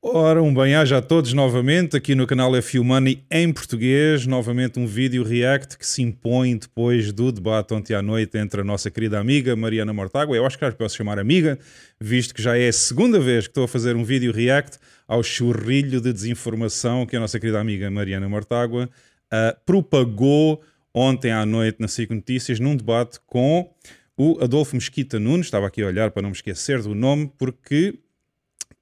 Ora, 0.00 0.40
um 0.40 0.54
bem-aja 0.54 0.98
a 0.98 1.02
todos 1.02 1.32
novamente 1.32 1.96
aqui 1.96 2.14
no 2.14 2.24
canal 2.24 2.54
F 2.54 2.78
Money 2.78 3.24
em 3.28 3.52
português. 3.52 4.28
Novamente 4.28 4.78
um 4.78 4.86
vídeo 4.86 5.24
react 5.24 5.76
que 5.76 5.84
se 5.84 6.02
impõe 6.02 6.56
depois 6.56 7.12
do 7.12 7.32
debate 7.32 7.74
ontem 7.74 7.94
à 7.94 8.00
noite 8.00 8.38
entre 8.38 8.60
a 8.60 8.64
nossa 8.64 8.92
querida 8.92 9.18
amiga 9.18 9.56
Mariana 9.56 9.92
Mortágua. 9.92 10.36
Eu 10.36 10.46
acho 10.46 10.56
que 10.56 10.64
já 10.64 10.70
posso 10.70 10.96
chamar 10.96 11.18
amiga, 11.18 11.58
visto 12.00 12.32
que 12.32 12.40
já 12.40 12.56
é 12.56 12.68
a 12.68 12.72
segunda 12.72 13.18
vez 13.18 13.46
que 13.46 13.50
estou 13.50 13.64
a 13.64 13.68
fazer 13.68 13.96
um 13.96 14.04
vídeo 14.04 14.30
react 14.32 14.78
ao 15.08 15.20
churrilho 15.20 16.00
de 16.00 16.12
desinformação 16.12 17.04
que 17.04 17.16
a 17.16 17.20
nossa 17.20 17.40
querida 17.40 17.58
amiga 17.58 17.90
Mariana 17.90 18.28
Mortágua 18.28 18.88
uh, 19.34 19.60
propagou 19.66 20.62
ontem 20.94 21.32
à 21.32 21.44
noite 21.44 21.78
na 21.80 21.88
SIC 21.88 22.12
Notícias 22.12 22.60
num 22.60 22.76
debate 22.76 23.18
com 23.26 23.68
o 24.16 24.38
Adolfo 24.40 24.76
Mesquita 24.76 25.18
Nunes. 25.18 25.46
Estava 25.46 25.66
aqui 25.66 25.82
a 25.82 25.86
olhar 25.86 26.12
para 26.12 26.22
não 26.22 26.30
me 26.30 26.36
esquecer 26.36 26.80
do 26.82 26.94
nome, 26.94 27.32
porque 27.36 27.98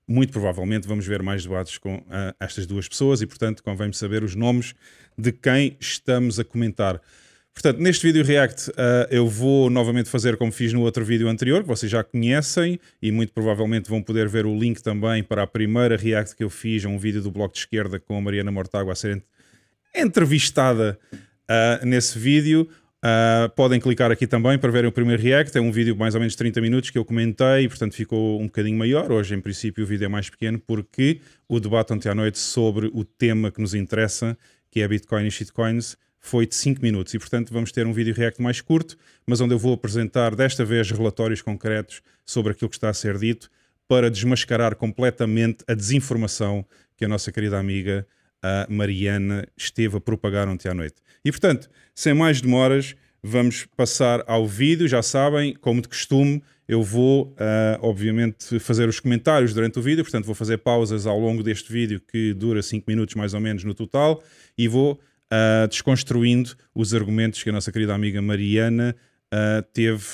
muito 0.09 0.33
provavelmente 0.33 0.87
vamos 0.87 1.07
ver 1.07 1.23
mais 1.23 1.43
debates 1.43 1.79
com 1.79 1.97
uh, 1.97 2.35
estas 2.39 2.67
duas 2.67 2.89
pessoas 2.89 3.21
e, 3.23 3.27
portanto, 3.27 3.63
convém 3.63 3.93
saber 3.93 4.23
os 4.23 4.35
nomes 4.35 4.75
de 5.19 5.33
quem 5.33 5.77
estamos 5.81 6.39
a 6.39 6.45
comentar. 6.45 7.01
Portanto, 7.53 7.79
neste 7.79 8.07
vídeo 8.07 8.23
React, 8.23 8.71
uh, 8.71 8.75
eu 9.11 9.27
vou 9.27 9.71
novamente 9.71 10.11
fazer 10.11 10.37
como 10.37 10.53
fiz 10.53 10.75
no 10.75 10.83
outro 10.83 11.05
vídeo 11.05 11.27
anterior, 11.27 11.63
que 11.63 11.69
vocês 11.69 11.91
já 11.91 12.05
conhecem 12.05 12.79
e 13.01 13.11
muito 13.11 13.33
provavelmente 13.33 13.89
vão 13.89 14.03
poder 14.03 14.29
ver 14.29 14.45
o 14.45 14.55
link 14.55 14.83
também 14.83 15.23
para 15.23 15.43
a 15.43 15.47
primeira 15.47 15.97
React 15.97 16.37
que 16.37 16.45
eu 16.45 16.51
fiz, 16.51 16.85
um 16.85 16.99
vídeo 16.99 17.23
do 17.23 17.31
Bloco 17.31 17.55
de 17.55 17.61
Esquerda 17.61 17.99
com 17.99 18.17
a 18.17 18.21
Mariana 18.21 18.53
Mortágua 18.53 18.93
a 18.93 18.97
ser 18.97 19.25
entrevistada 19.95 20.99
uh, 21.45 21.87
nesse 21.87 22.19
vídeo. 22.19 22.69
Uh, 23.07 23.49
podem 23.51 23.79
clicar 23.79 24.11
aqui 24.11 24.27
também 24.27 24.59
para 24.59 24.69
verem 24.69 24.89
o 24.89 24.93
primeiro 24.93 25.23
react. 25.23 25.57
É 25.57 25.61
um 25.61 25.71
vídeo 25.71 25.95
de 25.95 26.01
mais 26.01 26.17
ou 26.17 26.21
menos 26.21 26.35
30 26.35 26.61
minutos 26.61 26.91
que 26.91 26.99
eu 26.99 27.05
comentei 27.05 27.63
e, 27.63 27.69
portanto, 27.69 27.95
ficou 27.95 28.41
um 28.41 28.47
bocadinho 28.47 28.77
maior. 28.77 29.13
Hoje, 29.13 29.33
em 29.33 29.41
princípio, 29.41 29.85
o 29.85 29.87
vídeo 29.87 30.07
é 30.07 30.09
mais 30.09 30.29
pequeno 30.29 30.59
porque 30.59 31.21
o 31.49 31.61
debate 31.61 31.93
ontem 31.93 32.09
à 32.09 32.15
noite 32.17 32.37
sobre 32.37 32.91
o 32.93 33.05
tema 33.05 33.53
que 33.53 33.61
nos 33.61 33.75
interessa, 33.75 34.37
que 34.73 34.81
é 34.81 34.89
Bitcoin 34.89 35.25
e 35.25 35.31
shitcoins, 35.31 35.97
foi 36.19 36.49
de 36.49 36.57
5 36.57 36.83
minutos. 36.83 37.15
E, 37.15 37.19
portanto, 37.21 37.53
vamos 37.53 37.71
ter 37.71 37.87
um 37.87 37.93
vídeo 37.93 38.13
react 38.13 38.43
mais 38.43 38.61
curto, 38.61 38.97
mas 39.25 39.41
onde 39.41 39.55
eu 39.55 39.59
vou 39.59 39.75
apresentar 39.75 40.35
desta 40.35 40.65
vez 40.65 40.91
relatórios 40.91 41.41
concretos 41.41 42.03
sobre 42.25 42.53
aquilo 42.53 42.69
que 42.69 42.77
está 42.77 42.89
a 42.89 42.95
ser 42.95 43.19
dito 43.19 43.49
para 43.87 44.11
desmascarar 44.11 44.75
completamente 44.75 45.63
a 45.69 45.75
desinformação 45.75 46.67
que 46.97 47.05
a 47.05 47.09
nossa 47.09 47.31
querida 47.31 47.57
amiga 47.57 48.05
a 48.43 48.67
Mariana 48.69 49.47
esteve 49.57 49.97
a 49.97 50.01
propagar 50.01 50.49
ontem 50.49 50.69
à 50.69 50.75
noite. 50.75 50.97
E 51.25 51.31
portanto, 51.31 51.69
sem 51.95 52.15
mais 52.15 52.41
demoras, 52.41 52.95
vamos 53.27 53.67
passar 53.77 54.23
ao 54.27 54.47
vídeo. 54.47 54.87
Já 54.87 55.03
sabem, 55.03 55.55
como 55.55 55.83
de 55.83 55.89
costume, 55.89 56.43
eu 56.69 56.83
vou, 56.83 57.27
uh, 57.33 57.79
obviamente, 57.81 58.59
fazer 58.59 58.89
os 58.89 59.01
comentários 59.01 59.53
durante 59.53 59.79
o 59.79 59.83
vídeo, 59.83 60.05
portanto, 60.05 60.25
vou 60.25 60.35
fazer 60.35 60.59
pausas 60.59 61.07
ao 61.07 61.19
longo 61.19 61.43
deste 61.43 61.73
vídeo 61.73 62.01
que 62.01 62.33
dura 62.33 62.63
5 62.63 62.85
minutos 62.89 63.15
mais 63.15 63.35
ou 63.35 63.41
menos 63.41 63.65
no 63.65 63.75
total 63.75 64.23
e 64.57 64.69
vou 64.69 64.93
uh, 64.95 65.69
desconstruindo 65.69 66.55
os 66.75 66.95
argumentos 66.95 67.43
que 67.43 67.51
a 67.51 67.53
nossa 67.53 67.71
querida 67.73 67.95
amiga 67.95 68.23
Mariana 68.23 68.97
uh, 69.33 69.63
teve 69.73 70.05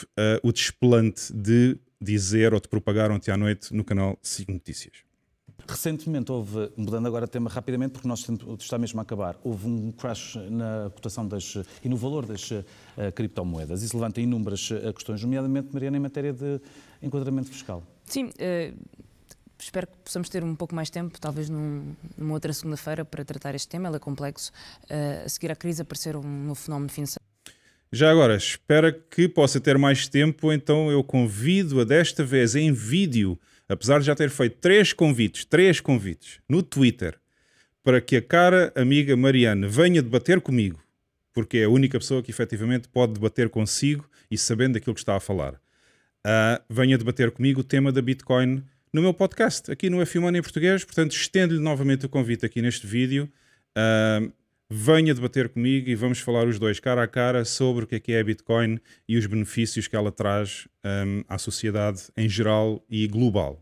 o 0.42 0.52
desplante 0.52 1.32
de 1.32 1.76
dizer 2.00 2.52
ou 2.52 2.60
de 2.60 2.68
propagar 2.68 3.10
ontem 3.10 3.30
à 3.30 3.36
noite 3.36 3.74
no 3.74 3.84
canal 3.84 4.18
5 4.22 4.52
Notícias. 4.52 5.11
Recentemente 5.66 6.30
houve, 6.30 6.70
mudando 6.76 7.06
agora 7.06 7.26
de 7.26 7.32
tema 7.32 7.48
rapidamente, 7.48 7.92
porque 7.92 8.08
nós 8.08 8.26
está 8.58 8.78
mesmo 8.78 9.00
a 9.00 9.02
acabar, 9.02 9.38
houve 9.42 9.66
um 9.66 9.92
crash 9.92 10.36
na 10.50 10.90
cotação 10.94 11.26
das, 11.26 11.56
e 11.82 11.88
no 11.88 11.96
valor 11.96 12.26
das 12.26 12.50
uh, 12.50 12.64
criptomoedas. 13.14 13.82
Isso 13.82 13.96
levanta 13.96 14.20
inúmeras 14.20 14.70
uh, 14.70 14.92
questões, 14.92 15.22
nomeadamente, 15.22 15.68
Mariana, 15.72 15.96
em 15.96 16.00
matéria 16.00 16.32
de 16.32 16.60
enquadramento 17.02 17.48
fiscal. 17.48 17.82
Sim, 18.04 18.26
uh, 18.26 18.76
espero 19.58 19.86
que 19.86 19.96
possamos 20.04 20.28
ter 20.28 20.42
um 20.42 20.54
pouco 20.54 20.74
mais 20.74 20.90
tempo, 20.90 21.20
talvez 21.20 21.48
num, 21.48 21.94
numa 22.16 22.34
outra 22.34 22.52
segunda-feira, 22.52 23.04
para 23.04 23.24
tratar 23.24 23.54
este 23.54 23.68
tema. 23.68 23.88
Ele 23.88 23.96
é 23.96 24.00
complexo. 24.00 24.50
a 25.24 25.28
seguir 25.28 25.50
à 25.50 25.56
crise 25.56 25.82
apareceu 25.82 26.20
um 26.20 26.44
novo 26.46 26.60
fenómeno 26.60 26.90
financeiro. 26.90 27.22
Já 27.94 28.10
agora, 28.10 28.34
espera 28.34 28.90
que 28.90 29.28
possa 29.28 29.60
ter 29.60 29.76
mais 29.76 30.08
tempo, 30.08 30.50
então 30.50 30.90
eu 30.90 31.04
convido-a 31.04 31.84
desta 31.84 32.24
vez 32.24 32.54
em 32.54 32.72
vídeo 32.72 33.38
apesar 33.72 34.00
de 34.00 34.06
já 34.06 34.14
ter 34.14 34.30
feito 34.30 34.58
três 34.58 34.92
convites, 34.92 35.44
três 35.44 35.80
convites 35.80 36.40
no 36.48 36.62
Twitter 36.62 37.18
para 37.82 38.00
que 38.00 38.16
a 38.16 38.22
cara 38.22 38.72
amiga 38.76 39.16
Mariana 39.16 39.68
venha 39.68 40.02
debater 40.02 40.40
comigo, 40.40 40.80
porque 41.32 41.58
é 41.58 41.64
a 41.64 41.68
única 41.68 41.98
pessoa 41.98 42.22
que 42.22 42.30
efetivamente 42.30 42.88
pode 42.88 43.14
debater 43.14 43.48
consigo 43.48 44.08
e 44.30 44.38
sabendo 44.38 44.74
daquilo 44.74 44.94
que 44.94 45.00
está 45.00 45.16
a 45.16 45.20
falar. 45.20 45.54
Uh, 45.54 46.62
venha 46.70 46.96
debater 46.96 47.30
comigo 47.32 47.60
o 47.60 47.64
tema 47.64 47.90
da 47.90 48.00
Bitcoin 48.00 48.62
no 48.92 49.02
meu 49.02 49.12
podcast, 49.12 49.70
aqui 49.70 49.90
no 49.90 50.00
F 50.02 50.18
em 50.18 50.42
português. 50.42 50.84
Portanto, 50.84 51.12
estendo-lhe 51.12 51.60
novamente 51.60 52.06
o 52.06 52.08
convite 52.08 52.46
aqui 52.46 52.62
neste 52.62 52.86
vídeo. 52.86 53.28
Uh, 53.76 54.32
venha 54.70 55.14
debater 55.14 55.48
comigo 55.48 55.90
e 55.90 55.94
vamos 55.94 56.20
falar 56.20 56.46
os 56.46 56.58
dois 56.58 56.80
cara 56.80 57.02
a 57.02 57.08
cara 57.08 57.44
sobre 57.44 57.84
o 57.84 57.86
que 57.86 57.96
é 57.96 58.00
que 58.00 58.12
é 58.12 58.20
a 58.20 58.24
Bitcoin 58.24 58.78
e 59.08 59.18
os 59.18 59.26
benefícios 59.26 59.86
que 59.86 59.96
ela 59.96 60.10
traz 60.10 60.66
um, 60.84 61.22
à 61.28 61.36
sociedade 61.36 62.04
em 62.16 62.28
geral 62.28 62.82
e 62.88 63.06
global. 63.06 63.61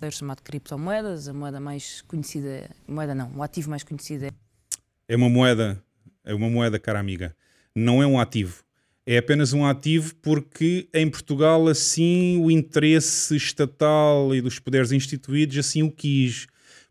É 0.00 0.10
chamado 0.10 0.42
criptomoedas, 0.42 1.28
a 1.28 1.32
moeda 1.32 1.58
mais 1.58 2.02
conhecida, 2.02 2.70
moeda 2.86 3.14
não, 3.14 3.32
o 3.36 3.42
ativo 3.42 3.70
mais 3.70 3.82
conhecido 3.82 4.26
é... 4.26 4.30
É 5.08 5.16
uma 5.16 5.28
moeda, 5.28 5.82
é 6.24 6.34
uma 6.34 6.50
moeda, 6.50 6.78
cara 6.78 6.98
amiga. 6.98 7.34
Não 7.74 8.02
é 8.02 8.06
um 8.06 8.18
ativo. 8.18 8.64
É 9.06 9.18
apenas 9.18 9.52
um 9.52 9.64
ativo 9.64 10.14
porque 10.16 10.88
em 10.92 11.08
Portugal 11.08 11.68
assim 11.68 12.40
o 12.42 12.50
interesse 12.50 13.36
estatal 13.36 14.34
e 14.34 14.40
dos 14.40 14.58
poderes 14.58 14.90
instituídos 14.90 15.56
assim 15.58 15.82
o 15.82 15.92
quis. 15.92 16.46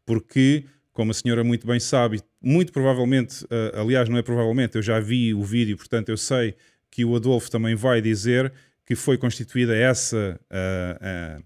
Porque 0.06 0.64
como 0.96 1.12
a 1.12 1.14
senhora 1.14 1.44
muito 1.44 1.68
bem 1.68 1.78
sabe, 1.78 2.22
muito 2.42 2.72
provavelmente, 2.72 3.44
uh, 3.46 3.82
aliás, 3.82 4.08
não 4.08 4.18
é 4.18 4.22
provavelmente, 4.22 4.78
eu 4.78 4.82
já 4.82 4.98
vi 4.98 5.34
o 5.34 5.44
vídeo, 5.44 5.76
portanto 5.76 6.08
eu 6.08 6.16
sei 6.16 6.56
que 6.90 7.04
o 7.04 7.14
Adolfo 7.18 7.52
também 7.52 7.76
vai 7.76 8.02
dizer 8.02 8.52
que 8.86 8.96
foi 8.96 9.18
constituída 9.18 9.76
essa, 9.76 10.40
uh, 10.50 11.42
uh, 11.42 11.44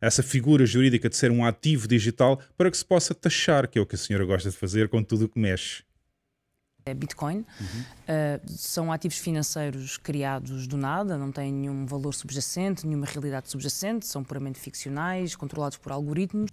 essa 0.00 0.22
figura 0.22 0.64
jurídica 0.64 1.08
de 1.08 1.16
ser 1.16 1.30
um 1.30 1.44
ativo 1.44 1.86
digital 1.86 2.40
para 2.56 2.70
que 2.70 2.76
se 2.76 2.84
possa 2.84 3.14
taxar, 3.14 3.68
que 3.68 3.78
é 3.78 3.82
o 3.82 3.86
que 3.86 3.94
a 3.94 3.98
senhora 3.98 4.24
gosta 4.24 4.50
de 4.50 4.56
fazer 4.56 4.88
com 4.88 5.02
tudo 5.02 5.26
o 5.26 5.28
que 5.28 5.38
mexe. 5.38 5.82
É 6.86 6.94
Bitcoin. 6.94 7.44
Uhum. 7.60 7.80
Uh, 7.80 8.40
são 8.48 8.90
ativos 8.90 9.18
financeiros 9.18 9.98
criados 9.98 10.66
do 10.66 10.76
nada, 10.76 11.18
não 11.18 11.30
têm 11.30 11.52
nenhum 11.52 11.84
valor 11.84 12.14
subjacente, 12.14 12.86
nenhuma 12.86 13.06
realidade 13.06 13.50
subjacente, 13.50 14.06
são 14.06 14.24
puramente 14.24 14.58
ficcionais, 14.58 15.36
controlados 15.36 15.76
por 15.76 15.92
algoritmos. 15.92 16.50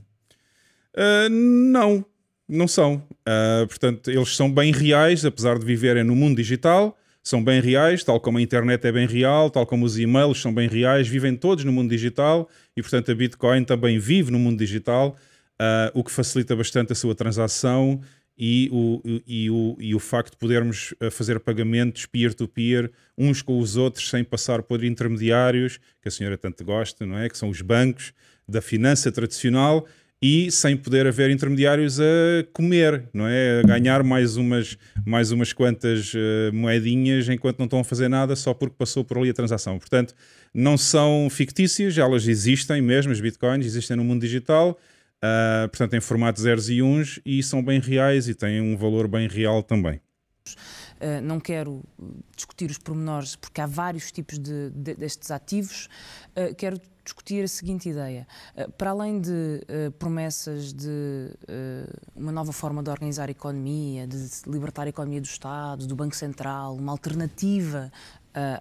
Uh, 0.93 1.29
não, 1.29 2.05
não 2.47 2.67
são. 2.67 2.95
Uh, 2.95 3.67
portanto, 3.67 4.11
eles 4.11 4.35
são 4.35 4.51
bem 4.51 4.73
reais, 4.73 5.23
apesar 5.23 5.57
de 5.57 5.65
viverem 5.65 6.03
no 6.03 6.15
mundo 6.15 6.35
digital, 6.35 6.97
são 7.27 7.43
bem 7.43 7.59
reais, 7.59 8.05
tal 8.05 8.21
como 8.21 8.37
a 8.37 8.41
internet 8.41 8.85
é 8.85 8.91
bem 8.91 9.05
real, 9.05 9.49
tal 9.49 9.65
como 9.65 9.85
os 9.85 9.99
e-mails 9.99 10.41
são 10.41 10.53
bem 10.53 10.69
reais, 10.69 11.09
vivem 11.09 11.35
todos 11.35 11.65
no 11.65 11.73
mundo 11.73 11.89
digital 11.89 12.49
e, 12.75 12.81
portanto, 12.81 13.11
a 13.11 13.15
Bitcoin 13.15 13.65
também 13.65 13.99
vive 13.99 14.31
no 14.31 14.39
mundo 14.39 14.57
digital, 14.57 15.17
uh, 15.59 15.91
o 15.93 16.05
que 16.05 16.11
facilita 16.11 16.55
bastante 16.55 16.93
a 16.93 16.95
sua 16.95 17.13
transação 17.13 17.99
e 18.37 18.69
o, 18.71 19.01
e 19.27 19.49
o, 19.49 19.75
e 19.77 19.93
o 19.93 19.99
facto 19.99 20.31
de 20.31 20.37
podermos 20.37 20.93
ah, 21.01 21.09
fazer 21.09 21.39
pagamentos 21.39 22.05
peer-to-peer 22.05 22.83
-peer, 22.83 22.91
uns 23.17 23.41
com 23.41 23.59
os 23.59 23.75
outros 23.75 24.09
sem 24.09 24.23
passar 24.23 24.61
por 24.61 24.83
intermediários, 24.83 25.79
que 26.01 26.07
a 26.07 26.11
senhora 26.11 26.37
tanto 26.37 26.63
gosta, 26.63 27.03
não 27.03 27.17
é? 27.17 27.27
Que 27.27 27.37
são 27.37 27.49
os 27.49 27.61
bancos 27.61 28.13
da 28.47 28.61
finança 28.61 29.11
tradicional 29.11 29.87
e 30.21 30.49
sem 30.51 30.75
poder 30.75 31.05
haver 31.05 31.29
intermediários 31.29 31.99
a 31.99 32.03
comer, 32.51 33.07
não 33.13 33.27
é? 33.27 33.59
A 33.59 33.67
ganhar 33.67 34.03
mais 34.03 34.35
umas, 34.35 34.77
mais 35.05 35.31
umas 35.31 35.53
quantas 35.53 36.13
uh, 36.13 36.51
moedinhas 36.53 37.29
enquanto 37.29 37.59
não 37.59 37.65
estão 37.65 37.79
a 37.79 37.83
fazer 37.83 38.07
nada 38.07 38.35
só 38.35 38.53
porque 38.53 38.75
passou 38.77 39.03
por 39.03 39.19
ali 39.19 39.29
a 39.29 39.33
transação. 39.33 39.77
Portanto, 39.77 40.15
não 40.53 40.77
são 40.77 41.27
fictícias, 41.29 41.97
elas 41.97 42.27
existem 42.27 42.81
mesmo, 42.81 43.11
as 43.11 43.21
bitcoins 43.21 43.65
existem 43.65 43.95
no 43.95 44.03
mundo 44.03 44.21
digital, 44.21 44.71
uh, 45.23 45.69
portanto, 45.69 45.93
em 45.93 46.01
formato 46.01 46.41
zeros 46.41 46.69
e 46.69 46.81
uns 46.81 47.19
e 47.23 47.43
são 47.43 47.63
bem 47.63 47.79
reais 47.79 48.27
e 48.27 48.33
têm 48.33 48.59
um 48.59 48.75
valor 48.75 49.07
bem 49.07 49.27
real 49.27 49.61
também. 49.61 50.01
Uh, 50.97 51.21
não 51.21 51.39
quero 51.39 51.83
discutir 52.35 52.69
os 52.69 52.77
pormenores 52.77 53.35
porque 53.35 53.61
há 53.61 53.65
vários 53.65 54.11
tipos 54.11 54.39
de, 54.39 54.69
de, 54.71 54.95
destes 54.95 55.31
ativos. 55.31 55.87
Uh, 56.35 56.53
quero 56.55 56.79
discutir 57.03 57.43
a 57.43 57.47
seguinte 57.47 57.87
ideia. 57.87 58.27
Para 58.77 58.89
além 58.89 59.21
de 59.21 59.29
uh, 59.31 59.91
promessas 59.93 60.73
de 60.73 60.87
uh, 60.87 61.93
uma 62.15 62.33
nova 62.33 62.51
forma 62.51 62.83
de 62.83 62.89
organizar 62.89 63.29
a 63.29 63.31
economia, 63.31 64.05
de 64.05 64.17
libertar 64.45 64.87
a 64.87 64.89
economia 64.89 65.21
do 65.21 65.25
Estado, 65.25 65.87
do 65.87 65.95
Banco 65.95 66.15
Central, 66.15 66.75
uma 66.75 66.91
alternativa 66.91 67.91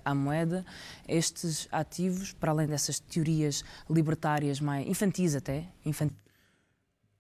à 0.07 0.15
moeda, 0.15 0.65
estes 1.07 1.69
ativos, 1.71 2.33
para 2.33 2.51
além 2.51 2.67
dessas 2.67 2.99
teorias 2.99 3.63
libertárias 3.91 4.59
mais 4.59 4.89
infantis 4.89 5.35
até, 5.35 5.69
infantis, 5.85 6.17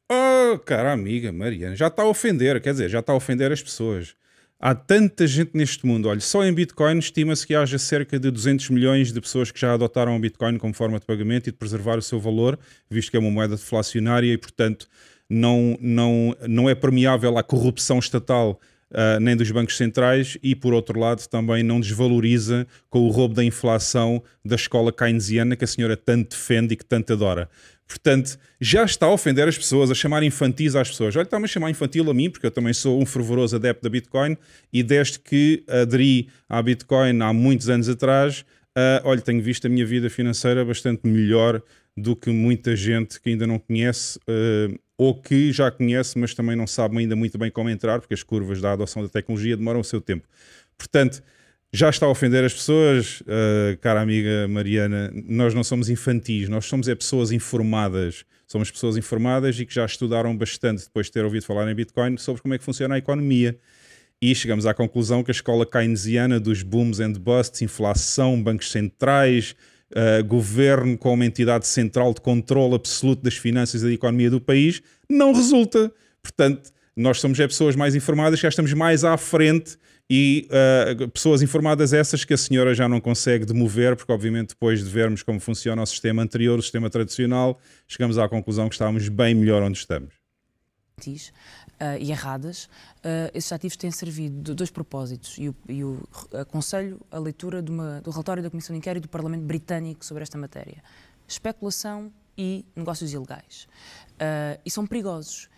Oh, 0.08 0.56
cara 0.60 0.92
amiga, 0.92 1.32
Mariana, 1.32 1.74
já 1.74 1.88
está 1.88 2.02
a 2.02 2.06
ofender, 2.06 2.60
quer 2.62 2.70
dizer, 2.70 2.88
já 2.88 3.00
está 3.00 3.12
a 3.12 3.16
ofender 3.16 3.50
as 3.50 3.60
pessoas. 3.60 4.14
Há 4.58 4.74
tanta 4.74 5.26
gente 5.26 5.50
neste 5.54 5.86
mundo. 5.86 6.08
Olha, 6.08 6.20
só 6.20 6.44
em 6.44 6.52
Bitcoin 6.52 6.98
estima-se 6.98 7.46
que 7.46 7.54
haja 7.54 7.78
cerca 7.78 8.18
de 8.18 8.30
200 8.30 8.70
milhões 8.70 9.12
de 9.12 9.20
pessoas 9.20 9.50
que 9.50 9.60
já 9.60 9.74
adotaram 9.74 10.16
o 10.16 10.18
Bitcoin 10.18 10.58
como 10.58 10.74
forma 10.74 10.98
de 10.98 11.06
pagamento 11.06 11.48
e 11.48 11.52
de 11.52 11.58
preservar 11.58 11.98
o 11.98 12.02
seu 12.02 12.18
valor, 12.18 12.58
visto 12.90 13.10
que 13.10 13.16
é 13.16 13.20
uma 13.20 13.30
moeda 13.30 13.56
deflacionária 13.56 14.32
e, 14.32 14.38
portanto, 14.38 14.88
não, 15.28 15.76
não, 15.80 16.36
não 16.48 16.68
é 16.68 16.74
permeável 16.74 17.36
à 17.36 17.42
corrupção 17.42 17.98
estatal 17.98 18.60
Uh, 18.88 19.18
nem 19.18 19.36
dos 19.36 19.50
bancos 19.50 19.76
centrais 19.76 20.38
e, 20.40 20.54
por 20.54 20.72
outro 20.72 20.98
lado, 20.98 21.26
também 21.26 21.60
não 21.60 21.80
desvaloriza 21.80 22.66
com 22.88 23.00
o 23.00 23.10
roubo 23.10 23.34
da 23.34 23.42
inflação 23.42 24.22
da 24.44 24.54
escola 24.54 24.92
keynesiana 24.92 25.56
que 25.56 25.64
a 25.64 25.66
senhora 25.66 25.96
tanto 25.96 26.30
defende 26.30 26.74
e 26.74 26.76
que 26.76 26.84
tanto 26.84 27.12
adora. 27.12 27.50
Portanto, 27.86 28.36
já 28.60 28.84
está 28.84 29.06
a 29.06 29.12
ofender 29.12 29.46
as 29.46 29.56
pessoas, 29.56 29.90
a 29.90 29.94
chamar 29.94 30.22
infantis 30.22 30.74
às 30.74 30.88
pessoas. 30.88 31.14
Olha, 31.14 31.24
está-me 31.24 31.44
a 31.44 31.48
chamar 31.48 31.70
infantil 31.70 32.10
a 32.10 32.14
mim, 32.14 32.28
porque 32.28 32.46
eu 32.46 32.50
também 32.50 32.72
sou 32.72 33.00
um 33.00 33.06
fervoroso 33.06 33.56
adepto 33.56 33.82
da 33.82 33.88
Bitcoin 33.88 34.36
e 34.72 34.82
desde 34.82 35.18
que 35.20 35.62
aderi 35.68 36.28
à 36.48 36.60
Bitcoin 36.60 37.20
há 37.22 37.32
muitos 37.32 37.68
anos 37.68 37.88
atrás, 37.88 38.44
uh, 38.76 39.02
olha, 39.04 39.20
tenho 39.20 39.40
visto 39.40 39.66
a 39.66 39.68
minha 39.68 39.86
vida 39.86 40.10
financeira 40.10 40.64
bastante 40.64 41.06
melhor 41.06 41.62
do 41.96 42.16
que 42.16 42.30
muita 42.30 42.74
gente 42.74 43.20
que 43.20 43.30
ainda 43.30 43.46
não 43.46 43.58
conhece. 43.58 44.18
Uh, 44.28 44.76
ou 44.98 45.14
que 45.14 45.52
já 45.52 45.70
conhece, 45.70 46.18
mas 46.18 46.34
também 46.34 46.56
não 46.56 46.66
sabe 46.66 46.98
ainda 46.98 47.14
muito 47.14 47.36
bem 47.36 47.50
como 47.50 47.68
entrar, 47.68 48.00
porque 48.00 48.14
as 48.14 48.22
curvas 48.22 48.60
da 48.60 48.72
adoção 48.72 49.02
da 49.02 49.08
tecnologia 49.08 49.56
demoram 49.56 49.80
o 49.80 49.84
seu 49.84 50.00
tempo. 50.00 50.26
Portanto, 50.78 51.22
já 51.72 51.90
está 51.90 52.06
a 52.06 52.08
ofender 52.08 52.44
as 52.44 52.54
pessoas, 52.54 53.20
uh, 53.22 53.76
cara 53.80 54.00
amiga 54.00 54.48
Mariana. 54.48 55.12
Nós 55.26 55.52
não 55.52 55.62
somos 55.62 55.90
infantis, 55.90 56.48
nós 56.48 56.64
somos 56.64 56.88
é 56.88 56.94
pessoas 56.94 57.32
informadas. 57.32 58.24
Somos 58.46 58.70
pessoas 58.70 58.96
informadas 58.96 59.58
e 59.58 59.66
que 59.66 59.74
já 59.74 59.84
estudaram 59.84 60.36
bastante 60.36 60.84
depois 60.84 61.06
de 61.06 61.12
ter 61.12 61.24
ouvido 61.24 61.44
falar 61.44 61.70
em 61.70 61.74
Bitcoin 61.74 62.16
sobre 62.16 62.40
como 62.40 62.54
é 62.54 62.58
que 62.58 62.64
funciona 62.64 62.94
a 62.94 62.98
economia. 62.98 63.58
E 64.22 64.34
chegamos 64.34 64.64
à 64.64 64.72
conclusão 64.72 65.22
que 65.22 65.30
a 65.30 65.34
escola 65.34 65.66
keynesiana 65.66 66.40
dos 66.40 66.62
booms 66.62 67.00
and 67.00 67.12
busts, 67.14 67.60
inflação, 67.60 68.40
bancos 68.40 68.70
centrais, 68.70 69.54
uh, 69.92 70.24
governo 70.24 70.96
com 70.96 71.14
uma 71.14 71.24
entidade 71.24 71.66
central 71.66 72.12
de 72.14 72.20
controle 72.20 72.74
absoluto 72.74 73.22
das 73.22 73.36
finanças 73.36 73.82
e 73.82 73.86
da 73.86 73.92
economia 73.92 74.30
do 74.30 74.40
país, 74.40 74.82
não 75.08 75.32
resulta. 75.32 75.92
Portanto, 76.22 76.70
nós 76.96 77.20
somos 77.20 77.38
é 77.38 77.46
pessoas 77.46 77.76
mais 77.76 77.94
informadas, 77.94 78.40
já 78.40 78.48
estamos 78.48 78.72
mais 78.72 79.04
à 79.04 79.16
frente 79.16 79.76
e 80.08 80.48
uh, 80.50 81.08
pessoas 81.08 81.42
informadas 81.42 81.92
essas 81.92 82.24
que 82.24 82.32
a 82.32 82.38
senhora 82.38 82.74
já 82.74 82.88
não 82.88 83.00
consegue 83.00 83.44
demover, 83.44 83.96
porque 83.96 84.12
obviamente 84.12 84.50
depois 84.50 84.84
de 84.84 84.90
vermos 84.90 85.22
como 85.22 85.40
funciona 85.40 85.82
o 85.82 85.86
sistema 85.86 86.22
anterior, 86.22 86.58
o 86.58 86.62
sistema 86.62 86.88
tradicional, 86.88 87.60
chegamos 87.88 88.16
à 88.18 88.28
conclusão 88.28 88.68
que 88.68 88.74
estávamos 88.74 89.08
bem 89.08 89.34
melhor 89.34 89.62
onde 89.62 89.78
estamos 89.78 90.25
uh, 90.98 91.98
e 92.00 92.10
erradas, 92.10 92.64
uh, 92.64 93.30
esses 93.34 93.52
ativos 93.52 93.76
têm 93.76 93.90
servido 93.90 94.42
de 94.42 94.54
dois 94.54 94.70
propósitos 94.70 95.36
e, 95.38 95.50
o, 95.50 95.56
e 95.68 95.84
o, 95.84 96.02
aconselho 96.32 96.98
a 97.10 97.18
leitura 97.18 97.62
uma, 97.68 98.00
do 98.00 98.10
relatório 98.10 98.42
da 98.42 98.48
Comissão 98.48 98.72
de 98.72 98.78
Inquérito 98.78 99.02
do 99.02 99.08
Parlamento 99.10 99.42
Britânico 99.42 100.04
sobre 100.04 100.22
esta 100.22 100.38
matéria. 100.38 100.82
Especulação 101.28 102.10
e 102.36 102.64
negócios 102.74 103.12
ilegais. 103.12 103.68
Uh, 104.14 104.58
e 104.64 104.70
são 104.70 104.86
perigosos. 104.86 105.50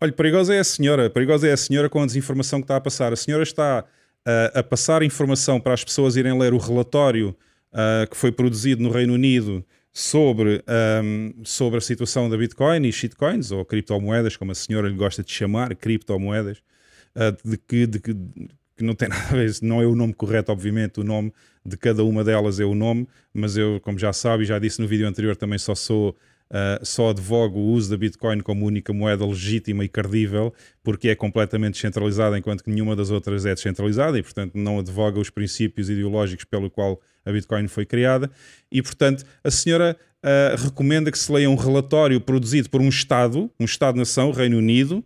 Olha, 0.00 0.12
perigosa 0.12 0.54
é 0.54 0.60
a 0.60 0.64
senhora, 0.64 1.10
perigosa 1.10 1.48
é 1.48 1.52
a 1.52 1.56
senhora 1.56 1.90
com 1.90 2.00
a 2.00 2.06
desinformação 2.06 2.60
que 2.60 2.64
está 2.64 2.76
a 2.76 2.80
passar. 2.80 3.12
A 3.12 3.16
senhora 3.16 3.42
está 3.42 3.84
a 4.54 4.62
passar 4.62 5.02
informação 5.02 5.60
para 5.60 5.74
as 5.74 5.84
pessoas 5.84 6.16
irem 6.16 6.38
ler 6.38 6.54
o 6.54 6.58
relatório 6.58 7.36
que 8.10 8.16
foi 8.16 8.32
produzido 8.32 8.82
no 8.82 8.90
Reino 8.90 9.12
Unido 9.12 9.64
sobre, 9.96 10.60
um, 11.04 11.32
sobre 11.44 11.78
a 11.78 11.80
situação 11.80 12.28
da 12.28 12.36
Bitcoin 12.36 12.84
e 12.84 12.92
shitcoins, 12.92 13.52
ou 13.52 13.64
criptomoedas, 13.64 14.36
como 14.36 14.50
a 14.50 14.54
senhora 14.54 14.88
lhe 14.88 14.96
gosta 14.96 15.22
de 15.22 15.30
chamar, 15.30 15.72
criptomoedas, 15.76 16.58
uh, 17.14 17.48
de, 17.48 17.56
que, 17.56 17.86
de, 17.86 18.00
que, 18.00 18.12
que 18.76 18.82
não 18.82 18.96
tem 18.96 19.06
nada 19.08 19.22
a 19.22 19.36
ver, 19.36 19.52
não 19.62 19.80
é 19.80 19.86
o 19.86 19.94
nome 19.94 20.12
correto, 20.12 20.50
obviamente, 20.50 20.98
o 20.98 21.04
nome 21.04 21.32
de 21.64 21.76
cada 21.76 22.02
uma 22.02 22.24
delas 22.24 22.58
é 22.58 22.64
o 22.64 22.74
nome, 22.74 23.06
mas 23.32 23.56
eu, 23.56 23.80
como 23.80 23.96
já 23.96 24.12
sabe 24.12 24.44
já 24.44 24.58
disse 24.58 24.80
no 24.80 24.88
vídeo 24.88 25.06
anterior, 25.06 25.36
também 25.36 25.58
só 25.58 25.76
sou 25.76 26.16
Uh, 26.50 26.84
só 26.84 27.08
advogo 27.08 27.58
o 27.58 27.72
uso 27.72 27.90
da 27.90 27.96
Bitcoin 27.96 28.38
como 28.40 28.66
única 28.66 28.92
moeda 28.92 29.26
legítima 29.26 29.82
e 29.82 29.88
credível, 29.88 30.52
porque 30.84 31.08
é 31.08 31.14
completamente 31.14 31.72
descentralizada, 31.72 32.38
enquanto 32.38 32.62
que 32.62 32.70
nenhuma 32.70 32.94
das 32.94 33.10
outras 33.10 33.46
é 33.46 33.54
descentralizada, 33.54 34.18
e 34.18 34.22
portanto 34.22 34.54
não 34.54 34.78
advoga 34.78 35.18
os 35.18 35.30
princípios 35.30 35.88
ideológicos 35.88 36.44
pelo 36.44 36.70
qual 36.70 37.00
a 37.24 37.32
Bitcoin 37.32 37.68
foi 37.68 37.84
criada. 37.86 38.30
E 38.70 38.82
portanto 38.82 39.24
a 39.42 39.50
senhora 39.50 39.96
uh, 40.24 40.62
recomenda 40.62 41.10
que 41.10 41.18
se 41.18 41.30
leia 41.30 41.48
um 41.50 41.56
relatório 41.56 42.20
produzido 42.20 42.70
por 42.70 42.80
um 42.80 42.88
Estado, 42.88 43.50
um 43.58 43.64
Estado-nação, 43.64 44.30
Reino 44.30 44.58
Unido. 44.58 44.98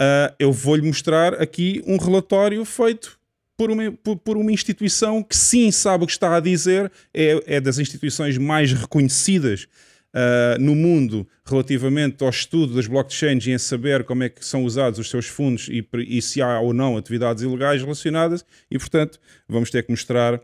Uh, 0.00 0.34
eu 0.38 0.52
vou-lhe 0.52 0.86
mostrar 0.86 1.34
aqui 1.34 1.82
um 1.86 1.96
relatório 1.96 2.64
feito 2.64 3.18
por 3.56 3.70
uma, 3.70 3.90
por, 3.90 4.16
por, 4.16 4.36
uma 4.36 4.52
instituição 4.52 5.22
que 5.22 5.36
sim 5.36 5.70
sabe 5.70 6.04
o 6.04 6.06
que 6.06 6.12
está 6.12 6.36
a 6.36 6.40
dizer, 6.40 6.92
é, 7.14 7.56
é 7.56 7.60
das 7.60 7.78
instituições 7.78 8.36
mais 8.36 8.72
reconhecidas 8.72 9.66
uh, 10.14 10.60
no 10.60 10.74
mundo 10.74 11.26
relativamente 11.44 12.22
ao 12.22 12.30
estudo 12.30 12.74
das 12.74 12.86
blockchains 12.86 13.46
e 13.46 13.52
em 13.52 13.58
saber 13.58 14.04
como 14.04 14.24
é 14.24 14.28
que 14.28 14.44
são 14.44 14.64
usados 14.64 14.98
os 14.98 15.08
seus 15.08 15.26
fundos 15.26 15.68
e, 15.68 15.86
e 16.06 16.20
se 16.20 16.42
há 16.42 16.60
ou 16.60 16.72
não 16.72 16.96
atividades 16.96 17.42
ilegais 17.42 17.82
relacionadas 17.82 18.44
e, 18.70 18.78
portanto, 18.78 19.18
vamos 19.48 19.70
ter 19.70 19.82
que 19.84 19.90
mostrar, 19.90 20.40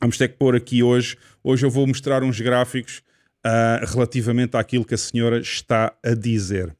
vamos 0.00 0.16
ter 0.16 0.28
que 0.28 0.36
pôr 0.36 0.54
aqui 0.54 0.82
hoje, 0.82 1.16
hoje 1.42 1.64
eu 1.64 1.70
vou 1.70 1.86
mostrar 1.86 2.22
uns 2.22 2.40
gráficos 2.40 3.02
uh, 3.44 3.84
relativamente 3.86 4.56
àquilo 4.56 4.84
que 4.84 4.94
a 4.94 4.98
senhora 4.98 5.38
está 5.40 5.92
a 6.04 6.14
dizer. 6.14 6.74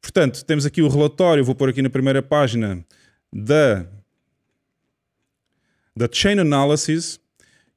Portanto, 0.00 0.44
temos 0.44 0.64
aqui 0.64 0.80
o 0.80 0.88
relatório, 0.88 1.44
vou 1.44 1.54
pôr 1.54 1.68
aqui 1.68 1.82
na 1.82 1.90
primeira 1.90 2.22
página 2.22 2.84
da, 3.32 3.84
da 5.96 6.08
Chain 6.10 6.38
Analysis, 6.38 7.20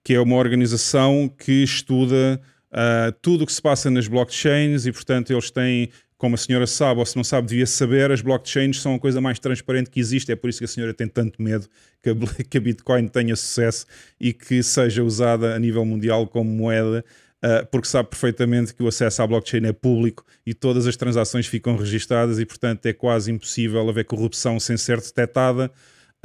que 0.04 0.14
é 0.14 0.20
uma 0.20 0.36
organização 0.36 1.30
que 1.30 1.64
estuda 1.64 2.42
uh, 2.72 3.12
tudo 3.22 3.44
o 3.44 3.48
que 3.48 3.54
se 3.54 3.62
passa 3.62 3.90
nas 3.90 4.08
blockchains 4.08 4.86
e, 4.86 4.92
portanto, 4.92 5.32
eles 5.32 5.52
têm, 5.52 5.90
como 6.24 6.36
a 6.36 6.38
senhora 6.38 6.66
sabe, 6.66 7.02
ou 7.02 7.06
se 7.06 7.18
não 7.18 7.24
sabe, 7.24 7.50
devia 7.50 7.68
saber, 7.68 8.10
as 8.10 8.22
blockchains 8.22 8.82
são 8.82 8.96
a 8.96 9.00
coisa 9.00 9.20
mais 9.20 9.40
transparente 9.40 9.90
que 9.90 10.00
existe. 10.00 10.32
É 10.32 10.38
por 10.38 10.50
isso 10.50 10.60
que 10.60 10.64
a 10.64 10.70
senhora 10.70 10.94
tem 10.94 11.06
tanto 11.06 11.42
medo 11.42 11.68
que 12.02 12.10
a, 12.10 12.14
Bitcoin 12.62 13.10
tenha 13.10 13.36
sucesso 13.36 13.86
e 14.18 14.32
que 14.32 14.64
seja 14.64 15.04
usada 15.04 15.54
a 15.54 15.60
nível 15.60 15.84
mundial 15.84 16.26
como 16.26 16.50
moeda. 16.50 17.04
Uh, 17.44 17.66
porque 17.70 17.90
sabe 17.90 18.08
perfeitamente 18.08 18.74
que 18.74 18.82
o 18.82 18.88
acesso 18.88 19.22
à 19.22 19.28
blockchain 19.28 19.66
é 19.66 19.74
público 19.74 20.24
e 20.46 20.54
todas 20.54 20.88
as 20.88 20.96
transações 20.96 21.46
ficam 21.46 21.76
registadas 21.76 22.40
e, 22.40 22.46
portanto, 22.46 22.86
é 22.86 22.94
quase 22.94 23.30
impossível 23.30 23.90
haver 23.90 24.06
corrupção 24.06 24.58
sem 24.62 24.78
ser 24.78 25.02
detectada. 25.02 25.70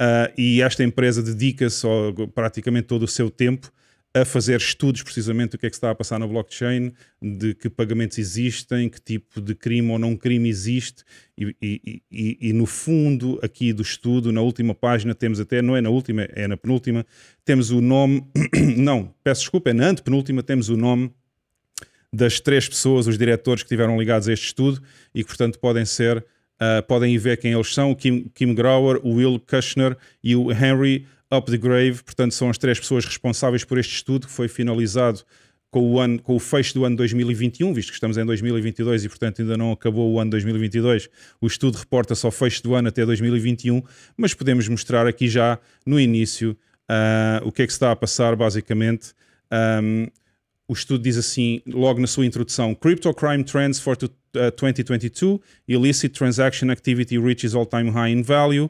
Uh, 0.01 0.31
e 0.37 0.61
esta 0.61 0.81
empresa 0.81 1.21
dedica-se 1.21 1.85
praticamente 2.33 2.87
todo 2.87 3.03
o 3.03 3.07
seu 3.07 3.29
tempo 3.29 3.69
a 4.13 4.25
fazer 4.25 4.57
estudos 4.57 5.03
precisamente 5.03 5.51
do 5.51 5.57
que 5.57 5.67
é 5.67 5.69
que 5.69 5.75
está 5.75 5.91
a 5.91 5.95
passar 5.95 6.17
na 6.17 6.25
blockchain, 6.25 6.91
de 7.21 7.53
que 7.53 7.69
pagamentos 7.69 8.17
existem, 8.17 8.89
que 8.89 8.99
tipo 8.99 9.39
de 9.39 9.53
crime 9.53 9.91
ou 9.91 9.99
não 9.99 10.15
crime 10.15 10.49
existe, 10.49 11.03
e, 11.37 11.55
e, 11.61 12.01
e, 12.11 12.37
e, 12.49 12.53
no 12.53 12.65
fundo 12.65 13.39
aqui 13.43 13.71
do 13.71 13.83
estudo, 13.83 14.31
na 14.31 14.41
última 14.41 14.73
página, 14.73 15.13
temos 15.13 15.39
até, 15.39 15.61
não 15.61 15.75
é 15.77 15.81
na 15.81 15.89
última, 15.89 16.23
é 16.23 16.47
na 16.47 16.57
penúltima, 16.57 17.05
temos 17.45 17.69
o 17.69 17.81
nome, 17.81 18.25
não, 18.77 19.13
peço 19.23 19.41
desculpa, 19.41 19.69
é 19.69 19.73
na 19.73 19.87
antepenúltima, 19.87 20.41
temos 20.41 20.69
o 20.69 20.77
nome 20.77 21.11
das 22.11 22.39
três 22.39 22.67
pessoas, 22.67 23.05
os 23.05 23.17
diretores 23.17 23.61
que 23.61 23.67
estiveram 23.67 23.97
ligados 23.97 24.27
a 24.27 24.33
este 24.33 24.47
estudo 24.47 24.81
e 25.13 25.23
que, 25.23 25.27
portanto, 25.27 25.59
podem 25.59 25.85
ser, 25.85 26.17
uh, 26.17 26.81
podem 26.87 27.15
ver 27.19 27.37
quem 27.37 27.53
eles 27.53 27.71
são, 27.71 27.91
o 27.91 27.95
Kim, 27.95 28.27
Kim 28.33 28.55
Grauer, 28.55 28.99
o 29.03 29.13
Will 29.13 29.39
Kushner 29.39 29.95
e 30.23 30.35
o 30.35 30.51
Henry 30.51 31.05
Up 31.31 31.49
the 31.49 31.57
Grave, 31.57 32.03
portanto, 32.03 32.33
são 32.33 32.49
as 32.49 32.57
três 32.57 32.79
pessoas 32.79 33.05
responsáveis 33.05 33.63
por 33.63 33.77
este 33.77 33.93
estudo 33.93 34.27
que 34.27 34.33
foi 34.33 34.47
finalizado 34.47 35.23
com 35.71 35.93
o, 35.93 35.99
ano, 35.99 36.19
com 36.21 36.35
o 36.35 36.39
fecho 36.39 36.73
do 36.73 36.83
ano 36.83 36.95
2021, 36.95 37.73
visto 37.73 37.89
que 37.89 37.93
estamos 37.93 38.17
em 38.17 38.25
2022 38.25 39.05
e, 39.05 39.09
portanto, 39.09 39.41
ainda 39.41 39.55
não 39.55 39.71
acabou 39.71 40.11
o 40.11 40.19
ano 40.19 40.31
2022. 40.31 41.09
O 41.39 41.45
estudo 41.45 41.77
reporta 41.77 42.15
só 42.15 42.31
fecho 42.31 42.63
do 42.63 42.73
ano 42.73 42.87
até 42.87 43.05
2021, 43.05 43.83
mas 44.17 44.33
podemos 44.33 44.67
mostrar 44.67 45.05
aqui 45.05 45.27
já 45.27 45.59
no 45.85 45.99
início 45.99 46.57
uh, 46.89 47.47
o 47.47 47.51
que 47.51 47.61
é 47.61 47.67
que 47.67 47.71
está 47.71 47.91
a 47.91 47.95
passar, 47.95 48.35
basicamente. 48.35 49.13
Um, 49.51 50.07
o 50.67 50.73
estudo 50.73 51.03
diz 51.03 51.17
assim, 51.17 51.61
logo 51.67 51.99
na 51.99 52.07
sua 52.07 52.25
introdução: 52.25 52.73
Crypto 52.73 53.13
Crime 53.13 53.43
Trends 53.43 53.79
for 53.79 53.95
2022, 53.95 55.33
uh, 55.35 55.41
Illicit 55.67 56.17
Transaction 56.17 56.71
Activity 56.71 57.19
reaches 57.19 57.53
all-time 57.53 57.91
high 57.91 58.11
in 58.11 58.23
value, 58.23 58.69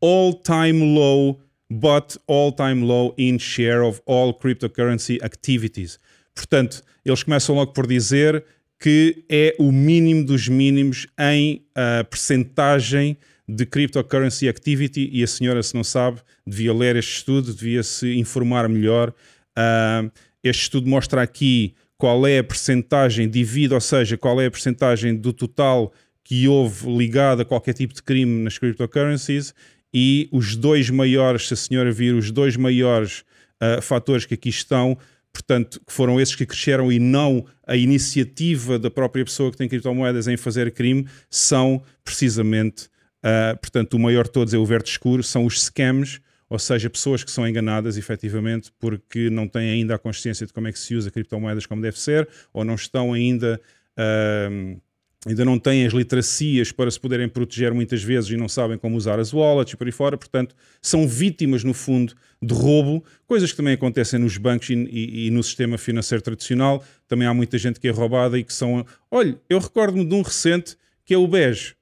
all-time 0.00 0.94
low 0.94 1.40
but 1.70 2.16
all-time 2.26 2.82
low 2.82 3.14
in 3.18 3.38
share 3.38 3.82
of 3.82 4.00
all 4.06 4.32
cryptocurrency 4.32 5.22
activities. 5.22 5.98
Portanto, 6.34 6.82
eles 7.04 7.22
começam 7.22 7.54
logo 7.54 7.72
por 7.72 7.86
dizer 7.86 8.44
que 8.78 9.24
é 9.28 9.54
o 9.58 9.72
mínimo 9.72 10.24
dos 10.24 10.48
mínimos 10.48 11.06
em 11.18 11.64
uh, 11.70 12.04
percentagem 12.04 13.16
de 13.48 13.64
cryptocurrency 13.64 14.48
activity 14.48 15.08
e 15.12 15.22
a 15.22 15.26
senhora, 15.26 15.62
se 15.62 15.74
não 15.74 15.84
sabe, 15.84 16.20
devia 16.46 16.74
ler 16.74 16.96
este 16.96 17.18
estudo, 17.18 17.54
devia 17.54 17.82
se 17.82 18.16
informar 18.18 18.68
melhor. 18.68 19.14
Uh, 19.56 20.10
este 20.42 20.62
estudo 20.64 20.88
mostra 20.88 21.22
aqui 21.22 21.74
qual 21.96 22.26
é 22.26 22.38
a 22.38 22.44
percentagem 22.44 23.28
devido, 23.28 23.72
ou 23.72 23.80
seja, 23.80 24.16
qual 24.16 24.40
é 24.40 24.46
a 24.46 24.50
percentagem 24.50 25.16
do 25.16 25.32
total 25.32 25.92
que 26.22 26.48
houve 26.48 26.90
ligado 26.94 27.42
a 27.42 27.44
qualquer 27.44 27.72
tipo 27.72 27.94
de 27.94 28.02
crime 28.02 28.42
nas 28.42 28.58
cryptocurrencies 28.58 29.54
e 29.98 30.28
os 30.30 30.54
dois 30.54 30.90
maiores, 30.90 31.48
se 31.48 31.54
a 31.54 31.56
senhora 31.56 31.90
vir, 31.90 32.14
os 32.14 32.30
dois 32.30 32.54
maiores 32.54 33.24
uh, 33.62 33.80
fatores 33.80 34.26
que 34.26 34.34
aqui 34.34 34.50
estão, 34.50 34.98
portanto, 35.32 35.80
que 35.86 35.90
foram 35.90 36.20
esses 36.20 36.34
que 36.34 36.44
cresceram 36.44 36.92
e 36.92 36.98
não 36.98 37.46
a 37.66 37.78
iniciativa 37.78 38.78
da 38.78 38.90
própria 38.90 39.24
pessoa 39.24 39.50
que 39.50 39.56
tem 39.56 39.66
criptomoedas 39.66 40.28
em 40.28 40.36
fazer 40.36 40.70
crime, 40.72 41.08
são 41.30 41.82
precisamente, 42.04 42.90
uh, 43.24 43.56
portanto, 43.58 43.94
o 43.94 43.98
maior 43.98 44.24
de 44.24 44.32
todos 44.32 44.52
é 44.52 44.58
o 44.58 44.66
verde 44.66 44.90
escuro, 44.90 45.22
são 45.22 45.46
os 45.46 45.62
scams, 45.62 46.20
ou 46.46 46.58
seja, 46.58 46.90
pessoas 46.90 47.24
que 47.24 47.30
são 47.30 47.48
enganadas 47.48 47.96
efetivamente 47.96 48.70
porque 48.78 49.30
não 49.30 49.48
têm 49.48 49.70
ainda 49.70 49.94
a 49.94 49.98
consciência 49.98 50.46
de 50.46 50.52
como 50.52 50.68
é 50.68 50.72
que 50.72 50.78
se 50.78 50.94
usa 50.94 51.10
criptomoedas 51.10 51.64
como 51.64 51.80
deve 51.80 51.98
ser, 51.98 52.28
ou 52.52 52.66
não 52.66 52.74
estão 52.74 53.14
ainda. 53.14 53.58
Uh, 53.98 54.78
ainda 55.26 55.44
não 55.44 55.58
têm 55.58 55.84
as 55.84 55.92
literacias 55.92 56.70
para 56.70 56.88
se 56.88 57.00
poderem 57.00 57.28
proteger 57.28 57.74
muitas 57.74 58.02
vezes 58.02 58.30
e 58.30 58.36
não 58.36 58.48
sabem 58.48 58.78
como 58.78 58.96
usar 58.96 59.18
as 59.18 59.32
wallets 59.32 59.74
e 59.74 59.76
por 59.76 59.86
aí 59.86 59.92
fora, 59.92 60.16
portanto, 60.16 60.54
são 60.80 61.06
vítimas, 61.06 61.64
no 61.64 61.74
fundo, 61.74 62.14
de 62.40 62.54
roubo, 62.54 63.04
coisas 63.26 63.50
que 63.50 63.56
também 63.56 63.74
acontecem 63.74 64.20
nos 64.20 64.38
bancos 64.38 64.70
e, 64.70 64.74
e, 64.74 65.26
e 65.26 65.30
no 65.30 65.42
sistema 65.42 65.76
financeiro 65.76 66.22
tradicional. 66.22 66.82
Também 67.08 67.26
há 67.26 67.34
muita 67.34 67.58
gente 67.58 67.80
que 67.80 67.88
é 67.88 67.90
roubada 67.90 68.38
e 68.38 68.44
que 68.44 68.52
são. 68.52 68.86
Olha, 69.10 69.36
eu 69.50 69.58
recordo-me 69.58 70.04
de 70.04 70.14
um 70.14 70.22
recente 70.22 70.76
que 71.04 71.12
é 71.12 71.18
o 71.18 71.26
BES. 71.26 71.74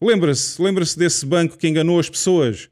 Lembra-se 0.00 0.62
lembra 0.62 0.84
desse 0.96 1.26
banco 1.26 1.58
que 1.58 1.66
enganou 1.66 1.98
as 1.98 2.08
pessoas? 2.08 2.70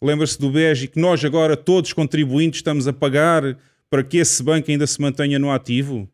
Lembra-se 0.00 0.38
do 0.38 0.50
BES 0.50 0.82
e 0.82 0.88
que 0.88 1.00
nós 1.00 1.24
agora, 1.24 1.56
todos 1.56 1.94
contribuintes, 1.94 2.58
estamos 2.58 2.86
a 2.86 2.92
pagar 2.92 3.56
para 3.88 4.04
que 4.04 4.18
esse 4.18 4.42
banco 4.42 4.70
ainda 4.70 4.86
se 4.86 5.00
mantenha 5.00 5.38
no 5.38 5.50
ativo? 5.50 6.06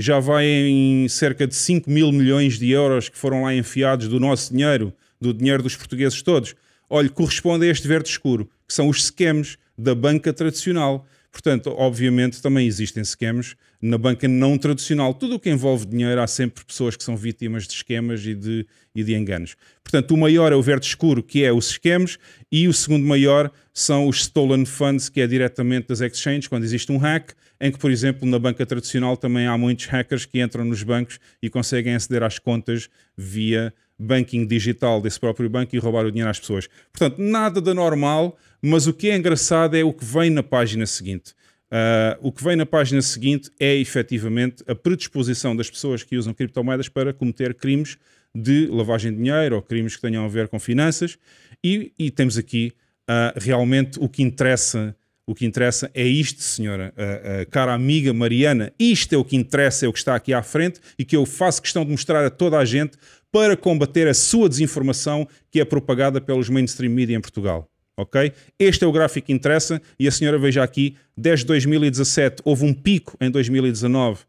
Já 0.00 0.18
vai 0.18 0.46
em 0.46 1.08
cerca 1.08 1.46
de 1.46 1.54
5 1.54 1.90
mil 1.90 2.10
milhões 2.10 2.58
de 2.58 2.70
euros 2.70 3.08
que 3.08 3.18
foram 3.18 3.42
lá 3.42 3.54
enfiados 3.54 4.08
do 4.08 4.18
nosso 4.18 4.52
dinheiro, 4.52 4.92
do 5.20 5.34
dinheiro 5.34 5.62
dos 5.62 5.76
portugueses 5.76 6.22
todos. 6.22 6.54
Olha, 6.88 7.08
corresponde 7.08 7.66
a 7.66 7.70
este 7.70 7.86
verde 7.86 8.08
escuro, 8.08 8.48
que 8.66 8.74
são 8.74 8.88
os 8.88 9.04
scams 9.04 9.58
da 9.76 9.94
banca 9.94 10.32
tradicional. 10.32 11.06
Portanto, 11.30 11.72
obviamente, 11.76 12.42
também 12.42 12.66
existem 12.66 13.04
scams 13.04 13.54
na 13.80 13.96
banca 13.96 14.26
não 14.26 14.58
tradicional. 14.58 15.14
Tudo 15.14 15.36
o 15.36 15.40
que 15.40 15.48
envolve 15.48 15.86
dinheiro, 15.86 16.20
há 16.20 16.26
sempre 16.26 16.64
pessoas 16.64 16.96
que 16.96 17.04
são 17.04 17.16
vítimas 17.16 17.66
de 17.66 17.74
esquemas 17.74 18.24
e 18.26 18.34
de, 18.34 18.66
e 18.94 19.04
de 19.04 19.14
enganos. 19.14 19.54
Portanto, 19.82 20.12
o 20.12 20.16
maior 20.16 20.52
é 20.52 20.56
o 20.56 20.62
verde 20.62 20.86
escuro, 20.86 21.22
que 21.22 21.44
é 21.44 21.52
os 21.52 21.68
scams, 21.68 22.18
e 22.50 22.66
o 22.66 22.72
segundo 22.72 23.06
maior 23.06 23.50
são 23.72 24.08
os 24.08 24.22
stolen 24.22 24.64
funds, 24.64 25.08
que 25.08 25.20
é 25.20 25.26
diretamente 25.26 25.88
das 25.88 26.00
exchanges, 26.00 26.48
quando 26.48 26.64
existe 26.64 26.90
um 26.90 26.98
hack, 26.98 27.32
em 27.60 27.70
que, 27.70 27.78
por 27.78 27.90
exemplo, 27.90 28.26
na 28.26 28.38
banca 28.38 28.64
tradicional 28.64 29.16
também 29.16 29.46
há 29.46 29.56
muitos 29.58 29.86
hackers 29.86 30.24
que 30.24 30.40
entram 30.40 30.64
nos 30.64 30.82
bancos 30.82 31.20
e 31.42 31.50
conseguem 31.50 31.94
aceder 31.94 32.22
às 32.22 32.38
contas 32.38 32.88
via 33.16 33.72
banking 33.98 34.46
digital 34.46 35.00
desse 35.00 35.20
próprio 35.20 35.50
banco 35.50 35.76
e 35.76 35.78
roubar 35.78 36.06
o 36.06 36.10
dinheiro 36.10 36.30
às 36.30 36.40
pessoas. 36.40 36.68
Portanto, 36.90 37.18
nada 37.20 37.60
da 37.60 37.74
normal, 37.74 38.38
mas 38.62 38.86
o 38.86 38.94
que 38.94 39.10
é 39.10 39.16
engraçado 39.16 39.76
é 39.76 39.84
o 39.84 39.92
que 39.92 40.04
vem 40.04 40.30
na 40.30 40.42
página 40.42 40.86
seguinte. 40.86 41.34
Uh, 41.70 42.18
o 42.20 42.32
que 42.32 42.42
vem 42.42 42.56
na 42.56 42.66
página 42.66 43.00
seguinte 43.00 43.50
é 43.60 43.76
efetivamente 43.76 44.64
a 44.66 44.74
predisposição 44.74 45.54
das 45.54 45.70
pessoas 45.70 46.02
que 46.02 46.16
usam 46.16 46.34
criptomoedas 46.34 46.88
para 46.88 47.12
cometer 47.12 47.54
crimes 47.54 47.96
de 48.34 48.66
lavagem 48.66 49.12
de 49.12 49.18
dinheiro 49.18 49.54
ou 49.54 49.62
crimes 49.62 49.94
que 49.94 50.02
tenham 50.02 50.24
a 50.24 50.28
ver 50.28 50.48
com 50.48 50.58
finanças. 50.58 51.18
E, 51.62 51.92
e 51.98 52.10
temos 52.10 52.38
aqui 52.38 52.72
uh, 53.08 53.38
realmente 53.38 53.98
o 54.00 54.08
que 54.08 54.22
interessa 54.22 54.96
o 55.30 55.34
que 55.34 55.46
interessa 55.46 55.88
é 55.94 56.02
isto, 56.02 56.42
senhora, 56.42 56.92
uh, 56.96 57.42
uh, 57.42 57.50
cara 57.52 57.72
amiga 57.72 58.12
Mariana. 58.12 58.72
Isto 58.76 59.14
é 59.14 59.16
o 59.16 59.24
que 59.24 59.36
interessa, 59.36 59.86
é 59.86 59.88
o 59.88 59.92
que 59.92 60.00
está 60.00 60.16
aqui 60.16 60.34
à 60.34 60.42
frente 60.42 60.80
e 60.98 61.04
que 61.04 61.14
eu 61.14 61.24
faço 61.24 61.62
questão 61.62 61.84
de 61.84 61.92
mostrar 61.92 62.26
a 62.26 62.30
toda 62.30 62.58
a 62.58 62.64
gente 62.64 62.98
para 63.30 63.56
combater 63.56 64.08
a 64.08 64.14
sua 64.14 64.48
desinformação 64.48 65.28
que 65.48 65.60
é 65.60 65.64
propagada 65.64 66.20
pelos 66.20 66.48
mainstream 66.48 66.90
media 66.90 67.16
em 67.16 67.20
Portugal. 67.20 67.70
Ok? 67.96 68.32
Este 68.58 68.82
é 68.82 68.88
o 68.88 68.90
gráfico 68.90 69.28
que 69.28 69.32
interessa 69.32 69.80
e 70.00 70.08
a 70.08 70.10
senhora 70.10 70.36
veja 70.36 70.64
aqui, 70.64 70.96
desde 71.16 71.46
2017 71.46 72.42
houve 72.44 72.64
um 72.64 72.74
pico 72.74 73.16
em 73.20 73.30
2019 73.30 74.24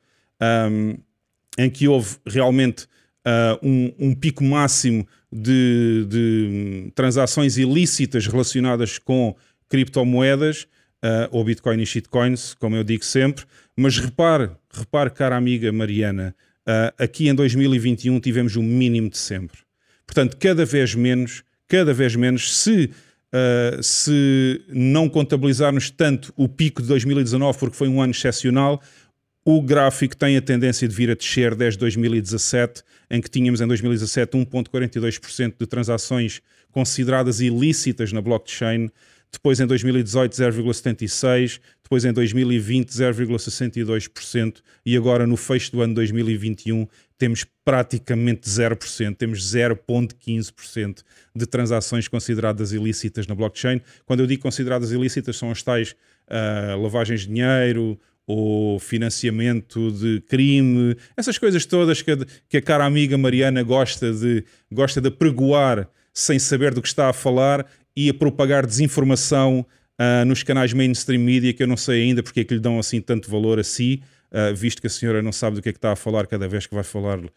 um, 0.70 0.98
em 1.58 1.70
que 1.72 1.88
houve 1.88 2.18
realmente 2.28 2.84
uh, 3.26 3.58
um, 3.68 3.92
um, 3.98 4.14
pico 4.14 4.44
máximo 4.44 5.08
de, 5.32 6.06
de 6.08 6.92
transações 6.94 7.58
ilícitas 7.58 8.28
relacionadas 8.28 9.00
com 9.00 9.36
criptomoedas 9.68 10.68
uh, 11.04 11.28
ou 11.32 11.44
Bitcoin 11.44 11.82
e 11.82 11.86
shitcoins, 11.86 12.54
como 12.54 12.76
eu 12.76 12.84
digo 12.84 13.04
sempre. 13.04 13.46
Mas 13.76 13.98
repare, 13.98 14.52
repare, 14.72 15.10
cara 15.10 15.36
amiga 15.36 15.72
Mariana, 15.72 16.36
uh, 16.68 17.04
aqui 17.04 17.28
em 17.28 17.36
2021 17.36 18.20
tivemos 18.20 18.56
o 18.56 18.64
mínimo 18.64 19.10
de 19.10 19.18
sempre. 19.18 19.60
Portanto, 20.06 20.38
cada 20.38 20.66
vez 20.66 20.94
menos, 20.94 21.44
cada 21.68 21.94
vez 21.94 22.16
menos, 22.16 22.58
se, 22.58 22.92
uh, 23.34 23.82
se 23.82 24.62
não 24.70 25.10
contabilizarmos 25.10 25.90
tanto 25.90 26.34
o 26.36 26.48
pico 26.48 26.82
de 26.82 26.88
2019, 26.88 27.58
porque 27.58 27.78
foi 27.78 27.88
um 27.88 28.02
ano 28.02 28.12
excepcional, 28.12 28.82
o 29.44 29.62
gráfico 29.62 30.16
tem 30.16 30.38
a 30.38 30.42
tendência 30.42 30.88
de 30.88 30.96
vir 30.96 31.10
a 31.10 31.16
descer 31.16 31.56
desde 31.56 31.80
2017, 31.80 32.84
em 33.10 33.20
que 33.20 33.30
tínhamos 33.30 33.60
em 33.60 33.68
2017 33.68 34.38
1,42% 34.38 35.56
de 35.60 35.66
transações 35.66 36.42
consideradas 36.72 37.42
ilícitas 37.42 38.14
na 38.14 38.22
blockchain 38.22 38.90
depois 39.32 39.60
em 39.60 39.66
2018 39.66 40.34
0,76%, 40.34 41.60
depois 41.84 42.06
em 42.06 42.14
2020 42.14 42.90
0,62% 42.90 44.62
e 44.86 44.98
agora 44.98 45.26
no 45.26 45.38
fecho 45.38 45.72
do 45.72 45.82
ano 45.82 45.94
2021 45.96 46.88
temos 47.18 47.46
praticamente 47.64 48.50
0%, 48.50 49.16
temos 49.16 49.40
0,15% 49.54 51.04
de 51.36 51.46
transações 51.46 52.08
consideradas 52.08 52.72
ilícitas 52.72 53.28
na 53.28 53.36
blockchain. 53.36 53.80
Quando 54.06 54.22
eu 54.22 54.28
digo 54.28 54.42
consideradas 54.42 54.92
ilícitas, 54.92 55.38
são 55.38 55.52
as 55.52 55.62
tais 55.62 55.92
uh, 55.92 56.82
lavagens 56.82 57.22
de 57.22 57.28
dinheiro, 57.28 58.00
ou 58.26 58.80
financiamento 58.80 59.92
de 59.92 60.22
crime, 60.22 60.96
essas 61.18 61.38
coisas 61.38 61.66
todas 61.66 62.02
que 62.02 62.12
a, 62.12 62.18
que 62.48 62.58
a 62.58 62.62
cara 62.62 62.86
amiga 62.86 63.18
Mariana 63.18 63.62
gosta 63.62 64.14
de, 64.14 64.46
gosta 64.72 65.02
de 65.02 65.12
pregoar 65.12 65.90
sem 66.14 66.38
saber 66.40 66.74
do 66.74 66.82
que 66.82 66.88
está 66.88 67.10
a 67.10 67.14
falar 67.14 67.66
e 67.96 68.10
a 68.10 68.14
propagar 68.14 68.66
desinformação 68.66 69.66
uh, 70.00 70.26
nos 70.26 70.44
canais 70.44 70.74
mainstream 70.74 71.22
media, 71.22 71.54
que 71.54 71.64
eu 71.64 71.68
não 71.68 71.78
sei 71.78 72.04
ainda 72.04 72.24
porque 72.24 72.42
é 72.42 72.44
que 72.44 72.54
lhe 72.54 72.60
dão 72.60 72.80
assim 72.80 73.02
tanto 73.02 73.30
valor 73.30 73.60
a 73.60 73.64
si, 73.64 74.02
uh, 74.32 74.56
visto 74.56 74.82
que 74.82 74.88
a 74.88 74.90
senhora 74.90 75.22
não 75.22 75.32
sabe 75.32 75.58
do 75.58 75.62
que 75.62 75.70
é 75.70 75.72
que 75.72 75.78
está 75.78 75.92
a 75.92 75.96
falar 75.96 76.28
cada 76.28 76.48
vez 76.48 76.66
que 76.66 76.74
vai 76.74 76.84
falar 76.84 77.20
uh, 77.20 77.30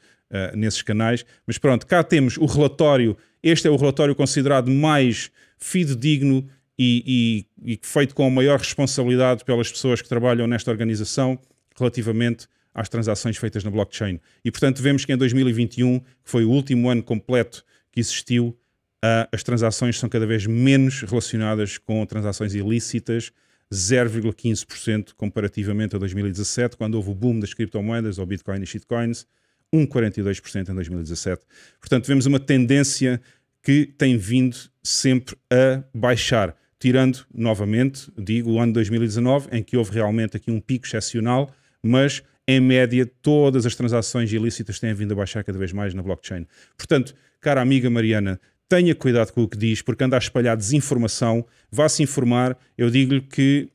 nesses 0.55 0.83
canais. 0.83 1.25
Mas 1.47 1.59
pronto, 1.59 1.87
cá 1.87 2.03
temos 2.03 2.37
o 2.37 2.47
relatório, 2.47 3.17
este 3.43 3.69
é 3.69 3.71
o 3.71 3.77
relatório 3.77 4.15
considerado 4.15 4.71
mais 4.71 5.31
fidedigno 5.59 6.47
e, 6.79 7.47
e, 7.65 7.75
e 7.75 7.81
feito 7.83 8.15
com 8.15 8.27
a 8.27 8.31
maior 8.31 8.59
responsabilidade 8.59 9.45
pelas 9.45 9.71
pessoas 9.71 10.03
que 10.03 10.09
trabalham 10.09 10.47
nesta 10.47 10.71
organização 10.71 11.39
relativamente 11.77 12.47
às 12.75 12.89
transações 12.89 13.37
feitas 13.37 13.63
na 13.63 13.71
blockchain. 13.71 14.21
E 14.45 14.51
portanto 14.51 14.83
vemos 14.83 15.05
que 15.05 15.13
em 15.13 15.17
2021, 15.17 16.01
que 16.01 16.07
foi 16.25 16.45
o 16.45 16.51
último 16.51 16.91
ano 16.91 17.03
completo 17.03 17.65
que 17.93 18.01
existiu, 18.01 18.59
uh, 19.05 19.29
as 19.31 19.43
transações 19.43 19.99
são 19.99 20.09
cada 20.09 20.27
vez 20.27 20.47
menos 20.47 21.03
relacionadas 21.03 21.77
com 21.77 22.05
transações 22.07 22.55
ilícitas, 22.55 23.31
0,15% 23.73 25.13
comparativamente 25.17 25.95
a 25.95 25.99
2017, 25.99 26.77
quando 26.77 26.95
houve 26.95 27.11
o 27.11 27.15
boom 27.15 27.39
das 27.39 27.53
criptomoedas, 27.53 28.19
ou 28.19 28.27
Bitcoin 28.27 28.63
e 28.63 28.67
shitcoins, 28.67 29.27
1,42% 29.75 30.71
em 30.71 30.75
2017. 30.75 31.43
Portanto, 31.81 32.07
vemos 32.07 32.27
uma 32.27 32.41
tendência 32.41 33.21
que 33.63 33.87
tem 33.87 34.17
vindo 34.17 34.57
sempre 34.83 35.37
a 35.51 35.83
baixar, 35.93 36.57
tirando 36.79 37.25
novamente, 37.35 38.11
digo, 38.17 38.53
o 38.53 38.61
ano 38.61 38.73
2019, 38.75 39.49
em 39.51 39.63
que 39.63 39.77
houve 39.77 39.93
realmente 39.93 40.37
aqui 40.37 40.51
um 40.51 40.61
pico 40.61 40.87
excepcional, 40.87 41.53
mas 41.83 42.23
em 42.47 42.61
média 42.61 43.11
todas 43.23 43.65
as 43.65 43.75
transações 43.75 44.31
ilícitas 44.33 44.79
têm 44.79 44.93
vindo 44.93 45.13
a 45.13 45.17
baixar 45.17 45.43
cada 45.43 45.59
vez 45.59 45.73
mais 45.73 45.95
na 45.95 46.03
blockchain. 46.03 46.47
Portanto, 46.77 47.15
cara 47.41 47.63
amiga 47.63 47.89
Mariana, 47.89 48.39
tenha 48.75 48.95
cuidado 48.95 49.33
com 49.33 49.45
o 49.45 49.49
que 49.49 49.57
diz, 49.57 49.83
porque 49.83 50.03
anda 50.03 50.17
a 50.17 50.19
espalhar 50.19 50.57
desinformação, 50.57 51.47
vá-se 51.71 52.03
informar. 52.03 52.59
Eu 52.77 52.91
digo-lhe 52.91 53.21
que 53.21 53.69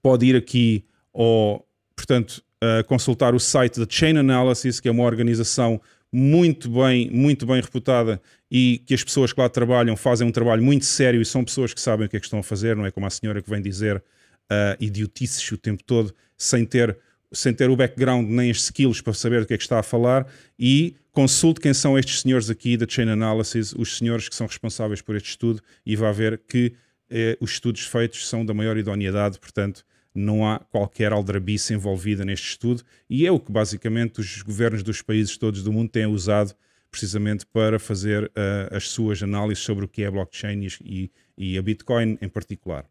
pode 0.00 0.26
ir 0.26 0.36
aqui 0.36 0.84
ou, 1.12 1.66
portanto, 1.96 2.40
consultar 2.86 3.34
o 3.34 3.40
site 3.40 3.80
da 3.80 3.86
Chain 3.88 4.18
Analysis, 4.18 4.78
que 4.78 4.88
é 4.88 4.92
uma 4.92 5.02
organização 5.02 5.80
muito 6.12 6.70
bem, 6.70 7.10
muito 7.10 7.46
bem 7.46 7.60
reputada 7.60 8.20
e 8.50 8.80
que 8.86 8.94
as 8.94 9.02
pessoas 9.02 9.32
que 9.32 9.40
lá 9.40 9.48
trabalham 9.48 9.96
fazem 9.96 10.26
um 10.26 10.32
trabalho 10.32 10.62
muito 10.62 10.84
sério 10.84 11.20
e 11.20 11.24
são 11.24 11.44
pessoas 11.44 11.74
que 11.74 11.80
sabem 11.80 12.06
o 12.06 12.08
que 12.08 12.16
é 12.16 12.20
que 12.20 12.26
estão 12.26 12.38
a 12.38 12.42
fazer, 12.42 12.76
não 12.76 12.86
é 12.86 12.90
como 12.92 13.06
a 13.06 13.10
senhora 13.10 13.42
que 13.42 13.50
vem 13.50 13.60
dizer 13.60 13.96
uh, 13.96 14.76
idiotices 14.80 15.50
o 15.50 15.58
tempo 15.58 15.82
todo, 15.84 16.14
sem 16.36 16.64
ter, 16.64 16.96
sem 17.32 17.52
ter 17.52 17.68
o 17.68 17.76
background 17.76 18.28
nem 18.28 18.50
as 18.50 18.58
skills 18.58 19.00
para 19.02 19.12
saber 19.12 19.40
do 19.40 19.46
que 19.46 19.54
é 19.54 19.56
que 19.56 19.64
está 19.64 19.80
a 19.80 19.82
falar 19.82 20.26
e 20.58 20.94
Consulte 21.18 21.58
quem 21.58 21.74
são 21.74 21.98
estes 21.98 22.20
senhores 22.20 22.48
aqui 22.48 22.76
da 22.76 22.86
Chain 22.88 23.08
Analysis, 23.08 23.72
os 23.72 23.98
senhores 23.98 24.28
que 24.28 24.36
são 24.36 24.46
responsáveis 24.46 25.02
por 25.02 25.16
este 25.16 25.30
estudo, 25.30 25.60
e 25.84 25.96
vai 25.96 26.12
ver 26.12 26.40
que 26.46 26.74
eh, 27.10 27.36
os 27.40 27.50
estudos 27.50 27.84
feitos 27.86 28.28
são 28.28 28.46
da 28.46 28.54
maior 28.54 28.76
idoneidade, 28.76 29.36
portanto, 29.40 29.84
não 30.14 30.46
há 30.46 30.60
qualquer 30.60 31.10
aldrabice 31.10 31.74
envolvida 31.74 32.24
neste 32.24 32.50
estudo, 32.50 32.84
e 33.10 33.26
é 33.26 33.32
o 33.32 33.40
que 33.40 33.50
basicamente 33.50 34.20
os 34.20 34.42
governos 34.42 34.84
dos 34.84 35.02
países 35.02 35.36
todos 35.36 35.64
do 35.64 35.72
mundo 35.72 35.90
têm 35.90 36.06
usado 36.06 36.54
precisamente 36.88 37.44
para 37.46 37.80
fazer 37.80 38.26
uh, 38.26 38.76
as 38.76 38.88
suas 38.88 39.20
análises 39.20 39.64
sobre 39.64 39.86
o 39.86 39.88
que 39.88 40.04
é 40.04 40.10
blockchain 40.12 40.68
e, 40.84 41.10
e 41.36 41.58
a 41.58 41.62
Bitcoin 41.62 42.16
em 42.22 42.28
particular. 42.28 42.84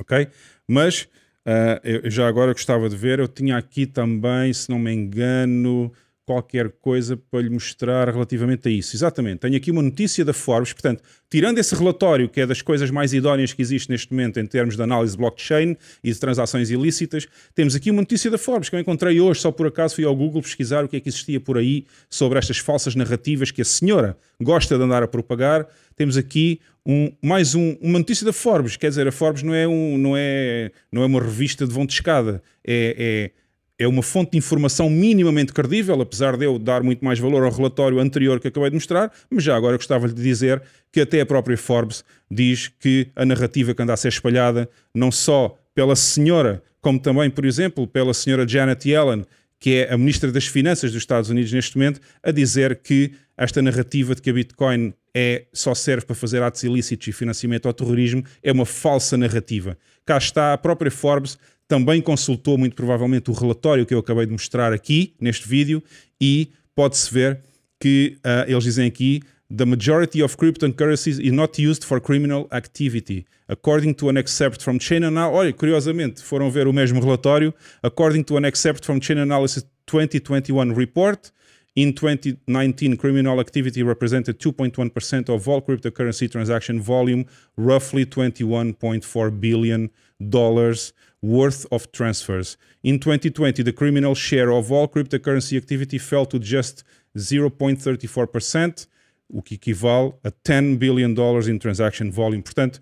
Ok? 0.00 0.26
Mas 0.66 1.02
uh, 1.46 2.10
já 2.10 2.26
agora 2.26 2.54
gostava 2.54 2.88
de 2.88 2.96
ver, 2.96 3.20
eu 3.20 3.28
tinha 3.28 3.56
aqui 3.56 3.86
também, 3.86 4.52
se 4.52 4.68
não 4.68 4.80
me 4.80 4.92
engano, 4.92 5.92
qualquer 6.24 6.70
coisa 6.80 7.16
para 7.16 7.40
lhe 7.40 7.50
mostrar 7.50 8.08
relativamente 8.08 8.68
a 8.68 8.70
isso. 8.70 8.94
Exatamente, 8.94 9.40
tenho 9.40 9.56
aqui 9.56 9.70
uma 9.70 9.82
notícia 9.82 10.24
da 10.24 10.32
Forbes, 10.32 10.72
portanto, 10.72 11.02
tirando 11.28 11.58
esse 11.58 11.74
relatório, 11.74 12.28
que 12.28 12.40
é 12.40 12.46
das 12.46 12.62
coisas 12.62 12.90
mais 12.90 13.12
idóneas 13.12 13.52
que 13.52 13.60
existe 13.60 13.90
neste 13.90 14.12
momento 14.12 14.38
em 14.38 14.46
termos 14.46 14.76
de 14.76 14.82
análise 14.82 15.12
de 15.12 15.18
blockchain 15.18 15.76
e 16.02 16.12
de 16.12 16.18
transações 16.18 16.70
ilícitas, 16.70 17.26
temos 17.54 17.74
aqui 17.74 17.90
uma 17.90 18.02
notícia 18.02 18.30
da 18.30 18.38
Forbes 18.38 18.68
que 18.68 18.76
eu 18.76 18.80
encontrei 18.80 19.20
hoje, 19.20 19.40
só 19.40 19.50
por 19.50 19.66
acaso 19.66 19.96
fui 19.96 20.04
ao 20.04 20.14
Google 20.14 20.42
pesquisar 20.42 20.84
o 20.84 20.88
que 20.88 20.96
é 20.96 21.00
que 21.00 21.08
existia 21.08 21.40
por 21.40 21.58
aí 21.58 21.86
sobre 22.08 22.38
estas 22.38 22.58
falsas 22.58 22.94
narrativas 22.94 23.50
que 23.50 23.62
a 23.62 23.64
senhora 23.64 24.16
gosta 24.40 24.76
de 24.76 24.82
andar 24.82 25.02
a 25.02 25.08
propagar. 25.08 25.66
Temos 25.96 26.16
aqui 26.16 26.60
um, 26.86 27.12
mais 27.22 27.54
um, 27.54 27.76
uma 27.80 27.98
notícia 27.98 28.24
da 28.24 28.32
Forbes, 28.32 28.76
quer 28.76 28.88
dizer, 28.88 29.06
a 29.06 29.12
Forbes 29.12 29.42
não 29.42 29.54
é, 29.54 29.66
um, 29.66 29.98
não 29.98 30.16
é, 30.16 30.70
não 30.90 31.02
é 31.02 31.06
uma 31.06 31.20
revista 31.20 31.66
de 31.66 31.72
vão 31.72 31.86
de 31.86 31.92
escada, 31.92 32.42
é, 32.64 33.30
é 33.36 33.41
é 33.82 33.88
uma 33.88 34.02
fonte 34.02 34.32
de 34.32 34.38
informação 34.38 34.88
minimamente 34.88 35.52
credível, 35.52 36.00
apesar 36.00 36.36
de 36.36 36.44
eu 36.44 36.58
dar 36.58 36.82
muito 36.82 37.04
mais 37.04 37.18
valor 37.18 37.44
ao 37.44 37.50
relatório 37.50 37.98
anterior 37.98 38.38
que 38.38 38.48
acabei 38.48 38.70
de 38.70 38.76
mostrar, 38.76 39.12
mas 39.30 39.42
já 39.42 39.56
agora 39.56 39.76
gostava 39.76 40.08
de 40.08 40.22
dizer 40.22 40.62
que 40.92 41.00
até 41.00 41.20
a 41.20 41.26
própria 41.26 41.56
Forbes 41.56 42.04
diz 42.30 42.68
que 42.68 43.08
a 43.16 43.24
narrativa 43.24 43.74
que 43.74 43.82
anda 43.82 43.92
a 43.92 43.96
ser 43.96 44.08
espalhada, 44.08 44.68
não 44.94 45.10
só 45.10 45.58
pela 45.74 45.96
senhora, 45.96 46.62
como 46.80 46.98
também, 46.98 47.30
por 47.30 47.44
exemplo, 47.44 47.86
pela 47.86 48.14
senhora 48.14 48.46
Janet 48.46 48.88
Yellen, 48.88 49.24
que 49.58 49.76
é 49.76 49.92
a 49.92 49.96
ministra 49.96 50.30
das 50.32 50.46
Finanças 50.46 50.90
dos 50.90 51.02
Estados 51.02 51.30
Unidos 51.30 51.52
neste 51.52 51.76
momento, 51.76 52.00
a 52.22 52.30
dizer 52.30 52.76
que 52.76 53.12
esta 53.36 53.62
narrativa 53.62 54.14
de 54.14 54.20
que 54.20 54.30
a 54.30 54.32
Bitcoin 54.32 54.92
é, 55.14 55.44
só 55.52 55.74
serve 55.74 56.06
para 56.06 56.16
fazer 56.16 56.42
atos 56.42 56.62
ilícitos 56.62 57.08
e 57.08 57.12
financiamento 57.12 57.66
ao 57.66 57.72
terrorismo 57.72 58.24
é 58.42 58.52
uma 58.52 58.66
falsa 58.66 59.16
narrativa. 59.16 59.76
Cá 60.04 60.18
está 60.18 60.52
a 60.52 60.58
própria 60.58 60.90
Forbes 60.90 61.38
também 61.72 62.02
consultou 62.02 62.58
muito 62.58 62.76
provavelmente 62.76 63.30
o 63.30 63.32
relatório 63.32 63.86
que 63.86 63.94
eu 63.94 63.98
acabei 64.00 64.26
de 64.26 64.32
mostrar 64.32 64.74
aqui 64.74 65.14
neste 65.18 65.48
vídeo 65.48 65.82
e 66.20 66.50
pode-se 66.74 67.10
ver 67.10 67.40
que 67.80 68.18
uh, 68.18 68.44
eles 68.46 68.64
dizem 68.64 68.86
aqui 68.86 69.22
the 69.48 69.64
majority 69.64 70.22
of 70.22 70.36
cryptocurrencies 70.36 71.18
is 71.18 71.32
not 71.32 71.58
used 71.58 71.82
for 71.82 71.98
criminal 71.98 72.46
activity. 72.52 73.24
According 73.48 73.94
to 73.94 74.10
an 74.10 74.18
excerpt 74.18 74.62
from 74.62 74.78
Chain 74.78 75.04
Analysis, 75.04 75.38
olha, 75.38 75.52
curiosamente, 75.54 76.22
foram 76.22 76.50
ver 76.50 76.66
o 76.66 76.74
mesmo 76.74 77.00
relatório. 77.00 77.54
According 77.82 78.24
to 78.24 78.36
an 78.36 78.44
excerpt 78.44 78.84
from 78.84 79.00
Chain 79.00 79.20
Analysis 79.20 79.64
2021 79.86 80.74
report, 80.74 81.32
in 81.74 81.94
2019, 81.94 82.98
criminal 82.98 83.40
activity 83.40 83.82
represented 83.82 84.38
2.1% 84.38 85.30
of 85.30 85.48
all 85.48 85.62
cryptocurrency 85.62 86.30
transaction 86.30 86.78
volume, 86.82 87.24
roughly 87.56 88.04
21.4 88.04 89.40
billion 89.40 89.88
dollars 90.28 90.92
worth 91.22 91.66
of 91.70 91.86
transfers. 91.92 92.58
In 92.82 92.98
2020, 92.98 93.62
the 93.62 93.72
criminal 93.72 94.14
share 94.14 94.50
of 94.50 94.72
all 94.72 94.88
cryptocurrency 94.88 95.56
activity 95.56 95.98
fell 95.98 96.26
to 96.26 96.38
just 96.38 96.82
0.34%, 97.16 98.86
o 99.28 99.40
que 99.40 99.54
equivale 99.54 100.14
a 100.24 100.30
10 100.44 100.76
billion 100.76 101.14
dollars 101.14 101.48
in 101.48 101.58
transaction 101.58 102.10
volume. 102.10 102.42
Portanto, 102.42 102.80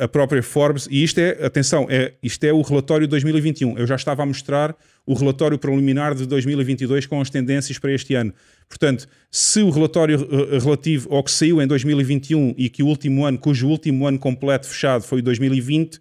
a 0.00 0.08
própria 0.08 0.42
Forbes, 0.42 0.88
e 0.90 1.04
isto 1.04 1.18
é, 1.18 1.44
atenção, 1.44 1.86
é, 1.90 2.14
isto 2.22 2.42
é 2.44 2.52
o 2.52 2.62
relatório 2.62 3.06
de 3.06 3.10
2021. 3.10 3.76
Eu 3.76 3.86
já 3.86 3.96
estava 3.96 4.22
a 4.22 4.26
mostrar 4.26 4.74
o 5.06 5.12
relatório 5.12 5.58
preliminar 5.58 6.14
de 6.14 6.26
2022 6.26 7.04
com 7.04 7.20
as 7.20 7.28
tendências 7.28 7.78
para 7.78 7.92
este 7.92 8.14
ano. 8.14 8.32
Portanto, 8.66 9.06
se 9.30 9.60
o 9.62 9.68
relatório 9.68 10.26
eh, 10.30 10.58
relativo 10.58 11.14
ao 11.14 11.22
que 11.22 11.30
saiu 11.30 11.60
em 11.60 11.66
2021 11.66 12.54
e 12.56 12.70
que 12.70 12.82
o 12.82 12.86
último 12.86 13.26
ano, 13.26 13.38
cujo 13.38 13.68
último 13.68 14.06
ano 14.06 14.18
completo 14.18 14.66
fechado 14.66 15.02
foi 15.02 15.20
2020, 15.20 15.96
uh, 15.96 16.00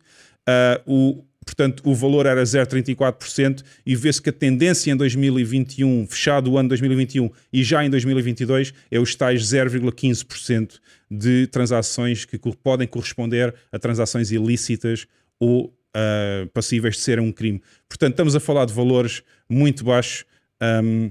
o, 0.86 1.24
portanto, 1.48 1.82
o 1.86 1.96
valor 1.96 2.26
era 2.26 2.44
0,34% 2.44 3.64
e 3.86 3.96
vê-se 3.96 4.22
que 4.22 4.30
a 4.30 4.34
tendência 4.34 4.92
em 4.92 4.98
2021, 4.98 6.06
fechado 6.06 6.52
o 6.52 6.58
ano 6.58 6.68
2021 6.68 7.32
e 7.54 7.64
já 7.64 7.86
em 7.86 7.90
2022, 7.90 8.74
é 8.92 9.00
os 9.00 9.16
tais 9.16 9.42
0,15% 9.44 10.80
de 11.10 11.48
transações 11.48 12.26
que 12.26 12.38
podem 12.62 12.86
corresponder 12.86 13.56
a 13.72 13.80
transações 13.80 14.30
ilícitas 14.30 15.08
ou 15.40 15.68
uh, 15.68 16.48
passíveis 16.54 16.96
de 16.96 17.02
ser 17.02 17.18
um 17.18 17.32
crime. 17.32 17.62
Portanto, 17.88 18.12
estamos 18.12 18.36
a 18.36 18.42
falar 18.42 18.66
de 18.66 18.74
valores 18.74 19.24
muito 19.50 19.86
baixos, 19.86 20.26
um, 20.84 21.10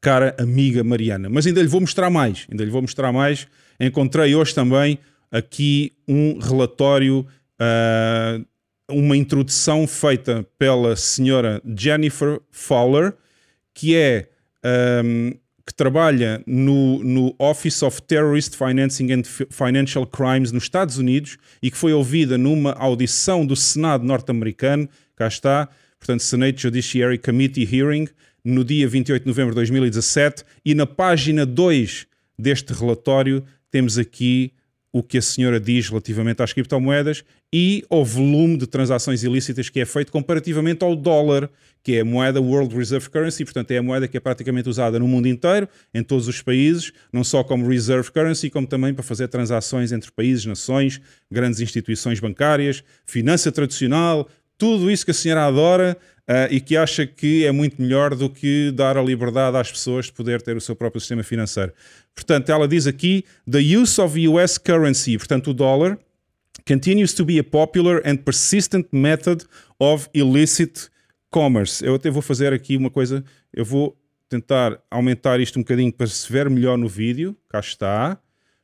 cara 0.00 0.34
amiga 0.36 0.82
Mariana. 0.82 1.28
Mas 1.28 1.46
ainda 1.46 1.62
lhe 1.62 1.68
vou 1.68 1.80
mostrar 1.80 2.10
mais, 2.10 2.44
ainda 2.50 2.64
lhe 2.64 2.70
vou 2.70 2.82
mostrar 2.82 3.12
mais. 3.12 3.46
Encontrei 3.78 4.34
hoje 4.34 4.52
também 4.52 4.98
aqui 5.30 5.92
um 6.08 6.40
relatório 6.40 7.20
uh, 7.60 8.44
uma 8.90 9.16
introdução 9.16 9.86
feita 9.86 10.46
pela 10.58 10.96
senhora 10.96 11.62
Jennifer 11.76 12.40
Fowler, 12.50 13.14
que 13.74 13.96
é 13.96 14.28
um, 15.04 15.32
que 15.66 15.74
trabalha 15.74 16.42
no, 16.46 17.02
no 17.04 17.34
Office 17.38 17.82
of 17.82 18.02
Terrorist 18.02 18.56
Financing 18.56 19.12
and 19.12 19.22
Financial 19.24 20.06
Crimes 20.06 20.50
nos 20.50 20.64
Estados 20.64 20.98
Unidos 20.98 21.38
e 21.62 21.70
que 21.70 21.76
foi 21.76 21.92
ouvida 21.92 22.36
numa 22.36 22.72
audição 22.72 23.46
do 23.46 23.54
Senado 23.54 24.04
norte-americano, 24.04 24.88
cá 25.14 25.28
está, 25.28 25.68
portanto, 25.98 26.22
Senate 26.22 26.60
Judiciary 26.60 27.18
Committee 27.18 27.68
Hearing, 27.72 28.08
no 28.44 28.64
dia 28.64 28.88
28 28.88 29.22
de 29.22 29.28
novembro 29.28 29.52
de 29.52 29.56
2017, 29.56 30.44
e 30.64 30.74
na 30.74 30.86
página 30.86 31.46
2 31.46 32.06
deste 32.38 32.72
relatório 32.72 33.44
temos 33.70 33.98
aqui 33.98 34.52
o 34.92 35.02
que 35.02 35.18
a 35.18 35.22
senhora 35.22 35.60
diz 35.60 35.88
relativamente 35.88 36.42
às 36.42 36.52
criptomoedas 36.52 37.24
e 37.52 37.84
ao 37.88 38.04
volume 38.04 38.56
de 38.56 38.66
transações 38.66 39.22
ilícitas 39.22 39.68
que 39.68 39.80
é 39.80 39.84
feito 39.84 40.10
comparativamente 40.10 40.84
ao 40.84 40.94
dólar, 40.96 41.50
que 41.82 41.96
é 41.96 42.00
a 42.00 42.04
moeda 42.04 42.40
World 42.40 42.74
Reserve 42.76 43.08
Currency, 43.08 43.44
portanto 43.44 43.70
é 43.70 43.78
a 43.78 43.82
moeda 43.82 44.06
que 44.06 44.16
é 44.16 44.20
praticamente 44.20 44.68
usada 44.68 44.98
no 44.98 45.08
mundo 45.08 45.26
inteiro, 45.26 45.68
em 45.94 46.02
todos 46.02 46.28
os 46.28 46.42
países, 46.42 46.92
não 47.12 47.24
só 47.24 47.42
como 47.42 47.68
Reserve 47.68 48.10
Currency, 48.10 48.50
como 48.50 48.66
também 48.66 48.92
para 48.92 49.02
fazer 49.02 49.28
transações 49.28 49.92
entre 49.92 50.10
países, 50.10 50.44
nações, 50.44 51.00
grandes 51.30 51.60
instituições 51.60 52.20
bancárias, 52.20 52.84
finança 53.06 53.50
tradicional, 53.50 54.28
tudo 54.60 54.90
isso 54.90 55.06
que 55.06 55.10
a 55.10 55.14
senhora 55.14 55.46
adora 55.46 55.96
uh, 56.28 56.52
e 56.52 56.60
que 56.60 56.76
acha 56.76 57.06
que 57.06 57.46
é 57.46 57.50
muito 57.50 57.80
melhor 57.80 58.14
do 58.14 58.28
que 58.28 58.70
dar 58.72 58.98
a 58.98 59.02
liberdade 59.02 59.56
às 59.56 59.72
pessoas 59.72 60.06
de 60.06 60.12
poder 60.12 60.42
ter 60.42 60.54
o 60.54 60.60
seu 60.60 60.76
próprio 60.76 61.00
sistema 61.00 61.22
financeiro. 61.22 61.72
Portanto, 62.14 62.50
ela 62.50 62.68
diz 62.68 62.86
aqui: 62.86 63.24
the 63.50 63.58
use 63.58 63.98
of 63.98 64.28
US 64.28 64.58
currency, 64.58 65.16
portanto, 65.16 65.50
o 65.50 65.54
dólar, 65.54 65.98
continues 66.68 67.14
to 67.14 67.24
be 67.24 67.38
a 67.38 67.42
popular 67.44 68.02
and 68.04 68.18
persistent 68.18 68.86
method 68.92 69.46
of 69.78 70.10
illicit 70.12 70.90
commerce. 71.30 71.82
Eu 71.82 71.94
até 71.94 72.10
vou 72.10 72.20
fazer 72.20 72.52
aqui 72.52 72.76
uma 72.76 72.90
coisa, 72.90 73.24
eu 73.54 73.64
vou 73.64 73.98
tentar 74.28 74.78
aumentar 74.90 75.40
isto 75.40 75.58
um 75.58 75.62
bocadinho 75.62 75.90
para 75.90 76.06
se 76.06 76.30
ver 76.30 76.50
melhor 76.50 76.76
no 76.76 76.86
vídeo. 76.86 77.34
Cá 77.48 77.60
está. 77.60 78.18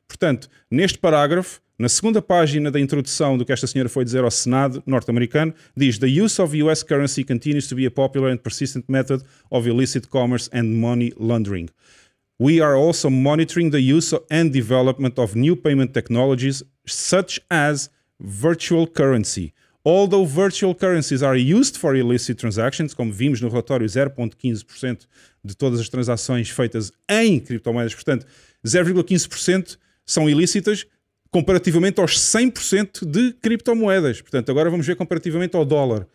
Portanto, 0.07 0.47
neste 0.69 0.99
parágrafo, 0.99 1.59
na 1.79 1.87
segunda 1.87 2.21
página 2.21 2.71
da 2.71 2.79
introdução 2.79 3.37
do 3.37 3.45
que 3.45 3.53
esta 3.53 3.67
senhora 3.67 3.87
foi 3.87 4.03
dizer 4.03 4.23
ao 4.23 4.31
Senado 4.31 4.81
norte-americano, 4.85 5.53
diz: 5.75 5.99
The 5.99 6.07
use 6.07 6.41
of 6.41 6.59
US 6.63 6.81
currency 6.81 7.23
continues 7.23 7.67
to 7.67 7.75
be 7.75 7.85
a 7.85 7.91
popular 7.91 8.31
and 8.31 8.37
persistent 8.37 8.85
method 8.87 9.23
of 9.51 9.67
illicit 9.67 10.07
commerce 10.07 10.49
and 10.51 10.63
money 10.63 11.13
laundering. 11.17 11.69
We 12.39 12.61
are 12.61 12.75
also 12.75 13.09
monitoring 13.09 13.71
the 13.71 13.79
use 13.79 14.15
and 14.29 14.49
development 14.51 15.19
of 15.19 15.35
new 15.35 15.55
payment 15.55 15.93
technologies 15.93 16.63
such 16.85 17.39
as 17.49 17.89
virtual 18.19 18.87
currency. 18.87 19.53
Although 19.83 20.25
virtual 20.25 20.75
currencies 20.75 21.23
are 21.23 21.37
used 21.37 21.77
for 21.77 21.95
illicit 21.95 22.37
transactions, 22.37 22.93
como 22.93 23.11
vimos 23.11 23.39
no 23.39 23.49
relatório, 23.49 23.87
0,15% 23.87 25.07
de 25.45 25.55
todas 25.55 25.79
as 25.79 25.89
transações 25.89 26.49
feitas 26.49 26.91
em 27.09 27.39
criptomoedas, 27.39 27.95
portanto, 27.95 28.25
0,15% 28.65 29.77
são 30.05 30.29
ilícitas, 30.29 30.85
comparativamente 31.31 31.99
aos 31.99 32.17
100% 32.17 33.05
de 33.05 33.33
criptomoedas. 33.41 34.21
Portanto, 34.21 34.49
agora 34.49 34.69
vamos 34.69 34.85
ver 34.85 34.95
comparativamente 34.95 35.55
ao 35.55 35.65
dólar. 35.65 36.07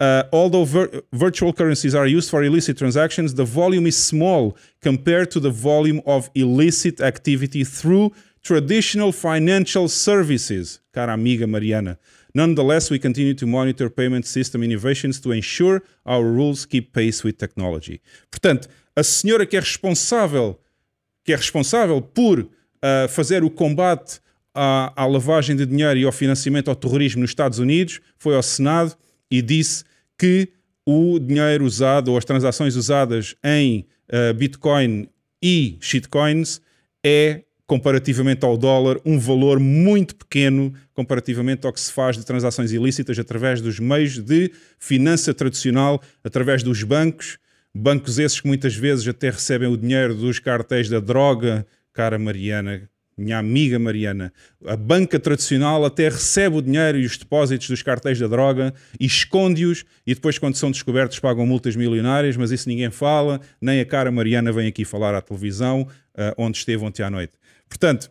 Uh, 0.00 0.24
although 0.32 0.64
vir 0.64 1.04
virtual 1.12 1.52
currencies 1.52 1.94
are 1.94 2.08
used 2.08 2.30
for 2.30 2.42
illicit 2.42 2.78
transactions, 2.78 3.34
the 3.34 3.44
volume 3.44 3.86
is 3.86 3.96
small 3.96 4.56
compared 4.82 5.30
to 5.30 5.38
the 5.38 5.50
volume 5.50 6.00
of 6.06 6.30
illicit 6.34 7.02
activity 7.02 7.64
through 7.64 8.10
traditional 8.42 9.12
financial 9.12 9.88
services. 9.88 10.80
Cara 10.92 11.12
amiga 11.12 11.46
Mariana. 11.46 11.98
Nonetheless, 12.34 12.90
we 12.90 12.98
continue 12.98 13.34
to 13.34 13.46
monitor 13.46 13.90
payment 13.90 14.24
system 14.24 14.62
innovations 14.62 15.20
to 15.20 15.32
ensure 15.32 15.82
our 16.06 16.24
rules 16.24 16.64
keep 16.64 16.94
pace 16.94 17.22
with 17.22 17.36
technology. 17.36 18.00
Portanto, 18.30 18.68
a 18.96 19.02
senhora 19.02 19.44
que 19.44 19.56
é 19.56 19.60
responsável, 19.60 20.58
que 21.24 21.32
é 21.32 21.36
responsável 21.36 22.00
por 22.00 22.40
uh, 22.40 23.08
fazer 23.10 23.44
o 23.44 23.50
combate 23.50 24.20
à, 24.54 24.92
à 24.96 25.06
lavagem 25.06 25.56
de 25.56 25.66
dinheiro 25.66 25.98
e 25.98 26.04
ao 26.04 26.12
financiamento 26.12 26.68
ao 26.68 26.76
terrorismo 26.76 27.22
nos 27.22 27.30
Estados 27.30 27.58
Unidos, 27.58 28.00
foi 28.18 28.34
ao 28.34 28.42
Senado 28.42 28.94
e 29.30 29.40
disse 29.40 29.84
que 30.18 30.48
o 30.86 31.18
dinheiro 31.18 31.64
usado 31.64 32.08
ou 32.08 32.18
as 32.18 32.24
transações 32.24 32.74
usadas 32.76 33.34
em 33.44 33.86
uh, 34.12 34.34
Bitcoin 34.34 35.08
e 35.42 35.78
shitcoins 35.80 36.60
é 37.04 37.42
comparativamente 37.66 38.44
ao 38.44 38.56
dólar, 38.56 39.00
um 39.04 39.16
valor 39.16 39.60
muito 39.60 40.16
pequeno 40.16 40.74
comparativamente 40.92 41.64
ao 41.64 41.72
que 41.72 41.80
se 41.80 41.92
faz 41.92 42.16
de 42.16 42.26
transações 42.26 42.72
ilícitas 42.72 43.16
através 43.16 43.60
dos 43.60 43.78
meios 43.78 44.18
de 44.18 44.50
finança 44.76 45.32
tradicional, 45.32 46.02
através 46.24 46.64
dos 46.64 46.82
bancos. 46.82 47.38
Bancos 47.72 48.18
esses 48.18 48.40
que 48.40 48.48
muitas 48.48 48.74
vezes 48.74 49.06
até 49.06 49.30
recebem 49.30 49.68
o 49.68 49.76
dinheiro 49.76 50.16
dos 50.16 50.40
cartéis 50.40 50.88
da 50.88 50.98
droga, 50.98 51.64
cara 51.92 52.18
Mariana, 52.18 52.90
minha 53.20 53.38
amiga 53.38 53.78
Mariana, 53.78 54.32
a 54.66 54.76
banca 54.76 55.20
tradicional 55.20 55.84
até 55.84 56.08
recebe 56.08 56.56
o 56.56 56.62
dinheiro 56.62 56.98
e 56.98 57.04
os 57.04 57.16
depósitos 57.16 57.68
dos 57.68 57.82
cartéis 57.82 58.18
da 58.18 58.26
droga 58.26 58.74
esconde-os 58.98 59.84
e 60.06 60.14
depois, 60.14 60.38
quando 60.38 60.56
são 60.56 60.70
descobertos, 60.70 61.18
pagam 61.18 61.46
multas 61.46 61.76
milionárias, 61.76 62.36
mas 62.36 62.50
isso 62.50 62.68
ninguém 62.68 62.90
fala, 62.90 63.40
nem 63.60 63.80
a 63.80 63.84
cara 63.84 64.10
Mariana 64.10 64.50
vem 64.52 64.68
aqui 64.68 64.84
falar 64.84 65.14
à 65.14 65.20
televisão, 65.20 65.82
uh, 65.82 66.34
onde 66.36 66.58
esteve 66.58 66.84
ontem 66.84 67.02
à 67.02 67.10
noite. 67.10 67.32
Portanto, 67.68 68.10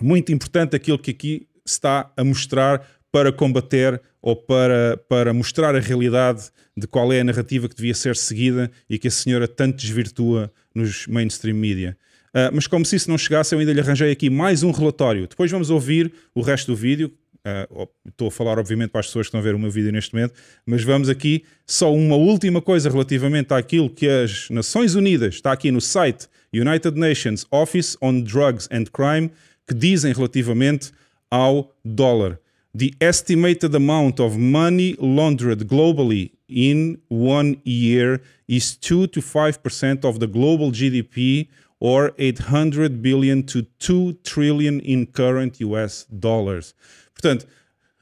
muito 0.00 0.32
importante 0.32 0.74
aquilo 0.74 0.98
que 0.98 1.10
aqui 1.10 1.48
está 1.64 2.10
a 2.16 2.24
mostrar 2.24 2.86
para 3.10 3.32
combater 3.32 4.00
ou 4.20 4.34
para, 4.34 4.96
para 5.08 5.32
mostrar 5.32 5.76
a 5.76 5.80
realidade 5.80 6.50
de 6.76 6.86
qual 6.86 7.12
é 7.12 7.20
a 7.20 7.24
narrativa 7.24 7.68
que 7.68 7.76
devia 7.76 7.94
ser 7.94 8.16
seguida 8.16 8.70
e 8.90 8.98
que 8.98 9.08
a 9.08 9.10
senhora 9.10 9.46
tanto 9.46 9.76
desvirtua 9.76 10.52
nos 10.74 11.06
mainstream 11.06 11.56
media. 11.56 11.96
Uh, 12.34 12.50
mas 12.52 12.66
como 12.66 12.84
se 12.84 12.96
isso 12.96 13.08
não 13.08 13.16
chegasse, 13.16 13.54
eu 13.54 13.60
ainda 13.60 13.72
lhe 13.72 13.80
arranjei 13.80 14.10
aqui 14.10 14.28
mais 14.28 14.64
um 14.64 14.72
relatório. 14.72 15.28
Depois 15.28 15.48
vamos 15.50 15.70
ouvir 15.70 16.12
o 16.34 16.40
resto 16.40 16.72
do 16.72 16.76
vídeo. 16.76 17.12
Uh, 17.46 17.88
estou 18.08 18.26
a 18.26 18.30
falar, 18.30 18.58
obviamente, 18.58 18.90
para 18.90 19.00
as 19.00 19.06
pessoas 19.06 19.26
que 19.26 19.28
estão 19.28 19.40
a 19.40 19.42
ver 19.42 19.54
o 19.54 19.58
meu 19.58 19.70
vídeo 19.70 19.92
neste 19.92 20.12
momento, 20.14 20.34
mas 20.66 20.82
vamos 20.82 21.08
aqui 21.08 21.44
só 21.64 21.94
uma 21.94 22.16
última 22.16 22.60
coisa 22.60 22.90
relativamente 22.90 23.54
àquilo 23.54 23.88
que 23.88 24.08
as 24.08 24.48
Nações 24.50 24.96
Unidas, 24.96 25.36
está 25.36 25.52
aqui 25.52 25.70
no 25.70 25.80
site 25.80 26.26
United 26.52 26.98
Nations 26.98 27.46
Office 27.52 27.96
on 28.00 28.22
Drugs 28.22 28.68
and 28.72 28.84
Crime, 28.92 29.30
que 29.68 29.74
dizem 29.74 30.12
relativamente 30.12 30.90
ao 31.30 31.72
dólar. 31.84 32.40
The 32.76 32.90
estimated 32.98 33.76
amount 33.76 34.20
of 34.20 34.36
money 34.36 34.96
laundered 34.98 35.64
globally 35.66 36.32
in 36.48 36.98
one 37.08 37.60
year 37.64 38.20
is 38.48 38.76
2 38.76 39.06
to 39.08 39.20
5% 39.20 40.04
of 40.04 40.18
the 40.18 40.26
global 40.26 40.72
GDP 40.72 41.48
or 41.80 42.14
800 42.18 43.00
billion 43.00 43.42
to 43.42 43.66
2 43.78 44.14
trillion 44.22 44.80
in 44.84 45.06
current 45.06 45.60
US 45.60 46.06
dollars. 46.10 46.74
Portanto, 47.12 47.46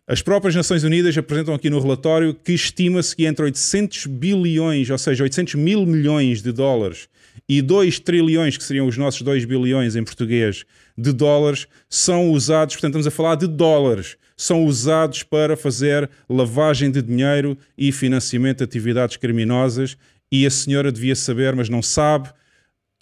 as 0.07 0.21
próprias 0.21 0.55
Nações 0.55 0.85
Unidas 0.85 1.17
apresentam 1.17 1.55
aqui 1.55 1.71
no 1.71 1.81
relatório 1.81 2.35
que 2.35 2.53
estima-se 2.53 3.15
que 3.15 3.25
entre 3.25 3.45
800 3.45 4.07
bilhões, 4.07 4.91
ou 4.91 4.99
seja, 4.99 5.23
800 5.23 5.55
mil 5.55 5.87
milhões 5.87 6.43
de 6.43 6.53
dólares 6.53 7.09
e 7.49 7.63
2 7.63 8.01
trilhões, 8.01 8.57
que 8.57 8.65
seriam 8.65 8.87
os 8.87 8.99
nossos 8.99 9.23
2 9.23 9.45
bilhões 9.45 9.97
em 9.97 10.05
português, 10.05 10.65
de 10.99 11.13
dólares, 11.13 11.67
são 11.89 12.31
usados, 12.31 12.75
portanto, 12.75 12.91
estamos 12.91 13.07
a 13.07 13.11
falar 13.11 13.37
de 13.37 13.47
dólares, 13.47 14.17
são 14.37 14.65
usados 14.65 15.23
para 15.23 15.57
fazer 15.57 16.11
lavagem 16.29 16.91
de 16.91 17.01
dinheiro 17.01 17.57
e 17.79 17.93
financiamento 17.93 18.59
de 18.59 18.65
atividades 18.65 19.17
criminosas. 19.17 19.97
E 20.31 20.47
a 20.47 20.51
senhora 20.51 20.91
devia 20.91 21.15
saber, 21.15 21.55
mas 21.55 21.69
não 21.69 21.83
sabe, 21.83 22.31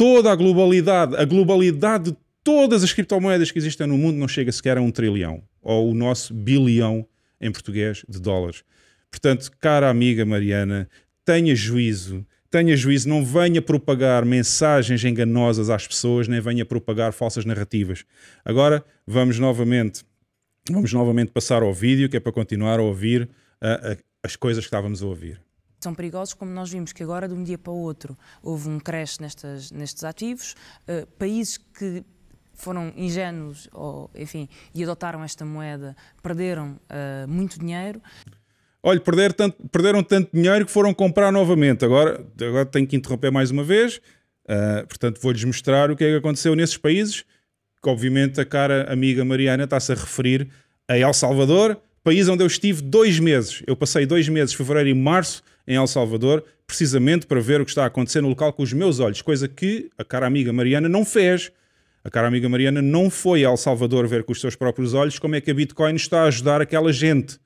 toda 0.00 0.32
a 0.32 0.34
globalidade, 0.34 1.14
a 1.14 1.26
globalidade 1.26 2.10
de 2.10 2.16
todas 2.42 2.82
as 2.82 2.90
criptomoedas 2.90 3.50
que 3.50 3.58
existem 3.58 3.86
no 3.86 3.98
mundo 3.98 4.16
não 4.16 4.26
chega 4.26 4.50
sequer 4.50 4.78
a 4.78 4.80
um 4.80 4.90
trilhão, 4.90 5.42
ou 5.60 5.90
o 5.90 5.94
nosso 5.94 6.32
bilhão 6.32 7.06
em 7.38 7.52
português 7.52 8.02
de 8.08 8.18
dólares. 8.18 8.64
Portanto, 9.10 9.50
cara 9.60 9.90
amiga 9.90 10.24
Mariana, 10.24 10.88
tenha 11.22 11.54
juízo, 11.54 12.24
tenha 12.50 12.74
juízo, 12.78 13.10
não 13.10 13.22
venha 13.22 13.60
propagar 13.60 14.24
mensagens 14.24 15.04
enganosas 15.04 15.68
às 15.68 15.86
pessoas, 15.86 16.26
nem 16.26 16.40
venha 16.40 16.64
propagar 16.64 17.12
falsas 17.12 17.44
narrativas. 17.44 18.06
Agora 18.42 18.82
vamos 19.06 19.38
novamente, 19.38 20.02
vamos 20.70 20.94
novamente 20.94 21.30
passar 21.30 21.62
ao 21.62 21.74
vídeo, 21.74 22.08
que 22.08 22.16
é 22.16 22.20
para 22.20 22.32
continuar 22.32 22.80
a 22.80 22.82
ouvir 22.82 23.28
as 24.22 24.34
coisas 24.34 24.64
que 24.64 24.68
estávamos 24.68 25.02
a 25.02 25.06
ouvir 25.06 25.49
são 25.80 25.94
perigosos, 25.94 26.34
como 26.34 26.50
nós 26.52 26.70
vimos 26.70 26.92
que 26.92 27.02
agora, 27.02 27.26
de 27.26 27.34
um 27.34 27.42
dia 27.42 27.58
para 27.58 27.72
o 27.72 27.76
outro, 27.76 28.16
houve 28.42 28.68
um 28.68 28.78
crash 28.78 29.18
nestas, 29.18 29.70
nestes 29.70 30.04
ativos. 30.04 30.54
Uh, 30.88 31.06
países 31.18 31.56
que 31.56 32.04
foram 32.52 32.92
ingênuos, 32.96 33.68
ou, 33.72 34.10
enfim, 34.14 34.48
e 34.74 34.82
adotaram 34.82 35.24
esta 35.24 35.44
moeda, 35.44 35.96
perderam 36.22 36.78
uh, 36.90 37.26
muito 37.26 37.58
dinheiro. 37.58 38.00
Olha, 38.82 39.00
perder 39.00 39.32
tanto, 39.32 39.56
perderam 39.68 40.02
tanto 40.02 40.30
dinheiro 40.32 40.64
que 40.64 40.72
foram 40.72 40.94
comprar 40.94 41.32
novamente. 41.32 41.84
Agora, 41.84 42.24
agora 42.40 42.66
tenho 42.66 42.86
que 42.86 42.96
interromper 42.96 43.30
mais 43.30 43.50
uma 43.50 43.64
vez. 43.64 44.00
Uh, 44.44 44.86
portanto, 44.86 45.20
vou-lhes 45.20 45.44
mostrar 45.44 45.90
o 45.90 45.96
que 45.96 46.04
é 46.04 46.10
que 46.10 46.16
aconteceu 46.16 46.54
nesses 46.54 46.76
países. 46.76 47.24
Que, 47.82 47.88
obviamente, 47.88 48.40
a 48.40 48.44
cara 48.44 48.90
amiga 48.92 49.24
Mariana 49.24 49.64
está-se 49.64 49.92
a 49.92 49.94
referir 49.94 50.50
a 50.88 50.98
El 50.98 51.14
Salvador, 51.14 51.80
país 52.02 52.28
onde 52.28 52.42
eu 52.42 52.46
estive 52.46 52.82
dois 52.82 53.18
meses. 53.18 53.62
Eu 53.66 53.76
passei 53.76 54.06
dois 54.06 54.28
meses, 54.28 54.54
fevereiro 54.54 54.88
e 54.88 54.94
março, 54.94 55.42
em 55.66 55.76
El 55.76 55.86
Salvador, 55.86 56.44
precisamente 56.66 57.26
para 57.26 57.40
ver 57.40 57.60
o 57.60 57.64
que 57.64 57.70
está 57.70 57.84
a 57.84 57.86
acontecer 57.86 58.20
no 58.20 58.28
local 58.28 58.52
com 58.52 58.62
os 58.62 58.72
meus 58.72 58.98
olhos, 58.98 59.22
coisa 59.22 59.48
que 59.48 59.90
a 59.96 60.04
cara 60.04 60.26
amiga 60.26 60.52
Mariana 60.52 60.88
não 60.88 61.04
fez. 61.04 61.52
A 62.02 62.10
cara 62.10 62.28
amiga 62.28 62.48
Mariana 62.48 62.80
não 62.80 63.10
foi 63.10 63.44
a 63.44 63.50
El 63.50 63.56
Salvador 63.56 64.06
ver 64.08 64.24
com 64.24 64.32
os 64.32 64.40
seus 64.40 64.56
próprios 64.56 64.94
olhos 64.94 65.18
como 65.18 65.34
é 65.34 65.40
que 65.40 65.50
a 65.50 65.54
Bitcoin 65.54 65.94
está 65.94 66.22
a 66.22 66.26
ajudar 66.26 66.60
aquela 66.60 66.92
gente. 66.92 67.38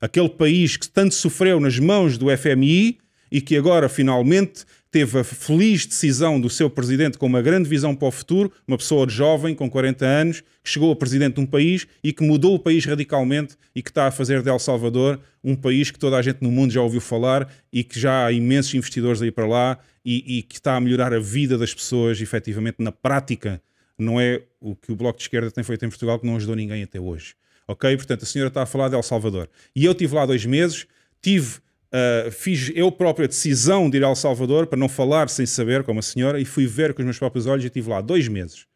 Aquele 0.00 0.28
país 0.28 0.76
que 0.76 0.88
tanto 0.88 1.14
sofreu 1.14 1.60
nas 1.60 1.78
mãos 1.78 2.16
do 2.16 2.26
FMI 2.36 2.98
e 3.30 3.40
que 3.40 3.56
agora 3.56 3.88
finalmente 3.88 4.64
teve 4.90 5.18
a 5.18 5.24
feliz 5.24 5.86
decisão 5.86 6.40
do 6.40 6.48
seu 6.48 6.70
presidente 6.70 7.18
com 7.18 7.26
uma 7.26 7.42
grande 7.42 7.68
visão 7.68 7.94
para 7.94 8.08
o 8.08 8.10
futuro, 8.10 8.52
uma 8.66 8.78
pessoa 8.78 9.08
jovem 9.08 9.54
com 9.54 9.68
40 9.68 10.04
anos, 10.04 10.40
que 10.62 10.70
chegou 10.70 10.90
a 10.90 10.96
presidente 10.96 11.34
de 11.34 11.40
um 11.40 11.46
país 11.46 11.86
e 12.02 12.12
que 12.12 12.24
mudou 12.24 12.54
o 12.54 12.58
país 12.58 12.84
radicalmente 12.84 13.56
e 13.74 13.82
que 13.82 13.90
está 13.90 14.06
a 14.06 14.10
fazer 14.10 14.42
de 14.42 14.48
El 14.48 14.58
Salvador 14.58 15.20
um 15.44 15.54
país 15.54 15.90
que 15.90 15.98
toda 15.98 16.16
a 16.16 16.22
gente 16.22 16.42
no 16.42 16.50
mundo 16.50 16.72
já 16.72 16.80
ouviu 16.80 17.00
falar 17.00 17.52
e 17.72 17.84
que 17.84 17.98
já 18.00 18.26
há 18.26 18.32
imensos 18.32 18.74
investidores 18.74 19.20
aí 19.20 19.30
para 19.30 19.46
lá 19.46 19.78
e, 20.04 20.38
e 20.38 20.42
que 20.42 20.56
está 20.56 20.76
a 20.76 20.80
melhorar 20.80 21.12
a 21.12 21.20
vida 21.20 21.58
das 21.58 21.74
pessoas 21.74 22.20
efetivamente 22.20 22.76
na 22.78 22.90
prática. 22.90 23.60
Não 23.98 24.20
é 24.20 24.42
o 24.60 24.74
que 24.74 24.90
o 24.92 24.96
Bloco 24.96 25.18
de 25.18 25.24
Esquerda 25.24 25.50
tem 25.50 25.64
feito 25.64 25.84
em 25.84 25.88
Portugal 25.88 26.18
que 26.18 26.26
não 26.26 26.36
ajudou 26.36 26.56
ninguém 26.56 26.82
até 26.82 26.98
hoje. 26.98 27.34
Ok? 27.66 27.94
Portanto, 27.96 28.22
a 28.22 28.26
senhora 28.26 28.48
está 28.48 28.62
a 28.62 28.66
falar 28.66 28.88
de 28.88 28.94
El 28.94 29.02
Salvador. 29.02 29.50
E 29.76 29.84
eu 29.84 29.94
tive 29.94 30.14
lá 30.14 30.24
dois 30.24 30.46
meses, 30.46 30.86
tive 31.20 31.58
Uh, 31.92 32.30
fiz 32.30 32.70
eu 32.74 32.92
próprio 32.92 33.24
a 33.24 33.28
decisão 33.28 33.88
de 33.88 33.96
ir 33.96 34.04
ao 34.04 34.14
Salvador 34.14 34.66
para 34.66 34.78
não 34.78 34.88
falar 34.88 35.28
sem 35.28 35.46
saber, 35.46 35.82
como 35.82 36.00
a 36.00 36.02
senhora, 36.02 36.38
e 36.38 36.44
fui 36.44 36.66
ver 36.66 36.92
com 36.92 37.00
os 37.00 37.04
meus 37.04 37.18
próprios 37.18 37.46
olhos 37.46 37.64
e 37.64 37.68
estive 37.68 37.88
lá 37.88 38.00
dois 38.00 38.28
meses. 38.28 38.66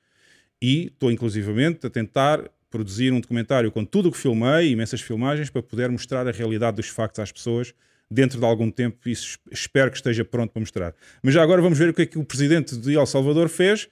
E 0.60 0.86
estou, 0.86 1.10
inclusivamente, 1.10 1.86
a 1.86 1.90
tentar 1.90 2.48
produzir 2.70 3.12
um 3.12 3.20
documentário 3.20 3.70
com 3.70 3.84
tudo 3.84 4.08
o 4.08 4.12
que 4.12 4.16
filmei, 4.16 4.70
imensas 4.70 5.02
filmagens, 5.02 5.50
para 5.50 5.62
poder 5.62 5.90
mostrar 5.90 6.26
a 6.26 6.30
realidade 6.30 6.76
dos 6.76 6.88
factos 6.88 7.20
às 7.20 7.30
pessoas 7.30 7.74
dentro 8.10 8.38
de 8.38 8.44
algum 8.44 8.70
tempo. 8.70 8.98
e 9.06 9.12
espero 9.50 9.90
que 9.90 9.96
esteja 9.96 10.24
pronto 10.24 10.52
para 10.52 10.60
mostrar. 10.60 10.94
Mas 11.22 11.34
já 11.34 11.42
agora 11.42 11.60
vamos 11.60 11.78
ver 11.78 11.90
o 11.90 11.94
que 11.94 12.02
é 12.02 12.06
que 12.06 12.18
o 12.18 12.24
presidente 12.24 12.76
de 12.76 12.94
El 12.94 13.06
Salvador 13.06 13.48
fez 13.48 13.88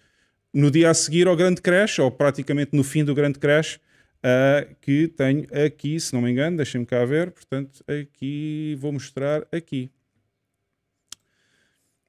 no 0.52 0.70
dia 0.70 0.90
a 0.90 0.94
seguir 0.94 1.28
ao 1.28 1.36
grande 1.36 1.60
crash, 1.60 1.98
ou 1.98 2.10
praticamente 2.10 2.74
no 2.74 2.82
fim 2.82 3.04
do 3.04 3.14
grande 3.14 3.38
crash, 3.38 3.78
uh, 4.24 4.74
que 4.80 5.08
tenho 5.08 5.46
aqui, 5.64 5.98
se 5.98 6.12
não 6.12 6.22
me 6.22 6.30
engano, 6.30 6.56
deixem-me 6.56 6.86
cá 6.86 7.04
ver, 7.04 7.30
portanto, 7.30 7.84
aqui 7.88 8.76
vou 8.78 8.92
mostrar 8.92 9.46
aqui. 9.52 9.90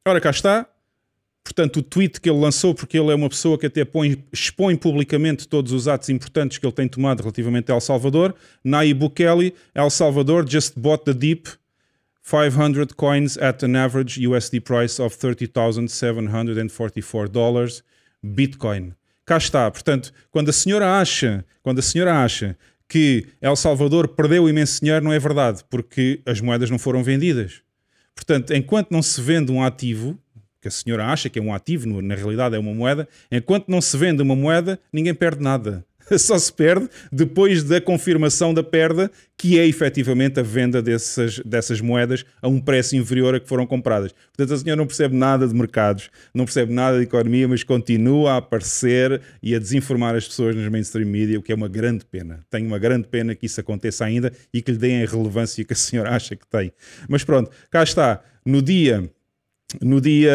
Ora, 0.08 0.20
cá 0.20 0.30
está. 0.30 0.68
Portanto, 1.44 1.78
o 1.78 1.84
tweet 1.84 2.22
que 2.22 2.30
ele 2.30 2.40
lançou, 2.40 2.76
porque 2.76 2.98
ele 2.98 3.12
é 3.12 3.16
uma 3.16 3.28
pessoa 3.28 3.58
que 3.58 3.66
até 3.66 3.84
põe, 3.84 4.24
expõe 4.32 4.76
publicamente 4.76 5.48
todos 5.48 5.72
os 5.72 5.88
atos 5.88 6.10
importantes 6.10 6.60
que 6.60 6.66
ele 6.66 6.74
tem 6.74 6.88
tomado 6.88 7.22
relativamente 7.22 7.72
a 7.72 7.76
El 7.76 7.82
Salvador. 7.82 8.36
Nayib 8.64 9.00
Bukele, 9.00 9.56
El 9.74 9.90
Salvador 9.90 10.48
just 10.48 10.78
bought 10.78 11.04
the 11.04 11.14
deep 11.14 11.50
500 12.22 12.96
coins 12.96 13.38
at 13.38 13.64
an 13.64 13.76
average 13.76 14.20
USD 14.20 14.64
price 14.64 15.00
of 15.00 15.18
$30,744 15.18 17.82
Bitcoin 18.24 18.94
cá 19.32 19.38
está. 19.38 19.72
Portanto, 19.72 20.12
quando 20.30 20.50
a 20.50 20.54
senhora 20.54 21.00
acha, 21.00 21.46
quando 21.64 21.80
a 21.80 21.82
senhora 21.82 22.22
acha 22.22 22.58
que 22.88 23.28
El 23.40 23.56
Salvador 23.56 24.10
perdeu 24.10 24.50
imenso 24.50 24.82
dinheiro, 24.82 25.06
não 25.06 25.14
é 25.14 25.20
verdade, 25.20 25.64
porque 25.70 26.20
as 26.26 26.42
moedas 26.42 26.70
não 26.70 26.78
foram 26.78 27.02
vendidas. 27.02 27.62
Portanto, 28.14 28.54
enquanto 28.54 28.92
não 28.92 29.02
se 29.02 29.22
vende 29.22 29.50
um 29.50 29.64
ativo, 29.64 30.20
que 30.62 30.68
a 30.68 30.72
senhora 30.72 31.06
acha 31.06 31.30
que 31.30 31.40
é 31.40 31.42
um 31.42 31.54
ativo, 31.54 32.02
na 32.02 32.14
realidade 32.14 32.58
é 32.58 32.60
uma 32.60 32.74
moeda, 32.74 33.08
enquanto 33.32 33.70
não 33.70 33.80
se 33.80 33.96
vende 33.96 34.22
uma 34.22 34.36
moeda, 34.36 34.78
ninguém 34.92 35.14
perde 35.14 35.42
nada. 35.42 35.86
só 36.20 36.38
se 36.38 36.52
perde 36.52 36.90
depois 37.12 37.64
da 37.64 37.80
confirmação 37.80 38.54
da 38.54 38.64
perda, 38.64 39.12
que 39.38 39.60
é 39.60 39.66
efetivamente 39.66 40.40
a 40.40 40.44
venda 40.44 40.82
dessas, 40.82 41.40
dessas 41.40 41.82
moedas 41.82 42.26
a 42.42 42.48
um 42.48 42.60
preço 42.60 42.96
inferior 42.96 43.36
a 43.36 43.40
que 43.40 43.48
foram 43.48 43.66
compradas. 43.66 44.14
Portanto, 44.36 44.54
a 44.54 44.58
senhora 44.58 44.78
não 44.78 44.86
percebe 44.86 45.16
nada 45.16 45.48
de 45.48 45.54
mercados, 45.54 46.10
não 46.34 46.46
percebe 46.46 46.74
nada 46.74 46.98
de 46.98 47.04
economia, 47.04 47.48
mas 47.48 47.64
continua 47.64 48.34
a 48.34 48.38
aparecer 48.38 49.22
e 49.42 49.56
a 49.56 49.60
desinformar 49.60 50.16
as 50.16 50.28
pessoas 50.28 50.56
nos 50.56 50.68
mainstream 50.70 51.08
media, 51.08 51.40
o 51.40 51.42
que 51.42 51.52
é 51.52 51.56
uma 51.56 51.68
grande 51.68 52.06
pena. 52.06 52.46
Tenho 52.50 52.68
uma 52.68 52.78
grande 52.78 53.08
pena 53.08 53.34
que 53.34 53.46
isso 53.46 53.60
aconteça 53.60 54.06
ainda 54.06 54.32
e 54.54 54.62
que 54.62 54.72
lhe 54.72 54.78
deem 54.78 55.04
a 55.04 55.08
relevância 55.08 55.64
que 55.64 55.74
a 55.74 55.76
senhora 55.76 56.12
acha 56.16 56.36
que 56.36 56.48
tem. 56.48 56.72
Mas 57.08 57.24
pronto, 57.24 57.50
cá 57.70 57.84
está. 57.84 58.22
No 58.46 58.62
dia, 58.62 59.10
no 59.82 60.02
dia 60.02 60.32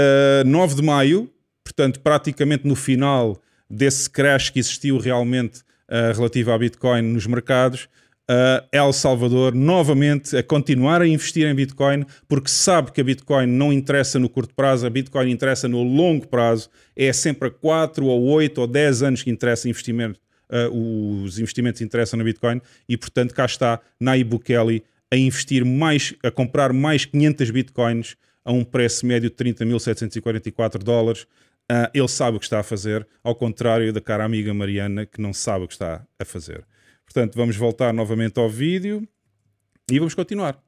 9 0.46 0.76
de 0.76 0.82
maio, 0.82 1.30
portanto, 1.62 2.00
praticamente 2.00 2.66
no 2.66 2.74
final 2.74 3.40
desse 3.68 4.08
crash 4.08 4.50
que 4.50 4.58
existiu 4.58 4.98
realmente 4.98 5.65
uh, 5.90 6.14
relativo 6.14 6.50
à 6.52 6.58
Bitcoin 6.58 7.02
nos 7.02 7.26
mercados, 7.26 7.88
uh, 8.30 8.66
El 8.72 8.92
Salvador 8.92 9.54
novamente 9.54 10.36
a 10.36 10.42
continuar 10.42 11.02
a 11.02 11.06
investir 11.06 11.46
em 11.46 11.54
Bitcoin, 11.54 12.04
porque 12.28 12.50
sabe 12.50 12.92
que 12.92 13.00
a 13.00 13.04
Bitcoin 13.04 13.46
não 13.46 13.72
interessa 13.72 14.18
no 14.18 14.28
curto 14.28 14.54
prazo, 14.54 14.86
a 14.86 14.90
Bitcoin 14.90 15.30
interessa 15.30 15.68
no 15.68 15.82
longo 15.82 16.26
prazo, 16.26 16.68
é 16.94 17.12
sempre 17.12 17.48
a 17.48 17.50
4 17.50 18.04
ou 18.04 18.22
8 18.22 18.60
ou 18.60 18.66
10 18.66 19.02
anos 19.02 19.22
que 19.22 19.30
interessa 19.30 19.68
investimento, 19.68 20.20
uh, 20.50 21.22
os 21.24 21.38
investimentos 21.38 21.80
interessam 21.80 22.18
na 22.18 22.24
Bitcoin, 22.24 22.60
e 22.88 22.96
portanto 22.96 23.34
cá 23.34 23.44
está 23.44 23.80
Nayib 24.00 24.30
Bukele 24.30 24.82
a 25.10 25.16
investir 25.16 25.64
mais, 25.64 26.14
a 26.22 26.30
comprar 26.30 26.72
mais 26.72 27.04
500 27.04 27.50
Bitcoins 27.50 28.16
a 28.44 28.52
um 28.52 28.64
preço 28.64 29.04
médio 29.04 29.28
de 29.28 29.36
30.744 29.36 30.78
dólares. 30.78 31.26
Uh, 31.70 31.90
ele 31.92 32.08
sabe 32.08 32.36
o 32.36 32.40
que 32.40 32.46
está 32.46 32.60
a 32.60 32.62
fazer, 32.62 33.06
ao 33.24 33.34
contrário 33.34 33.92
da 33.92 34.00
cara 34.00 34.24
amiga 34.24 34.54
Mariana, 34.54 35.04
que 35.04 35.20
não 35.20 35.32
sabe 35.32 35.64
o 35.64 35.68
que 35.68 35.74
está 35.74 36.06
a 36.18 36.24
fazer. 36.24 36.64
Portanto, 37.04 37.34
vamos 37.34 37.56
voltar 37.56 37.92
novamente 37.92 38.38
ao 38.38 38.48
vídeo 38.48 39.06
e 39.90 39.98
vamos 39.98 40.14
continuar. 40.14 40.60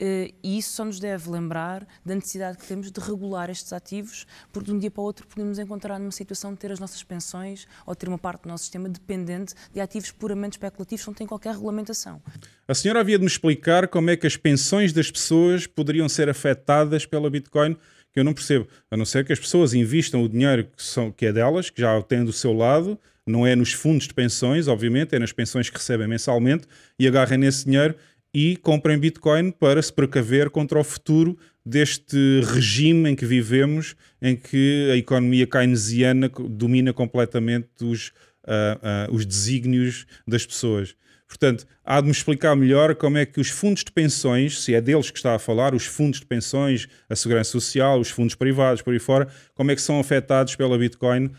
Uh, 0.00 0.32
e 0.42 0.58
isso 0.58 0.72
só 0.72 0.84
nos 0.84 0.98
deve 0.98 1.28
lembrar 1.28 1.86
da 2.04 2.14
necessidade 2.14 2.56
que 2.56 2.66
temos 2.66 2.90
de 2.90 3.00
regular 3.00 3.50
estes 3.50 3.72
ativos, 3.72 4.26
porque 4.52 4.70
de 4.70 4.76
um 4.76 4.78
dia 4.78 4.90
para 4.90 5.00
o 5.00 5.04
outro 5.04 5.26
podemos 5.26 5.58
encontrar 5.58 5.98
numa 5.98 6.12
situação 6.12 6.52
de 6.52 6.58
ter 6.58 6.72
as 6.72 6.78
nossas 6.78 7.02
pensões 7.02 7.66
ou 7.84 7.94
ter 7.94 8.08
uma 8.08 8.18
parte 8.18 8.42
do 8.42 8.48
nosso 8.48 8.64
sistema 8.64 8.88
dependente 8.88 9.54
de 9.72 9.80
ativos 9.80 10.10
puramente 10.10 10.52
especulativos 10.52 11.04
que 11.04 11.10
não 11.10 11.14
têm 11.14 11.26
qualquer 11.26 11.52
regulamentação. 11.52 12.22
A 12.66 12.74
senhora 12.74 13.00
havia 13.00 13.18
de 13.18 13.24
me 13.24 13.30
explicar 13.30 13.88
como 13.88 14.10
é 14.10 14.16
que 14.16 14.26
as 14.26 14.36
pensões 14.36 14.92
das 14.92 15.10
pessoas 15.10 15.66
poderiam 15.66 16.08
ser 16.08 16.28
afetadas 16.28 17.04
pela 17.04 17.28
Bitcoin, 17.28 17.76
que 18.12 18.20
eu 18.20 18.24
não 18.24 18.34
percebo. 18.34 18.66
A 18.90 18.96
não 18.96 19.04
ser 19.04 19.24
que 19.24 19.32
as 19.32 19.38
pessoas 19.38 19.74
investam 19.74 20.22
o 20.22 20.28
dinheiro 20.28 20.64
que, 20.64 20.82
são, 20.82 21.10
que 21.10 21.26
é 21.26 21.32
delas, 21.32 21.70
que 21.70 21.80
já 21.80 22.00
têm 22.02 22.24
do 22.24 22.32
seu 22.32 22.52
lado, 22.52 22.98
não 23.26 23.46
é 23.46 23.54
nos 23.54 23.72
fundos 23.72 24.08
de 24.08 24.14
pensões, 24.14 24.68
obviamente, 24.68 25.14
é 25.14 25.18
nas 25.18 25.32
pensões 25.32 25.68
que 25.68 25.76
recebem 25.76 26.08
mensalmente, 26.08 26.66
e 26.98 27.06
agarrem 27.06 27.38
nesse 27.38 27.64
dinheiro 27.64 27.94
e 28.34 28.56
comprem 28.56 28.98
Bitcoin 28.98 29.50
para 29.50 29.80
se 29.80 29.92
precaver 29.92 30.50
contra 30.50 30.78
o 30.78 30.84
futuro 30.84 31.38
deste 31.64 32.40
regime 32.54 33.10
em 33.10 33.16
que 33.16 33.26
vivemos, 33.26 33.94
em 34.20 34.34
que 34.36 34.90
a 34.92 34.96
economia 34.96 35.46
keynesiana 35.46 36.28
domina 36.28 36.92
completamente 36.92 37.68
os, 37.82 38.08
uh, 38.44 39.10
uh, 39.10 39.14
os 39.14 39.26
desígnios 39.26 40.06
das 40.26 40.46
pessoas. 40.46 40.94
Portanto, 41.28 41.66
há 41.84 42.00
de 42.00 42.06
me 42.06 42.12
explicar 42.12 42.56
melhor 42.56 42.94
como 42.94 43.18
é 43.18 43.26
que 43.26 43.38
os 43.38 43.50
fundos 43.50 43.84
de 43.84 43.92
pensões, 43.92 44.62
se 44.62 44.74
é 44.74 44.80
deles 44.80 45.10
que 45.10 45.18
está 45.18 45.34
a 45.34 45.38
falar, 45.38 45.74
os 45.74 45.84
fundos 45.84 46.20
de 46.20 46.26
pensões, 46.26 46.88
a 47.08 47.14
segurança 47.14 47.50
social, 47.50 48.00
os 48.00 48.08
fundos 48.08 48.34
privados, 48.34 48.80
por 48.80 48.94
aí 48.94 48.98
fora, 48.98 49.28
como 49.54 49.70
é 49.70 49.76
que 49.76 49.82
são 49.82 50.00
afetados 50.00 50.56
pela 50.56 50.78
Bitcoin, 50.78 51.30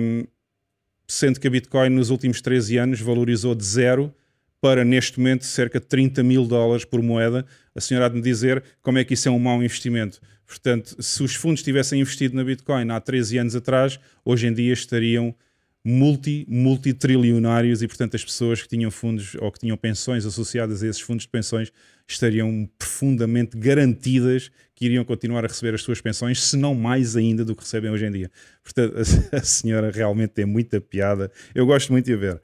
um, 0.00 0.24
sendo 1.06 1.38
que 1.38 1.46
a 1.46 1.50
Bitcoin 1.50 1.90
nos 1.90 2.10
últimos 2.10 2.40
13 2.40 2.76
anos 2.76 3.00
valorizou 3.00 3.54
de 3.54 3.64
zero 3.64 4.12
para, 4.60 4.84
neste 4.84 5.18
momento, 5.18 5.44
cerca 5.44 5.78
de 5.78 5.86
30 5.86 6.22
mil 6.24 6.44
dólares 6.44 6.84
por 6.84 7.00
moeda. 7.00 7.46
A 7.74 7.80
senhora 7.80 8.06
há 8.06 8.08
de 8.08 8.16
me 8.16 8.22
dizer 8.22 8.64
como 8.82 8.98
é 8.98 9.04
que 9.04 9.14
isso 9.14 9.28
é 9.28 9.30
um 9.30 9.38
mau 9.38 9.62
investimento. 9.62 10.20
Portanto, 10.44 11.00
se 11.00 11.22
os 11.22 11.34
fundos 11.34 11.62
tivessem 11.62 12.00
investido 12.00 12.34
na 12.34 12.42
Bitcoin 12.42 12.90
há 12.90 13.00
13 13.00 13.38
anos 13.38 13.54
atrás, 13.54 14.00
hoje 14.24 14.46
em 14.48 14.52
dia 14.52 14.72
estariam 14.72 15.34
multi, 15.84 16.46
multitrilionários 16.48 17.82
e, 17.82 17.86
portanto, 17.86 18.16
as 18.16 18.24
pessoas 18.24 18.62
que 18.62 18.68
tinham 18.68 18.90
fundos 18.90 19.34
ou 19.40 19.52
que 19.52 19.58
tinham 19.58 19.76
pensões 19.76 20.24
associadas 20.24 20.82
a 20.82 20.88
esses 20.88 21.02
fundos 21.02 21.24
de 21.24 21.28
pensões 21.28 21.70
estariam 22.08 22.68
profundamente 22.78 23.56
garantidas 23.56 24.50
que 24.74 24.86
iriam 24.86 25.04
continuar 25.04 25.44
a 25.44 25.48
receber 25.48 25.74
as 25.74 25.82
suas 25.82 26.00
pensões, 26.00 26.42
se 26.42 26.56
não 26.56 26.74
mais 26.74 27.16
ainda 27.16 27.44
do 27.44 27.54
que 27.54 27.62
recebem 27.62 27.90
hoje 27.90 28.06
em 28.06 28.10
dia. 28.10 28.30
Portanto, 28.62 28.94
a 29.32 29.42
senhora 29.42 29.90
realmente 29.90 30.30
tem 30.30 30.46
muita 30.46 30.80
piada. 30.80 31.30
Eu 31.54 31.66
gosto 31.66 31.92
muito 31.92 32.06
de 32.06 32.14
a 32.14 32.16
ver. 32.16 32.42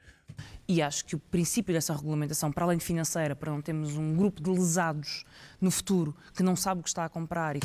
E 0.68 0.80
acho 0.80 1.04
que 1.04 1.16
o 1.16 1.18
princípio 1.18 1.74
dessa 1.74 1.92
regulamentação, 1.94 2.52
para 2.52 2.64
além 2.64 2.78
de 2.78 2.84
financeira, 2.84 3.34
para 3.34 3.50
não 3.50 3.60
termos 3.60 3.96
um 3.96 4.14
grupo 4.14 4.40
de 4.40 4.50
lesados 4.50 5.24
no 5.60 5.70
futuro 5.70 6.14
que 6.34 6.42
não 6.42 6.54
sabe 6.54 6.80
o 6.80 6.82
que 6.84 6.88
está 6.88 7.04
a 7.04 7.08
comprar 7.08 7.56
e. 7.56 7.60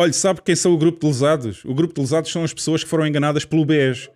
Olha, 0.00 0.12
sabe 0.12 0.40
quem 0.42 0.54
são 0.54 0.72
o 0.72 0.78
grupo 0.78 1.00
de 1.00 1.06
lesados? 1.06 1.64
O 1.64 1.74
grupo 1.74 1.94
de 1.94 2.00
lesados 2.00 2.30
são 2.30 2.44
as 2.44 2.54
pessoas 2.54 2.84
que 2.84 2.88
foram 2.88 3.04
enganadas 3.04 3.44
pelo 3.44 3.64
BES 3.64 4.08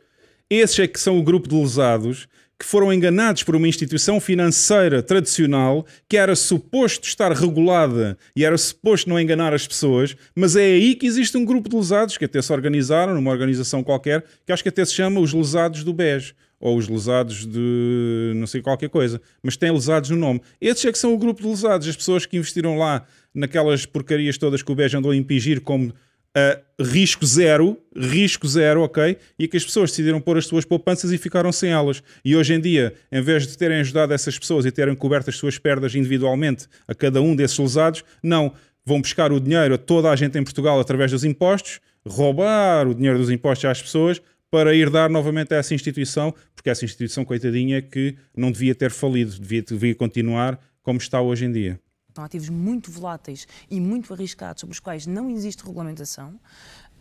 esses 0.54 0.78
é 0.78 0.86
que 0.86 1.00
são 1.00 1.18
o 1.18 1.22
grupo 1.22 1.48
de 1.48 1.54
lesados 1.54 2.28
que 2.62 2.68
foram 2.68 2.92
enganados 2.92 3.42
por 3.42 3.56
uma 3.56 3.66
instituição 3.66 4.20
financeira 4.20 5.02
tradicional 5.02 5.84
que 6.08 6.16
era 6.16 6.36
suposto 6.36 7.08
estar 7.08 7.32
regulada 7.32 8.16
e 8.36 8.44
era 8.44 8.56
suposto 8.56 9.10
não 9.10 9.18
enganar 9.18 9.52
as 9.52 9.66
pessoas, 9.66 10.16
mas 10.34 10.54
é 10.54 10.62
aí 10.62 10.94
que 10.94 11.06
existe 11.06 11.36
um 11.36 11.44
grupo 11.44 11.68
de 11.68 11.74
lesados 11.74 12.16
que 12.16 12.24
até 12.24 12.40
se 12.40 12.52
organizaram 12.52 13.14
numa 13.14 13.32
organização 13.32 13.82
qualquer, 13.82 14.24
que 14.46 14.52
acho 14.52 14.62
que 14.62 14.68
até 14.68 14.84
se 14.84 14.94
chama 14.94 15.18
os 15.18 15.32
lesados 15.32 15.82
do 15.82 15.92
BES 15.92 16.34
ou 16.60 16.76
os 16.76 16.88
lesados 16.88 17.44
de 17.44 18.32
não 18.36 18.46
sei 18.46 18.62
qualquer 18.62 18.88
coisa, 18.88 19.20
mas 19.42 19.56
tem 19.56 19.72
lesados 19.72 20.10
no 20.10 20.16
nome. 20.16 20.40
Esses 20.60 20.84
é 20.84 20.92
que 20.92 20.98
são 20.98 21.12
o 21.12 21.18
grupo 21.18 21.42
de 21.42 21.48
lesados, 21.48 21.88
as 21.88 21.96
pessoas 21.96 22.24
que 22.24 22.36
investiram 22.36 22.78
lá 22.78 23.04
naquelas 23.34 23.84
porcarias 23.84 24.38
todas 24.38 24.62
que 24.62 24.70
o 24.70 24.74
BES 24.74 24.94
andou 24.94 25.10
a 25.10 25.16
impingir 25.16 25.60
como 25.60 25.92
uh, 26.36 26.82
risco 26.82 27.24
zero, 27.24 27.78
risco 27.96 28.46
zero, 28.48 28.82
ok? 28.82 29.16
E 29.38 29.46
que 29.46 29.56
as 29.56 29.64
pessoas 29.64 29.90
decidiram 29.90 30.20
pôr 30.20 30.38
as 30.38 30.46
suas 30.46 30.64
poupanças 30.64 31.12
e 31.12 31.18
ficaram 31.18 31.52
sem 31.52 31.70
elas. 31.70 32.02
E 32.24 32.36
hoje 32.36 32.54
em 32.54 32.60
dia, 32.60 32.94
em 33.10 33.20
vez 33.20 33.46
de 33.46 33.56
terem 33.56 33.80
ajudado 33.80 34.12
essas 34.12 34.38
pessoas 34.38 34.64
e 34.64 34.70
terem 34.70 34.94
coberto 34.94 35.30
as 35.30 35.36
suas 35.36 35.58
perdas 35.58 35.94
individualmente 35.94 36.66
a 36.86 36.94
cada 36.94 37.20
um 37.20 37.34
desses 37.34 37.58
lesados, 37.58 38.04
não. 38.22 38.52
Vão 38.84 39.00
buscar 39.00 39.30
o 39.30 39.38
dinheiro 39.38 39.74
a 39.74 39.78
toda 39.78 40.10
a 40.10 40.16
gente 40.16 40.36
em 40.36 40.42
Portugal 40.42 40.80
através 40.80 41.12
dos 41.12 41.22
impostos, 41.22 41.78
roubar 42.04 42.88
o 42.88 42.94
dinheiro 42.94 43.16
dos 43.16 43.30
impostos 43.30 43.64
às 43.64 43.80
pessoas 43.80 44.20
para 44.50 44.74
ir 44.74 44.90
dar 44.90 45.08
novamente 45.08 45.54
a 45.54 45.58
essa 45.58 45.72
instituição, 45.72 46.34
porque 46.54 46.68
essa 46.68 46.84
instituição, 46.84 47.24
coitadinha, 47.24 47.80
que 47.80 48.16
não 48.36 48.50
devia 48.50 48.74
ter 48.74 48.90
falido, 48.90 49.30
devia, 49.38 49.62
devia 49.62 49.94
continuar 49.94 50.58
como 50.82 50.98
está 50.98 51.20
hoje 51.20 51.44
em 51.44 51.52
dia 51.52 51.80
são 52.14 52.24
ativos 52.24 52.48
muito 52.48 52.90
voláteis 52.90 53.46
e 53.70 53.80
muito 53.80 54.12
arriscados, 54.12 54.60
sobre 54.60 54.72
os 54.72 54.80
quais 54.80 55.06
não 55.06 55.30
existe 55.30 55.64
regulamentação, 55.64 56.38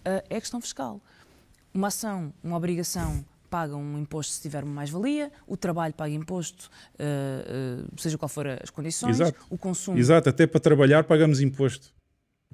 eh, 0.06 0.24
é 0.30 0.38
a 0.38 0.42
questão 0.42 0.62
fiscal. 0.62 1.02
Uma 1.74 1.88
ação, 1.88 2.34
uma 2.44 2.58
obrigação 2.58 3.24
paga 3.50 3.76
um 3.76 4.00
imposto 4.00 4.34
se 4.34 4.42
tiver 4.42 4.64
uma 4.64 4.74
mais-valia, 4.74 5.30
o 5.46 5.58
trabalho 5.58 5.94
paga 5.94 6.14
imposto, 6.14 6.70
uh, 6.94 7.84
uh, 7.84 8.02
seja 8.02 8.18
qual 8.18 8.30
for 8.30 8.48
as 8.48 8.70
condições, 8.70 9.20
Exato. 9.20 9.46
o 9.50 9.58
consumo. 9.58 9.98
Exato, 9.98 10.30
até 10.30 10.48
para 10.48 10.60
trabalhar 10.62 11.04
pagamos 11.04 11.42
imposto. 11.42 11.94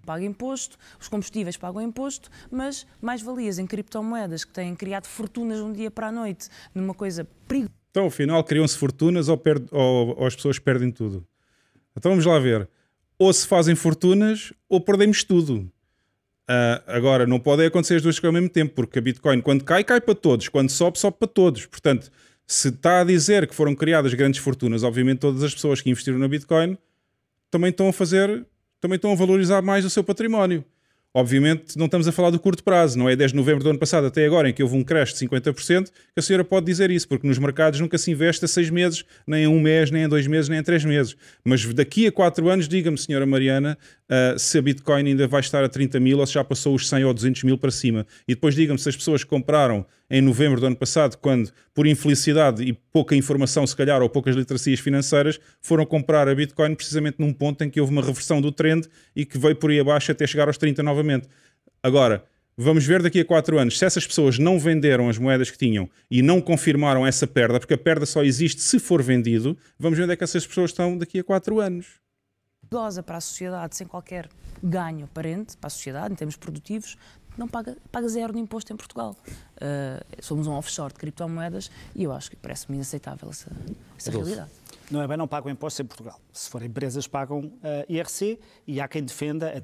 Paga 0.03 0.25
imposto, 0.25 0.75
os 0.99 1.07
combustíveis 1.07 1.55
pagam 1.55 1.83
imposto, 1.83 2.31
mas 2.49 2.87
mais-valias 2.99 3.59
em 3.59 3.67
criptomoedas 3.67 4.43
que 4.43 4.51
têm 4.51 4.75
criado 4.75 5.05
fortunas 5.05 5.57
de 5.57 5.63
um 5.63 5.71
dia 5.71 5.91
para 5.91 6.07
a 6.07 6.11
noite 6.11 6.49
numa 6.73 6.95
coisa 6.95 7.27
perigosa. 7.47 7.73
Então, 7.91 8.07
afinal, 8.07 8.43
criam-se 8.43 8.77
fortunas 8.77 9.29
ou, 9.29 9.41
ou, 9.71 10.19
ou 10.19 10.25
as 10.25 10.35
pessoas 10.35 10.57
perdem 10.57 10.91
tudo? 10.91 11.25
Então 11.97 12.11
vamos 12.11 12.25
lá 12.25 12.37
ver. 12.39 12.69
Ou 13.17 13.33
se 13.33 13.47
fazem 13.47 13.75
fortunas 13.75 14.53
ou 14.69 14.79
perdemos 14.79 15.23
tudo. 15.23 15.69
Uh, 16.49 16.79
agora, 16.87 17.25
não 17.25 17.39
podem 17.39 17.65
acontecer 17.65 17.95
as 17.95 18.01
duas 18.01 18.19
coisas 18.19 18.33
ao 18.35 18.41
mesmo 18.41 18.49
tempo, 18.49 18.73
porque 18.73 18.99
a 18.99 19.01
Bitcoin, 19.01 19.41
quando 19.41 19.65
cai, 19.65 19.83
cai 19.83 19.99
para 19.99 20.15
todos. 20.15 20.47
Quando 20.47 20.69
sobe, 20.69 20.99
sobe 20.99 21.17
para 21.17 21.27
todos. 21.27 21.65
Portanto, 21.65 22.09
se 22.45 22.69
está 22.69 23.01
a 23.01 23.03
dizer 23.03 23.47
que 23.47 23.55
foram 23.55 23.75
criadas 23.75 24.13
grandes 24.13 24.39
fortunas, 24.39 24.83
obviamente 24.83 25.19
todas 25.19 25.43
as 25.43 25.53
pessoas 25.53 25.81
que 25.81 25.89
investiram 25.89 26.17
na 26.19 26.27
Bitcoin 26.27 26.77
também 27.49 27.71
estão 27.71 27.89
a 27.89 27.93
fazer, 27.93 28.45
também 28.79 28.95
estão 28.95 29.11
a 29.11 29.15
valorizar 29.15 29.61
mais 29.61 29.83
o 29.83 29.89
seu 29.89 30.03
património. 30.03 30.63
Obviamente, 31.19 31.79
não 31.79 31.85
estamos 31.85 32.07
a 32.07 32.11
falar 32.11 32.29
do 32.29 32.39
curto 32.39 32.63
prazo, 32.63 32.95
não 32.95 33.09
é 33.09 33.15
desde 33.15 33.35
novembro 33.35 33.63
do 33.63 33.71
ano 33.71 33.79
passado 33.79 34.05
até 34.05 34.23
agora, 34.23 34.51
em 34.51 34.53
que 34.53 34.61
houve 34.61 34.77
um 34.77 34.83
crash 34.83 35.15
de 35.15 35.27
50%, 35.27 35.85
que 35.85 35.91
a 36.15 36.21
senhora 36.21 36.43
pode 36.43 36.67
dizer 36.67 36.91
isso, 36.91 37.07
porque 37.07 37.25
nos 37.25 37.39
mercados 37.39 37.79
nunca 37.79 37.97
se 37.97 38.11
investe 38.11 38.45
a 38.45 38.47
seis 38.47 38.69
meses, 38.69 39.03
nem 39.25 39.45
em 39.45 39.47
um 39.47 39.59
mês, 39.59 39.89
nem 39.89 40.03
em 40.03 40.07
dois 40.07 40.27
meses, 40.27 40.47
nem 40.47 40.59
em 40.59 40.63
três 40.63 40.85
meses. 40.85 41.15
Mas 41.43 41.65
daqui 41.73 42.05
a 42.05 42.11
quatro 42.11 42.47
anos, 42.49 42.67
diga-me, 42.67 42.99
senhora 42.99 43.25
Mariana, 43.25 43.79
uh, 44.09 44.37
se 44.37 44.57
a 44.57 44.61
Bitcoin 44.61 45.07
ainda 45.07 45.27
vai 45.27 45.41
estar 45.41 45.63
a 45.63 45.69
30 45.69 45.99
mil 45.99 46.19
ou 46.19 46.25
se 46.25 46.33
já 46.33 46.43
passou 46.43 46.75
os 46.75 46.87
100 46.87 47.05
ou 47.05 47.13
200 47.13 47.43
mil 47.43 47.57
para 47.57 47.71
cima. 47.71 48.05
E 48.27 48.33
depois 48.33 48.55
diga-me 48.55 48.79
se 48.79 48.89
as 48.89 48.95
pessoas 48.95 49.23
compraram 49.23 49.85
em 50.09 50.21
novembro 50.21 50.59
do 50.59 50.65
ano 50.65 50.75
passado, 50.75 51.17
quando, 51.17 51.51
por 51.73 51.85
infelicidade 51.85 52.63
e 52.63 52.73
pouca 52.73 53.15
informação, 53.15 53.67
se 53.67 53.75
calhar, 53.75 54.01
ou 54.01 54.09
poucas 54.09 54.35
literacias 54.35 54.79
financeiras, 54.79 55.39
foram 55.61 55.85
comprar 55.85 56.27
a 56.29 56.35
Bitcoin 56.35 56.75
precisamente 56.75 57.17
num 57.19 57.33
ponto 57.33 57.63
em 57.63 57.69
que 57.69 57.79
houve 57.79 57.91
uma 57.91 58.01
reversão 58.01 58.41
do 58.41 58.51
trend 58.51 58.87
e 59.15 59.25
que 59.25 59.37
veio 59.37 59.55
por 59.55 59.69
aí 59.69 59.79
abaixo 59.79 60.11
até 60.11 60.25
chegar 60.25 60.47
aos 60.47 60.57
30 60.57 60.81
novamente. 60.81 61.27
Agora, 61.83 62.23
vamos 62.55 62.85
ver 62.85 63.01
daqui 63.01 63.19
a 63.19 63.25
4 63.25 63.59
anos 63.59 63.77
se 63.77 63.85
essas 63.85 64.07
pessoas 64.07 64.39
não 64.39 64.57
venderam 64.57 65.09
as 65.09 65.17
moedas 65.17 65.51
que 65.51 65.57
tinham 65.57 65.89
e 66.09 66.21
não 66.21 66.39
confirmaram 66.39 67.05
essa 67.05 67.27
perda, 67.27 67.59
porque 67.59 67.73
a 67.73 67.77
perda 67.77 68.05
só 68.05 68.23
existe 68.23 68.61
se 68.61 68.79
for 68.79 69.03
vendido, 69.03 69.57
vamos 69.77 69.97
ver 69.97 70.05
onde 70.05 70.13
é 70.13 70.15
que 70.15 70.23
essas 70.23 70.47
pessoas 70.47 70.71
estão 70.71 70.97
daqui 70.97 71.19
a 71.19 71.23
4 71.23 71.59
anos. 71.59 72.06
Para 73.05 73.17
a 73.17 73.21
sociedade, 73.21 73.75
sem 73.75 73.87
qualquer 73.87 74.29
ganho 74.61 75.05
aparente 75.05 75.55
para 75.57 75.67
a 75.67 75.69
sociedade, 75.69 76.13
em 76.13 76.15
termos 76.15 76.35
produtivos, 76.35 76.97
não 77.37 77.47
paga, 77.47 77.77
paga 77.91 78.07
zero 78.09 78.33
de 78.33 78.39
imposto 78.39 78.73
em 78.73 78.75
Portugal. 78.75 79.15
Uh, 79.55 80.03
somos 80.21 80.47
um 80.47 80.53
offshore 80.53 80.91
de 80.91 80.99
criptomoedas 80.99 81.69
e 81.95 82.03
eu 82.03 82.11
acho 82.11 82.31
que 82.31 82.35
parece-me 82.35 82.75
inaceitável 82.75 83.29
essa, 83.29 83.51
essa 83.97 84.11
realidade. 84.11 84.49
Não 84.89 85.01
é 85.01 85.07
bem, 85.07 85.17
não 85.17 85.27
pagam 85.27 85.51
impostos 85.51 85.79
em 85.81 85.85
Portugal. 85.85 86.19
Se 86.33 86.49
forem 86.49 86.67
empresas, 86.67 87.07
pagam 87.07 87.39
uh, 87.39 87.53
IRC 87.87 88.39
e 88.65 88.81
há 88.81 88.87
quem 88.87 89.03
defenda. 89.03 89.61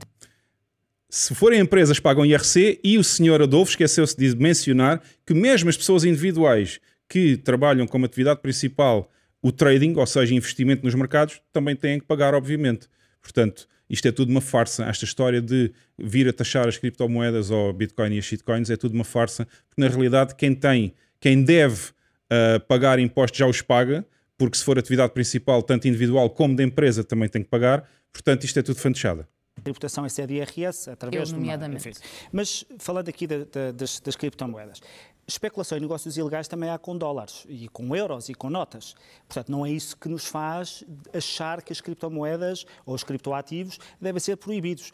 se 1.09 1.33
forem 1.33 1.59
empresas, 1.59 1.99
pagam 1.99 2.25
IRC 2.25 2.79
e 2.83 2.97
o 2.97 3.03
senhor 3.03 3.41
Adolfo 3.41 3.71
esqueceu-se 3.71 4.15
de 4.15 4.35
mencionar 4.35 5.01
que 5.25 5.33
mesmo 5.33 5.69
as 5.69 5.77
pessoas 5.77 6.03
individuais 6.03 6.79
que 7.07 7.37
trabalham 7.37 7.87
como 7.87 8.05
atividade 8.05 8.41
principal 8.41 9.09
o 9.43 9.51
trading, 9.51 9.93
ou 9.97 10.06
seja, 10.08 10.34
investimento 10.34 10.86
nos 10.86 10.95
mercados, 10.95 11.41
também 11.51 11.75
têm 11.75 11.99
que 11.99 12.06
pagar, 12.06 12.34
obviamente. 12.34 12.88
Portanto, 13.21 13.67
isto 13.89 14.08
é 14.08 14.12
tudo 14.12 14.29
uma 14.29 14.39
farsa. 14.39 14.86
Esta 14.86 15.03
história 15.03 15.41
de 15.41 15.73
vir 15.97 16.29
a 16.29 16.34
taxar 16.34 16.65
as 16.65 16.77
criptomoedas 16.77 17.51
ou 17.51 17.73
Bitcoin 17.73 18.15
e 18.15 18.19
as 18.19 18.25
shitcoins 18.25 18.69
é 18.69 18.77
tudo 18.77 18.93
uma 18.93 19.03
farsa, 19.03 19.45
porque 19.67 19.82
na 19.82 19.89
realidade 19.89 20.34
quem 20.36 20.56
tem, 20.56 20.93
quem 21.19 21.43
deve 21.43 21.89
uh, 21.89 22.60
pagar 22.69 22.99
impostos 22.99 23.38
já 23.38 23.45
os 23.45 23.62
paga, 23.62 24.06
porque 24.38 24.58
se 24.58 24.63
for 24.63 24.79
atividade 24.79 25.13
principal, 25.13 25.62
tanto 25.62 25.89
individual 25.89 26.29
como 26.29 26.56
da 26.56 26.63
empresa, 26.63 27.03
também 27.03 27.27
tem 27.27 27.43
que 27.43 27.49
pagar. 27.49 27.88
Portanto, 28.13 28.45
isto 28.45 28.58
é 28.58 28.63
tudo 28.63 28.79
fantochada 28.79 29.27
tributação 29.62 30.06
é 30.06 30.10
CDRS 30.10 30.89
através 30.89 31.29
Eu, 31.29 31.38
nomeadamente. 31.38 31.84
de 31.84 31.89
uma, 31.89 31.91
enfim. 31.91 32.29
Mas 32.32 32.65
falando 32.79 33.10
aqui 33.10 33.25
da, 33.25 33.45
da, 33.45 33.71
das, 33.71 33.99
das 33.99 34.15
criptomoedas, 34.15 34.82
especulação 35.27 35.77
e 35.77 35.81
negócios 35.81 36.17
ilegais 36.17 36.47
também 36.47 36.69
há 36.69 36.77
com 36.77 36.97
dólares 36.97 37.45
e 37.47 37.67
com 37.69 37.95
euros 37.95 38.29
e 38.29 38.33
com 38.33 38.49
notas. 38.49 38.93
Portanto, 39.27 39.51
não 39.51 39.65
é 39.65 39.71
isso 39.71 39.97
que 39.97 40.09
nos 40.09 40.25
faz 40.25 40.83
achar 41.13 41.62
que 41.62 41.71
as 41.71 41.79
criptomoedas 41.79 42.65
ou 42.86 42.93
os 42.93 43.03
criptoativos 43.03 43.79
devem 44.01 44.19
ser 44.19 44.36
proibidos. 44.38 44.91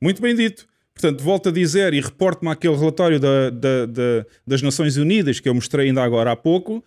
Muito 0.00 0.20
bem 0.20 0.34
dito. 0.34 0.66
Portanto, 0.94 1.22
volto 1.22 1.48
a 1.48 1.52
dizer 1.52 1.94
e 1.94 2.00
reporto-me 2.00 2.50
àquele 2.50 2.76
relatório 2.76 3.18
da, 3.18 3.50
da, 3.50 3.86
da, 3.86 4.26
das 4.46 4.60
Nações 4.60 4.96
Unidas 4.96 5.40
que 5.40 5.48
eu 5.48 5.54
mostrei 5.54 5.88
ainda 5.88 6.02
agora 6.02 6.32
há 6.32 6.36
pouco. 6.36 6.84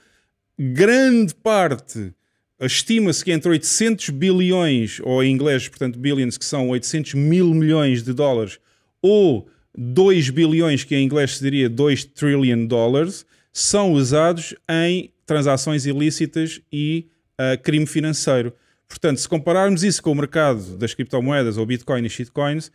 Grande 0.58 1.34
parte, 1.34 2.14
estima-se 2.60 3.26
que 3.26 3.32
entre 3.32 3.50
800 3.50 4.12
bilhões, 4.12 5.02
ou 5.04 5.24
em 5.24 5.32
inglês, 5.32 5.68
portanto, 5.68 6.00
billions, 6.00 6.38
que 6.38 6.46
são 6.46 6.70
800 6.70 7.16
mil 7.16 7.54
milhões 7.54 8.04
de 8.04 8.14
dólares, 8.14 8.60
ou 9.02 9.48
2 9.78 10.30
bilhões, 10.30 10.84
que 10.84 10.96
em 10.96 11.04
inglês 11.04 11.38
se 11.38 11.44
diria 11.44 11.70
2 11.70 12.06
trillion 12.06 12.66
dollars, 12.66 13.26
são 13.52 13.94
usados 13.94 14.56
em 14.70 15.12
transações 15.26 15.86
ilícitas 15.86 16.62
e 16.72 17.08
uh, 17.40 17.62
crime 17.62 17.86
financeiro. 17.86 18.54
Portanto, 18.88 19.20
se 19.20 19.28
compararmos 19.28 19.84
isso 19.84 20.02
com 20.02 20.12
o 20.12 20.16
mercado 20.16 20.78
das 20.78 20.94
criptomoedas 20.94 21.58
ou 21.58 21.66
Bitcoin 21.66 22.06
e 22.06 22.10
shitcoins, 22.10 22.72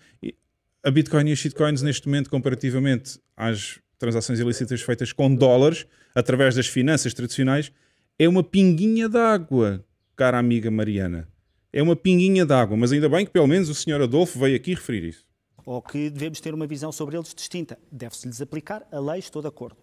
a 0.83 0.91
Bitcoin 0.91 1.29
e 1.29 1.33
as 1.33 1.39
shitcoins, 1.39 1.83
neste 1.83 2.09
momento, 2.09 2.29
comparativamente 2.29 3.19
às 3.37 3.79
transações 3.99 4.41
ilícitas 4.41 4.81
feitas 4.81 5.13
com 5.13 5.35
dólares, 5.35 5.87
através 6.15 6.55
das 6.55 6.67
finanças 6.67 7.15
tradicionais, 7.15 7.71
é 8.19 8.29
uma 8.29 8.43
pinguinha 8.43 9.09
d'água, 9.09 9.85
cara 10.17 10.39
amiga 10.39 10.71
Mariana. 10.71 11.29
É 11.73 11.83
uma 11.83 11.95
pinguinha 11.95 12.45
d'água, 12.45 12.77
mas 12.77 12.91
ainda 12.91 13.09
bem 13.09 13.25
que 13.25 13.31
pelo 13.31 13.47
menos 13.47 13.69
o 13.69 13.75
senhor 13.75 14.03
Adolfo 14.03 14.39
veio 14.39 14.57
aqui 14.57 14.75
referir 14.75 15.05
isso 15.05 15.30
ou 15.65 15.81
que 15.81 16.11
devemos 16.11 16.41
ter 16.41 16.55
uma 16.55 16.67
visão 16.67 16.91
sobre 16.93 17.17
eles 17.17 17.35
distinta. 17.35 17.79
Deve-se-lhes 17.91 18.41
aplicar 18.41 18.87
a 18.91 18.99
lei, 18.99 19.19
estou 19.19 19.43
de 19.43 19.49
acordo. 19.49 19.77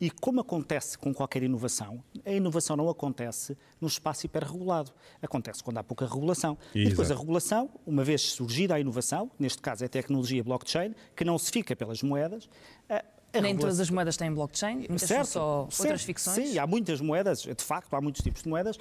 E 0.00 0.10
como 0.10 0.40
acontece 0.40 0.96
com 0.98 1.12
qualquer 1.12 1.42
inovação, 1.42 2.02
a 2.24 2.30
inovação 2.30 2.76
não 2.76 2.88
acontece 2.88 3.56
num 3.80 3.88
espaço 3.88 4.26
hiperregulado. 4.26 4.92
Acontece 5.22 5.62
quando 5.62 5.78
há 5.78 5.84
pouca 5.84 6.06
regulação. 6.06 6.58
Exato. 6.60 6.78
E 6.78 6.88
depois 6.88 7.10
a 7.10 7.14
regulação, 7.14 7.70
uma 7.86 8.04
vez 8.04 8.22
surgida 8.22 8.74
a 8.74 8.80
inovação, 8.80 9.30
neste 9.38 9.60
caso 9.60 9.84
é 9.84 9.86
a 9.86 9.88
tecnologia 9.88 10.42
blockchain, 10.42 10.94
que 11.16 11.24
não 11.24 11.38
se 11.38 11.50
fica 11.50 11.74
pelas 11.76 12.02
moedas, 12.02 12.48
a 12.88 13.40
Nem 13.40 13.56
todas 13.56 13.80
as 13.80 13.90
moedas 13.90 14.16
têm 14.16 14.32
blockchain, 14.32 14.86
muitas 14.88 15.08
certo, 15.08 15.26
são 15.26 15.42
só 15.42 15.70
certo, 15.70 15.80
outras 15.80 16.02
ficções. 16.02 16.50
Sim, 16.50 16.58
há 16.58 16.66
muitas 16.66 17.00
moedas, 17.00 17.40
de 17.40 17.64
facto, 17.64 17.92
há 17.94 18.00
muitos 18.00 18.22
tipos 18.22 18.42
de 18.42 18.48
moedas, 18.48 18.78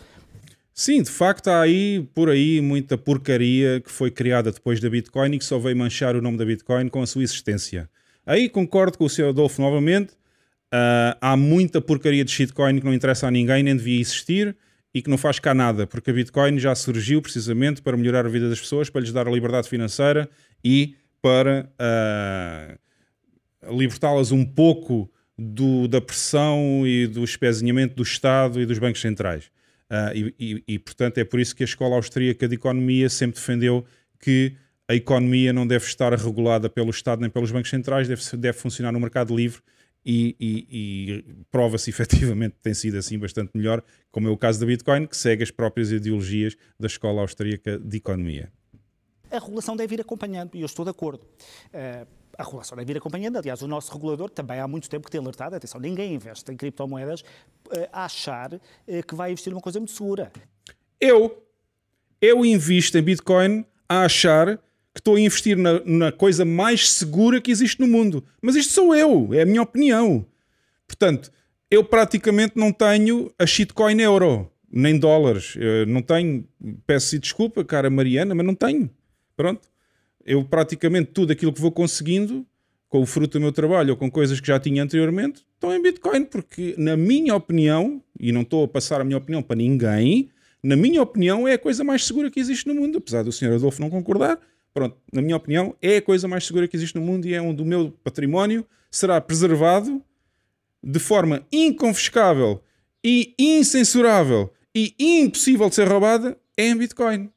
Sim, 0.73 1.03
de 1.03 1.11
facto 1.11 1.49
há 1.49 1.61
aí, 1.61 2.07
por 2.15 2.29
aí, 2.29 2.59
muita 2.59 2.97
porcaria 2.97 3.79
que 3.79 3.91
foi 3.91 4.09
criada 4.09 4.51
depois 4.51 4.79
da 4.79 4.89
Bitcoin 4.89 5.35
e 5.35 5.39
que 5.39 5.45
só 5.45 5.59
veio 5.59 5.77
manchar 5.77 6.15
o 6.15 6.21
nome 6.21 6.37
da 6.37 6.45
Bitcoin 6.45 6.87
com 6.87 7.01
a 7.01 7.05
sua 7.05 7.21
existência. 7.21 7.87
Aí 8.25 8.49
concordo 8.49 8.97
com 8.97 9.05
o 9.05 9.09
Sr. 9.09 9.29
Adolfo 9.29 9.61
novamente. 9.61 10.13
Uh, 10.73 11.13
há 11.21 11.37
muita 11.37 11.79
porcaria 11.79 12.25
de 12.25 12.31
shitcoin 12.31 12.79
que 12.79 12.85
não 12.85 12.93
interessa 12.93 13.27
a 13.27 13.31
ninguém, 13.31 13.61
nem 13.61 13.75
devia 13.75 14.01
existir 14.01 14.55
e 14.91 15.01
que 15.01 15.09
não 15.09 15.17
faz 15.17 15.37
cá 15.37 15.53
nada, 15.53 15.85
porque 15.85 16.09
a 16.09 16.13
Bitcoin 16.13 16.57
já 16.57 16.73
surgiu 16.73 17.21
precisamente 17.21 17.81
para 17.81 17.95
melhorar 17.95 18.25
a 18.25 18.29
vida 18.29 18.49
das 18.49 18.59
pessoas, 18.59 18.89
para 18.89 19.01
lhes 19.01 19.11
dar 19.11 19.27
a 19.27 19.31
liberdade 19.31 19.69
financeira 19.69 20.27
e 20.63 20.95
para 21.21 21.69
uh, 21.79 23.75
libertá-las 23.75 24.31
um 24.31 24.43
pouco 24.43 25.11
do, 25.37 25.87
da 25.87 26.01
pressão 26.01 26.83
e 26.85 27.07
do 27.07 27.23
espezinhamento 27.23 27.95
do 27.95 28.03
Estado 28.03 28.59
e 28.59 28.65
dos 28.65 28.79
bancos 28.79 29.01
centrais. 29.01 29.51
Uh, 29.89 30.15
e, 30.15 30.35
e, 30.39 30.63
e, 30.75 30.79
portanto, 30.79 31.17
é 31.19 31.23
por 31.23 31.39
isso 31.39 31.55
que 31.55 31.63
a 31.63 31.65
Escola 31.65 31.95
Austríaca 31.95 32.47
de 32.47 32.55
Economia 32.55 33.09
sempre 33.09 33.39
defendeu 33.39 33.85
que 34.19 34.55
a 34.87 34.95
economia 34.95 35.53
não 35.53 35.65
deve 35.65 35.85
estar 35.85 36.13
regulada 36.13 36.69
pelo 36.69 36.89
Estado 36.89 37.21
nem 37.21 37.29
pelos 37.29 37.51
bancos 37.51 37.69
centrais, 37.69 38.07
deve, 38.07 38.21
deve 38.37 38.57
funcionar 38.57 38.91
no 38.91 38.99
mercado 38.99 39.35
livre 39.35 39.61
e, 40.05 40.35
e 40.39 41.45
prova-se 41.51 41.89
efetivamente 41.91 42.55
que 42.55 42.61
tem 42.61 42.73
sido 42.73 42.97
assim 42.97 43.17
bastante 43.17 43.51
melhor, 43.53 43.83
como 44.11 44.27
é 44.27 44.31
o 44.31 44.37
caso 44.37 44.59
da 44.59 44.65
Bitcoin, 44.65 45.07
que 45.07 45.15
segue 45.15 45.43
as 45.43 45.51
próprias 45.51 45.91
ideologias 45.91 46.55
da 46.79 46.87
Escola 46.87 47.21
Austríaca 47.21 47.79
de 47.79 47.97
Economia. 47.97 48.51
A 49.31 49.39
regulação 49.39 49.75
deve 49.75 49.95
ir 49.95 50.01
acompanhando, 50.01 50.55
e 50.55 50.61
eu 50.61 50.65
estou 50.65 50.85
de 50.85 50.91
acordo. 50.91 51.25
Uh, 51.73 52.05
a 52.37 52.43
regulação 52.43 52.77
deve 52.77 52.93
ir 52.93 52.97
acompanhando. 52.97 53.37
Aliás, 53.37 53.61
o 53.61 53.67
nosso 53.67 53.93
regulador 53.93 54.29
também 54.29 54.59
há 54.59 54.67
muito 54.67 54.89
tempo 54.89 55.05
que 55.05 55.11
tem 55.11 55.21
alertado, 55.21 55.55
atenção, 55.55 55.79
ninguém 55.79 56.13
investe 56.13 56.51
em 56.51 56.57
criptomoedas 56.57 57.23
eh, 57.71 57.89
a 57.91 58.05
achar 58.05 58.59
eh, 58.87 59.03
que 59.03 59.15
vai 59.15 59.31
investir 59.31 59.51
numa 59.51 59.61
coisa 59.61 59.79
muito 59.79 59.91
segura. 59.91 60.31
Eu, 60.99 61.43
eu 62.21 62.45
invisto 62.45 62.97
em 62.97 63.01
Bitcoin 63.01 63.65
a 63.87 64.05
achar 64.05 64.57
que 64.93 64.99
estou 64.99 65.15
a 65.15 65.19
investir 65.19 65.57
na, 65.57 65.79
na 65.85 66.11
coisa 66.11 66.45
mais 66.45 66.89
segura 66.91 67.41
que 67.41 67.51
existe 67.51 67.79
no 67.79 67.87
mundo. 67.87 68.23
Mas 68.41 68.55
isto 68.55 68.73
sou 68.73 68.95
eu, 68.95 69.33
é 69.33 69.41
a 69.41 69.45
minha 69.45 69.61
opinião. 69.61 70.25
Portanto, 70.87 71.31
eu 71.69 71.83
praticamente 71.83 72.53
não 72.55 72.71
tenho 72.71 73.31
a 73.37 73.45
shitcoin 73.45 73.99
euro, 74.01 74.51
nem 74.71 74.97
dólares. 74.97 75.55
Eu 75.55 75.87
não 75.87 76.01
tenho, 76.01 76.47
peço 76.85 77.17
desculpa, 77.19 77.63
cara 77.63 77.89
Mariana, 77.89 78.35
mas 78.35 78.45
não 78.45 78.55
tenho. 78.55 78.89
Pronto 79.35 79.73
eu 80.25 80.43
praticamente 80.43 81.11
tudo 81.11 81.31
aquilo 81.31 81.53
que 81.53 81.61
vou 81.61 81.71
conseguindo 81.71 82.45
com 82.93 83.01
o 83.01 83.05
fruto 83.07 83.39
do 83.39 83.41
meu 83.41 83.51
trabalho 83.51 83.91
ou 83.91 83.97
com 83.97 84.09
coisas 84.09 84.39
que 84.39 84.45
já 84.45 84.59
tinha 84.59 84.83
anteriormente, 84.83 85.43
estão 85.55 85.73
em 85.73 85.81
Bitcoin, 85.81 86.25
porque 86.25 86.75
na 86.77 86.95
minha 86.95 87.35
opinião, 87.35 88.03
e 88.19 88.31
não 88.31 88.41
estou 88.41 88.65
a 88.65 88.67
passar 88.67 89.01
a 89.01 89.03
minha 89.03 89.17
opinião 89.17 89.41
para 89.41 89.55
ninguém, 89.55 90.29
na 90.61 90.75
minha 90.75 91.01
opinião 91.01 91.47
é 91.47 91.53
a 91.53 91.57
coisa 91.57 91.83
mais 91.83 92.05
segura 92.05 92.29
que 92.29 92.39
existe 92.39 92.67
no 92.67 92.75
mundo, 92.75 92.99
apesar 92.99 93.23
do 93.23 93.31
Sr. 93.31 93.53
Adolfo 93.53 93.81
não 93.81 93.89
concordar, 93.89 94.39
pronto, 94.73 94.95
na 95.11 95.23
minha 95.23 95.35
opinião 95.35 95.75
é 95.81 95.97
a 95.97 96.01
coisa 96.03 96.27
mais 96.27 96.45
segura 96.45 96.67
que 96.67 96.77
existe 96.77 96.95
no 96.95 97.01
mundo 97.01 97.25
e 97.25 97.33
é 97.33 97.41
onde 97.41 97.63
o 97.63 97.65
meu 97.65 97.91
património 98.03 98.63
será 98.91 99.19
preservado 99.19 99.99
de 100.83 100.99
forma 100.99 101.47
inconfiscável 101.51 102.61
e 103.03 103.33
incensurável 103.39 104.53
e 104.75 104.93
impossível 104.99 105.67
de 105.67 105.73
ser 105.73 105.87
roubada 105.87 106.37
é 106.55 106.67
em 106.67 106.77
Bitcoin. 106.77 107.29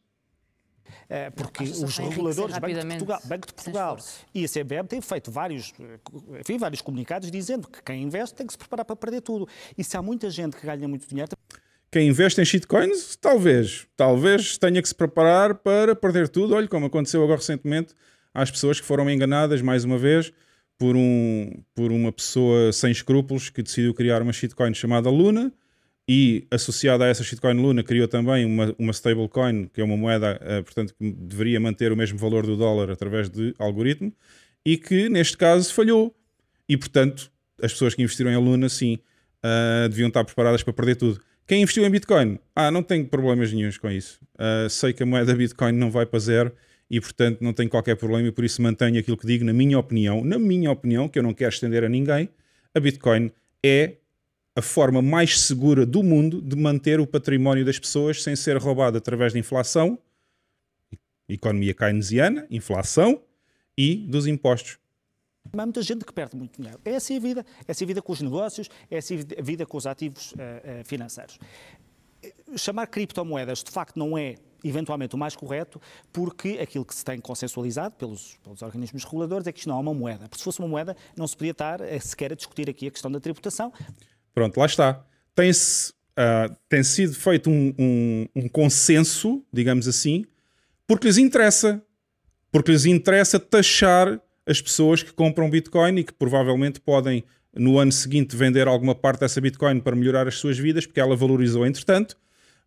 Eh, 1.08 1.30
porque 1.30 1.62
os 1.62 1.96
reguladores, 1.98 2.58
Banco 2.58 2.74
de 2.74 2.86
Portugal, 2.86 3.20
Banco 3.24 3.46
de 3.46 3.54
Portugal 3.54 3.98
e 4.34 4.44
a 4.44 4.48
CBM 4.48 4.88
têm 4.88 5.00
feito 5.00 5.30
vários, 5.30 5.72
eh, 5.78 6.40
enfim, 6.40 6.58
vários 6.58 6.82
comunicados 6.82 7.30
dizendo 7.30 7.68
que 7.68 7.80
quem 7.82 8.02
investe 8.02 8.34
tem 8.34 8.46
que 8.46 8.52
se 8.52 8.58
preparar 8.58 8.84
para 8.84 8.96
perder 8.96 9.20
tudo. 9.20 9.48
E 9.78 9.84
se 9.84 9.96
há 9.96 10.02
muita 10.02 10.28
gente 10.30 10.56
que 10.56 10.66
ganha 10.66 10.88
muito 10.88 11.06
dinheiro. 11.06 11.30
Quem 11.92 12.08
investe 12.08 12.40
em 12.40 12.44
shitcoins, 12.44 13.14
talvez, 13.16 13.86
talvez 13.96 14.58
tenha 14.58 14.82
que 14.82 14.88
se 14.88 14.94
preparar 14.94 15.54
para 15.54 15.94
perder 15.94 16.28
tudo. 16.28 16.54
Olha, 16.54 16.66
como 16.66 16.86
aconteceu 16.86 17.22
agora 17.22 17.38
recentemente 17.38 17.94
às 18.34 18.50
pessoas 18.50 18.80
que 18.80 18.86
foram 18.86 19.08
enganadas, 19.08 19.62
mais 19.62 19.84
uma 19.84 19.96
vez, 19.96 20.32
por, 20.76 20.96
um, 20.96 21.52
por 21.74 21.92
uma 21.92 22.10
pessoa 22.10 22.72
sem 22.72 22.90
escrúpulos 22.90 23.48
que 23.48 23.62
decidiu 23.62 23.94
criar 23.94 24.20
uma 24.22 24.32
shitcoin 24.32 24.74
chamada 24.74 25.08
Luna 25.08 25.52
e 26.08 26.46
associada 26.50 27.04
a 27.04 27.08
essa 27.08 27.24
shitcoin 27.24 27.54
Luna 27.54 27.82
criou 27.82 28.06
também 28.06 28.44
uma, 28.44 28.74
uma 28.78 28.92
stablecoin, 28.92 29.68
que 29.72 29.80
é 29.80 29.84
uma 29.84 29.96
moeda, 29.96 30.40
uh, 30.40 30.62
portanto, 30.62 30.94
que 30.96 31.12
deveria 31.12 31.58
manter 31.58 31.90
o 31.90 31.96
mesmo 31.96 32.16
valor 32.18 32.46
do 32.46 32.56
dólar 32.56 32.90
através 32.90 33.28
de 33.28 33.54
algoritmo, 33.58 34.12
e 34.64 34.76
que 34.76 35.08
neste 35.08 35.36
caso 35.36 35.72
falhou. 35.72 36.14
E 36.68 36.76
portanto, 36.76 37.30
as 37.60 37.72
pessoas 37.72 37.94
que 37.94 38.02
investiram 38.02 38.30
em 38.30 38.36
Luna, 38.36 38.68
sim, 38.68 38.98
uh, 39.44 39.88
deviam 39.88 40.08
estar 40.08 40.24
preparadas 40.24 40.62
para 40.62 40.72
perder 40.72 40.96
tudo. 40.96 41.20
Quem 41.46 41.62
investiu 41.62 41.84
em 41.84 41.90
Bitcoin? 41.90 42.38
Ah, 42.54 42.70
não 42.70 42.82
tenho 42.82 43.06
problemas 43.06 43.52
nenhums 43.52 43.78
com 43.78 43.88
isso. 43.88 44.20
Uh, 44.34 44.68
sei 44.68 44.92
que 44.92 45.02
a 45.02 45.06
moeda 45.06 45.34
Bitcoin 45.34 45.72
não 45.72 45.90
vai 45.90 46.04
para 46.04 46.18
zero 46.18 46.52
e, 46.90 47.00
portanto, 47.00 47.38
não 47.40 47.52
tenho 47.52 47.70
qualquer 47.70 47.96
problema 47.96 48.28
e 48.28 48.32
por 48.32 48.44
isso 48.44 48.60
mantenho 48.60 48.98
aquilo 48.98 49.16
que 49.16 49.26
digo, 49.26 49.44
na 49.44 49.52
minha 49.52 49.78
opinião, 49.78 50.24
na 50.24 50.38
minha 50.38 50.70
opinião, 50.70 51.08
que 51.08 51.18
eu 51.18 51.22
não 51.22 51.32
quero 51.32 51.52
estender 51.52 51.84
a 51.84 51.88
ninguém, 51.88 52.28
a 52.74 52.80
Bitcoin 52.80 53.30
é 53.64 53.94
a 54.56 54.62
forma 54.62 55.02
mais 55.02 55.38
segura 55.38 55.84
do 55.84 56.02
mundo 56.02 56.40
de 56.40 56.56
manter 56.56 56.98
o 56.98 57.06
património 57.06 57.62
das 57.62 57.78
pessoas 57.78 58.22
sem 58.22 58.34
ser 58.34 58.56
roubado 58.56 58.96
através 58.96 59.34
da 59.34 59.38
inflação, 59.38 59.98
economia 61.28 61.74
keynesiana, 61.74 62.46
inflação 62.50 63.20
e 63.76 63.96
dos 64.08 64.26
impostos. 64.26 64.78
Há 65.52 65.64
muita 65.64 65.82
gente 65.82 66.06
que 66.06 66.12
perde 66.12 66.36
muito 66.36 66.56
dinheiro. 66.56 66.80
É 66.84 66.96
assim 66.96 67.18
a 67.18 67.20
vida. 67.20 67.46
É 67.68 67.72
assim 67.72 67.84
a 67.84 67.86
vida 67.86 68.02
com 68.02 68.12
os 68.12 68.20
negócios, 68.22 68.70
é 68.90 68.96
assim 68.96 69.18
a 69.38 69.42
vida 69.42 69.66
com 69.66 69.76
os 69.76 69.86
ativos 69.86 70.32
uh, 70.32 70.84
financeiros. 70.84 71.38
Chamar 72.56 72.86
criptomoedas, 72.86 73.62
de 73.62 73.70
facto, 73.70 73.98
não 73.98 74.16
é 74.16 74.36
eventualmente 74.64 75.14
o 75.14 75.18
mais 75.18 75.36
correto, 75.36 75.80
porque 76.12 76.58
aquilo 76.60 76.84
que 76.84 76.94
se 76.94 77.04
tem 77.04 77.20
consensualizado 77.20 77.94
pelos, 77.96 78.38
pelos 78.42 78.62
organismos 78.62 79.04
reguladores 79.04 79.46
é 79.46 79.52
que 79.52 79.58
isto 79.58 79.68
não 79.68 79.76
é 79.76 79.80
uma 79.80 79.94
moeda. 79.94 80.28
Porque 80.28 80.38
se 80.38 80.44
fosse 80.44 80.58
uma 80.58 80.68
moeda, 80.68 80.96
não 81.14 81.26
se 81.26 81.36
podia 81.36 81.52
estar 81.52 81.80
eh, 81.80 82.00
sequer 82.00 82.32
a 82.32 82.34
discutir 82.34 82.68
aqui 82.68 82.88
a 82.88 82.90
questão 82.90 83.12
da 83.12 83.20
tributação. 83.20 83.72
Pronto, 84.36 84.60
lá 84.60 84.66
está. 84.66 85.02
Tem-se 85.34 85.94
uh, 86.12 86.54
tem 86.68 86.82
sido 86.82 87.14
feito 87.14 87.48
um, 87.48 87.72
um, 87.78 88.26
um 88.36 88.48
consenso, 88.50 89.42
digamos 89.50 89.88
assim, 89.88 90.26
porque 90.86 91.06
lhes 91.06 91.16
interessa. 91.16 91.82
Porque 92.52 92.70
lhes 92.70 92.84
interessa 92.84 93.40
taxar 93.40 94.20
as 94.46 94.60
pessoas 94.60 95.02
que 95.02 95.10
compram 95.10 95.48
Bitcoin 95.48 96.00
e 96.00 96.04
que 96.04 96.12
provavelmente 96.12 96.78
podem 96.80 97.24
no 97.54 97.78
ano 97.78 97.90
seguinte 97.90 98.36
vender 98.36 98.68
alguma 98.68 98.94
parte 98.94 99.20
dessa 99.20 99.40
Bitcoin 99.40 99.80
para 99.80 99.96
melhorar 99.96 100.28
as 100.28 100.34
suas 100.34 100.58
vidas, 100.58 100.84
porque 100.84 101.00
ela 101.00 101.16
valorizou 101.16 101.66
entretanto, 101.66 102.18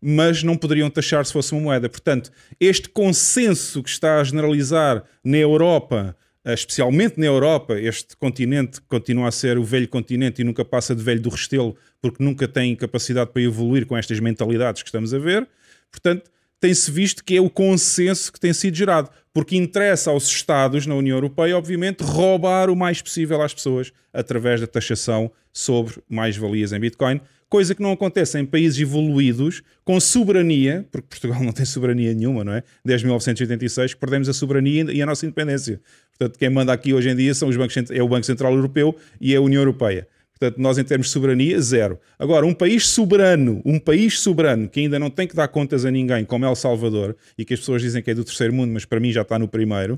mas 0.01 0.41
não 0.41 0.57
poderiam 0.57 0.89
taxar 0.89 1.24
se 1.24 1.32
fosse 1.32 1.53
uma 1.53 1.61
moeda. 1.61 1.88
Portanto, 1.88 2.32
este 2.59 2.89
consenso 2.89 3.84
que 3.84 3.89
está 3.89 4.20
a 4.20 4.24
generalizar 4.24 5.03
na 5.24 5.38
Europa, 5.38 6.17
especialmente 6.46 7.20
na 7.20 7.26
Europa, 7.26 7.80
este 7.80 8.16
continente 8.16 8.82
continua 8.82 9.28
a 9.28 9.32
ser 9.32 9.58
o 9.58 9.64
velho 9.64 9.88
continente 9.88 10.42
e 10.42 10.44
nunca 10.44 10.64
passa 10.64 10.96
de 10.96 11.04
velho 11.04 11.22
do 11.22 11.30
restelo, 11.30 11.76
porque 12.02 12.24
nunca 12.24 12.48
tem 12.48 12.76
capacidade 12.76 13.32
para 13.32 13.42
evoluir 13.42 13.86
com 13.86 13.98
estas 13.98 14.20
mentalidades 14.20 14.82
que 14.82 14.88
estamos 14.88 15.14
a 15.14 15.20
ver. 15.20 15.48
Portanto, 15.92 16.30
tem-se 16.60 16.92
visto 16.92 17.24
que 17.24 17.38
é 17.38 17.42
o 17.42 17.50
consenso 17.50 18.32
que 18.32 18.40
tem 18.40 18.54
sido 18.54 18.76
gerado, 18.76 19.10
porque 19.34 19.56
interessa 19.56 20.12
aos 20.12 20.28
Estados 20.28 20.86
na 20.86 20.96
União 20.96 21.16
Europeia, 21.18 21.58
obviamente, 21.58 22.02
roubar 22.02 22.70
o 22.70 22.76
mais 22.76 23.02
possível 23.02 23.42
às 23.42 23.54
pessoas 23.54 23.94
através 24.12 24.60
da 24.60 24.68
taxação 24.68 25.32
sobre 25.54 25.96
mais-valias 26.10 26.74
em 26.74 26.80
Bitcoin, 26.80 27.22
coisa 27.50 27.74
que 27.74 27.82
não 27.82 27.91
acontece 27.91 28.39
em 28.39 28.45
países 28.45 28.80
evoluídos 28.80 29.64
com 29.84 30.00
soberania, 30.00 30.88
porque 30.91 31.08
Portugal 31.10 31.41
não 31.43 31.52
tem 31.52 31.66
soberania 31.66 32.14
nenhuma, 32.14 32.43
não 32.43 32.54
é? 32.54 32.64
Desde 32.86 33.06
1986 33.06 33.95
que 33.95 34.00
perdemos 34.00 34.30
a 34.30 34.34
soberania 34.34 34.86
e 34.91 35.02
a 35.02 35.06
nossa 35.06 35.26
independência. 35.26 35.82
Portanto, 36.18 36.38
quem 36.38 36.50
manda 36.50 36.72
aqui 36.72 36.93
hoje 36.93 37.10
em 37.10 37.16
dia 37.16 37.34
são 37.34 37.50
os 37.50 37.58
bancos, 37.58 37.76
é 37.89 38.04
o 38.04 38.08
Banco 38.08 38.26
Central 38.26 38.54
Europeu 38.54 38.95
e 39.20 39.34
é 39.34 39.38
a 39.38 39.41
União 39.41 39.62
Europeia. 39.62 40.08
Portanto, 40.39 40.62
nós 40.62 40.78
em 40.78 40.84
termos 40.86 41.08
de 41.08 41.14
soberania, 41.14 41.60
zero. 41.60 42.00
Agora, 42.18 42.45
um 42.45 42.54
país 42.54 42.88
soberano, 42.88 43.62
um 43.66 43.78
país 43.78 44.20
soberano 44.20 44.70
que 44.70 44.80
ainda 44.80 44.97
não 44.97 45.10
tem 45.10 45.28
que 45.28 45.36
dar 45.36 45.50
contas 45.50 45.84
a 45.84 45.91
ninguém, 45.91 46.24
como 46.24 46.45
El 46.45 46.56
Salvador, 46.56 47.18
e 47.38 47.43
que 47.43 47.54
as 47.54 47.60
pessoas 47.60 47.82
dizem 47.82 48.02
que 48.02 48.10
é 48.10 48.14
do 48.14 48.24
terceiro 48.24 48.54
mundo, 48.54 48.72
mas 48.72 48.86
para 48.86 49.02
mim 49.02 49.12
já 49.12 49.24
está 49.24 49.38
no 49.38 49.50
primeiro, 49.50 49.95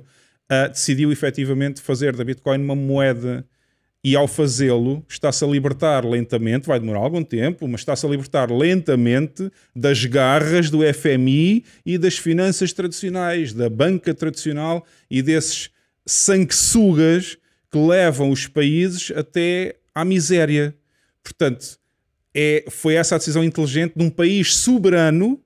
uh, 0.51 0.69
decidiu 0.69 1.11
efetivamente 1.11 1.79
fazer 1.79 2.15
da 2.15 2.23
Bitcoin 2.23 2.59
uma 2.59 2.75
moeda 2.75 3.45
e 4.03 4.15
ao 4.15 4.27
fazê-lo 4.27 5.05
está-se 5.07 5.43
a 5.43 5.47
libertar 5.47 6.03
lentamente, 6.03 6.67
vai 6.67 6.79
demorar 6.79 6.99
algum 6.99 7.23
tempo, 7.23 7.67
mas 7.67 7.81
está-se 7.81 8.05
a 8.05 8.09
libertar 8.09 8.51
lentamente 8.51 9.51
das 9.75 10.03
garras 10.05 10.69
do 10.69 10.79
FMI 10.81 11.63
e 11.85 11.97
das 11.97 12.17
finanças 12.17 12.73
tradicionais, 12.73 13.53
da 13.53 13.69
banca 13.69 14.13
tradicional 14.13 14.85
e 15.09 15.21
desses 15.21 15.69
sanguessugas 16.05 17.37
que 17.71 17.77
levam 17.77 18.31
os 18.31 18.47
países 18.47 19.11
até 19.15 19.75
à 19.93 20.03
miséria. 20.03 20.75
Portanto, 21.23 21.79
é, 22.33 22.65
foi 22.69 22.95
essa 22.95 23.15
a 23.15 23.17
decisão 23.19 23.43
inteligente 23.43 23.93
de 23.95 24.03
um 24.03 24.09
país 24.09 24.55
soberano, 24.55 25.39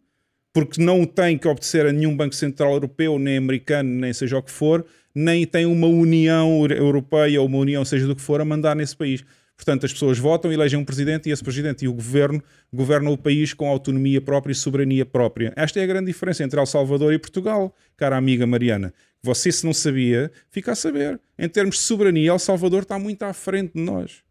porque 0.53 0.82
não 0.82 1.06
tem 1.06 1.38
que 1.38 1.47
obedecer 1.47 1.86
a 1.86 1.91
nenhum 1.91 2.16
Banco 2.16 2.34
Central 2.34 2.72
Europeu, 2.74 3.20
nem 3.20 3.36
americano, 3.36 3.89
nem 3.89 4.14
seja 4.14 4.38
o 4.38 4.41
que 4.41 4.51
for, 4.51 4.86
nem 5.16 5.45
tem 5.45 5.66
uma 5.66 5.88
União 5.88 6.68
Europeia 6.70 7.39
ou 7.39 7.47
uma 7.47 7.57
União, 7.57 7.86
seja 7.86 8.05
do 8.05 8.16
que 8.16 8.22
for, 8.22 8.41
a 8.41 8.45
mandar 8.45 8.76
nesse 8.76 8.95
país. 8.95 9.24
Portanto, 9.55 9.86
as 9.86 9.93
pessoas 9.93 10.20
votam, 10.20 10.51
elegem 10.51 10.78
um 10.78 10.84
presidente 10.84 11.30
e 11.30 11.32
esse 11.32 11.41
presidente 11.41 11.86
e 11.86 11.88
o 11.88 11.93
governo 11.93 12.43
governam 12.74 13.13
o 13.13 13.18
país 13.18 13.53
com 13.53 13.70
autonomia 13.70 14.20
própria 14.20 14.51
e 14.51 14.55
soberania 14.55 15.05
própria. 15.05 15.53
Esta 15.55 15.80
é 15.80 15.84
a 15.84 15.88
grande 15.88 16.07
diferença 16.07 16.43
entre 16.43 16.59
El 16.59 16.66
Salvador 16.66 17.13
e 17.13 17.18
Portugal, 17.18 17.74
cara 17.95 18.18
amiga 18.18 18.45
Mariana. 18.45 18.93
Você, 19.24 19.51
se 19.51 19.66
não 19.66 19.74
sabia, 19.74 20.30
fica 20.49 20.74
a 20.74 20.76
saber. 20.76 21.20
Em 21.39 21.47
termos 21.47 21.78
de 21.78 21.82
soberania, 21.84 22.32
El 22.32 22.39
Salvador 22.39 22.84
está 22.84 22.99
muito 22.99 23.24
à 23.24 23.34
frente 23.34 23.74
de 23.74 23.82
nós. 23.82 24.24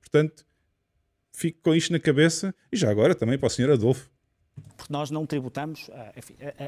Portanto, 0.00 0.46
fico 1.32 1.60
com 1.62 1.74
isto 1.74 1.92
na 1.92 2.00
cabeça 2.00 2.54
e 2.72 2.76
já 2.76 2.90
agora 2.90 3.14
também 3.14 3.38
para 3.38 3.48
o 3.48 3.50
Sr. 3.50 3.72
Adolfo. 3.72 4.10
Porque 4.76 4.92
nós 4.92 5.10
não 5.10 5.26
tributamos 5.26 5.90
a, 5.92 6.12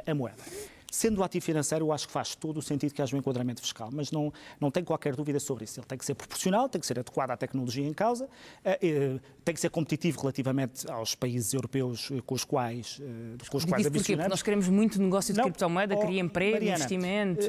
a, 0.07 0.13
a, 0.13 0.15
moeda. 0.15 0.43
Sendo 0.91 1.21
o 1.21 1.25
ativo 1.25 1.45
financeiro, 1.45 1.87
eu 1.87 1.93
acho 1.93 2.07
que 2.07 2.13
faz 2.13 2.35
todo 2.35 2.57
o 2.57 2.63
sentido 2.63 2.95
que 2.95 3.03
haja 3.03 3.15
um 3.15 3.19
enquadramento 3.19 3.61
fiscal, 3.61 3.91
mas 3.93 4.11
não, 4.11 4.33
não 4.59 4.71
tenho 4.71 4.87
qualquer 4.87 5.15
dúvida 5.15 5.39
sobre 5.39 5.65
isso. 5.65 5.79
Ele 5.79 5.87
tem 5.87 5.99
que 5.99 6.05
ser 6.05 6.15
proporcional, 6.15 6.67
tem 6.67 6.81
que 6.81 6.87
ser 6.87 6.99
adequado 6.99 7.31
à 7.31 7.37
tecnologia 7.37 7.87
em 7.87 7.93
causa, 7.93 8.27
eh, 8.65 8.79
eh, 8.83 9.21
tem 9.45 9.55
que 9.55 9.61
ser 9.61 9.69
competitivo 9.69 10.19
relativamente 10.19 10.91
aos 10.91 11.15
países 11.15 11.53
europeus 11.53 12.11
com 12.25 12.35
os 12.35 12.43
quais, 12.43 13.01
eh, 13.03 13.49
com 13.51 13.59
os 13.59 13.67
quais 13.67 13.87
porquê? 13.87 14.17
Porque 14.17 14.29
nós 14.29 14.43
queremos 14.43 14.69
muito 14.69 15.01
negócio 15.01 15.35
de 15.35 15.39
não, 15.39 15.45
criptomoeda, 15.45 15.95
oh, 15.95 16.01
cria 16.01 16.21
emprego, 16.21 16.53
Mariana, 16.53 16.77
investimento. 16.77 17.43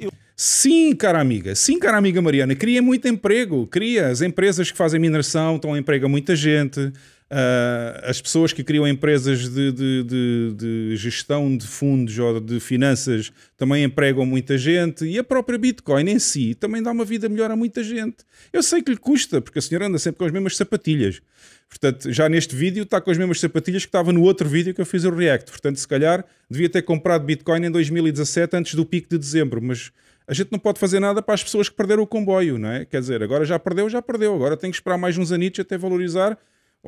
Eu, 0.00 0.10
Sim, 0.40 0.94
cara 0.94 1.20
amiga. 1.20 1.54
Sim, 1.56 1.80
cara 1.80 1.98
amiga 1.98 2.22
Mariana. 2.22 2.54
Cria 2.54 2.80
muito 2.80 3.08
emprego. 3.08 3.66
Cria. 3.66 4.06
As 4.06 4.22
empresas 4.22 4.70
que 4.70 4.78
fazem 4.78 5.00
mineração 5.00 5.56
estão 5.56 5.74
a 5.74 5.78
emprego 5.78 6.06
a 6.06 6.08
muita 6.08 6.36
gente. 6.36 6.92
Uh, 7.30 8.08
as 8.08 8.22
pessoas 8.22 8.54
que 8.54 8.64
criam 8.64 8.88
empresas 8.88 9.50
de, 9.50 9.70
de, 9.70 10.02
de, 10.02 10.54
de, 10.56 10.96
gestão 10.96 11.54
de 11.54 11.66
fundos 11.66 12.18
ou 12.18 12.40
de 12.40 12.58
finanças 12.58 13.30
também 13.54 13.84
empregam 13.84 14.24
muita 14.24 14.56
gente. 14.56 15.04
E 15.04 15.18
a 15.18 15.24
própria 15.24 15.58
Bitcoin 15.58 16.08
em 16.08 16.18
si 16.18 16.54
também 16.54 16.82
dá 16.82 16.90
uma 16.90 17.04
vida 17.04 17.28
melhor 17.28 17.50
a 17.50 17.56
muita 17.56 17.84
gente. 17.84 18.16
Eu 18.50 18.62
sei 18.62 18.80
que 18.80 18.90
lhe 18.90 18.96
custa, 18.96 19.42
porque 19.42 19.58
a 19.58 19.62
senhora 19.62 19.88
anda 19.88 19.98
sempre 19.98 20.20
com 20.20 20.24
as 20.24 20.32
mesmas 20.32 20.56
sapatilhas. 20.56 21.20
Portanto, 21.68 22.10
já 22.10 22.30
neste 22.30 22.56
vídeo 22.56 22.84
está 22.84 22.98
com 22.98 23.10
as 23.10 23.18
mesmas 23.18 23.38
sapatilhas 23.40 23.82
que 23.82 23.88
estava 23.88 24.10
no 24.10 24.22
outro 24.22 24.48
vídeo 24.48 24.72
que 24.72 24.80
eu 24.80 24.86
fiz 24.86 25.04
o 25.04 25.10
React. 25.10 25.50
Portanto, 25.50 25.76
se 25.76 25.86
calhar 25.86 26.24
devia 26.50 26.70
ter 26.70 26.80
comprado 26.80 27.26
Bitcoin 27.26 27.66
em 27.66 27.70
2017 27.70 28.56
antes 28.56 28.74
do 28.74 28.86
pico 28.86 29.06
de 29.10 29.18
dezembro, 29.18 29.60
mas 29.60 29.92
a 30.26 30.32
gente 30.32 30.50
não 30.50 30.58
pode 30.58 30.80
fazer 30.80 30.98
nada 30.98 31.20
para 31.20 31.34
as 31.34 31.42
pessoas 31.42 31.68
que 31.68 31.76
perderam 31.76 32.02
o 32.02 32.06
comboio, 32.06 32.56
não 32.56 32.70
é? 32.70 32.86
Quer 32.86 33.00
dizer, 33.00 33.22
agora 33.22 33.44
já 33.44 33.58
perdeu, 33.58 33.88
já 33.90 34.00
perdeu. 34.00 34.34
Agora 34.34 34.56
tem 34.56 34.70
que 34.70 34.76
esperar 34.78 34.96
mais 34.96 35.18
uns 35.18 35.30
anitos 35.30 35.60
até 35.60 35.76
valorizar. 35.76 36.38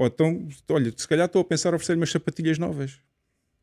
Ou 0.01 0.07
então, 0.07 0.49
olha, 0.71 0.91
se 0.97 1.07
calhar 1.07 1.27
estou 1.27 1.43
a 1.43 1.45
pensar 1.45 1.69
em 1.69 1.75
oferecer-lhe 1.75 2.01
umas 2.01 2.11
sapatilhas 2.11 2.59
novas. 2.59 2.99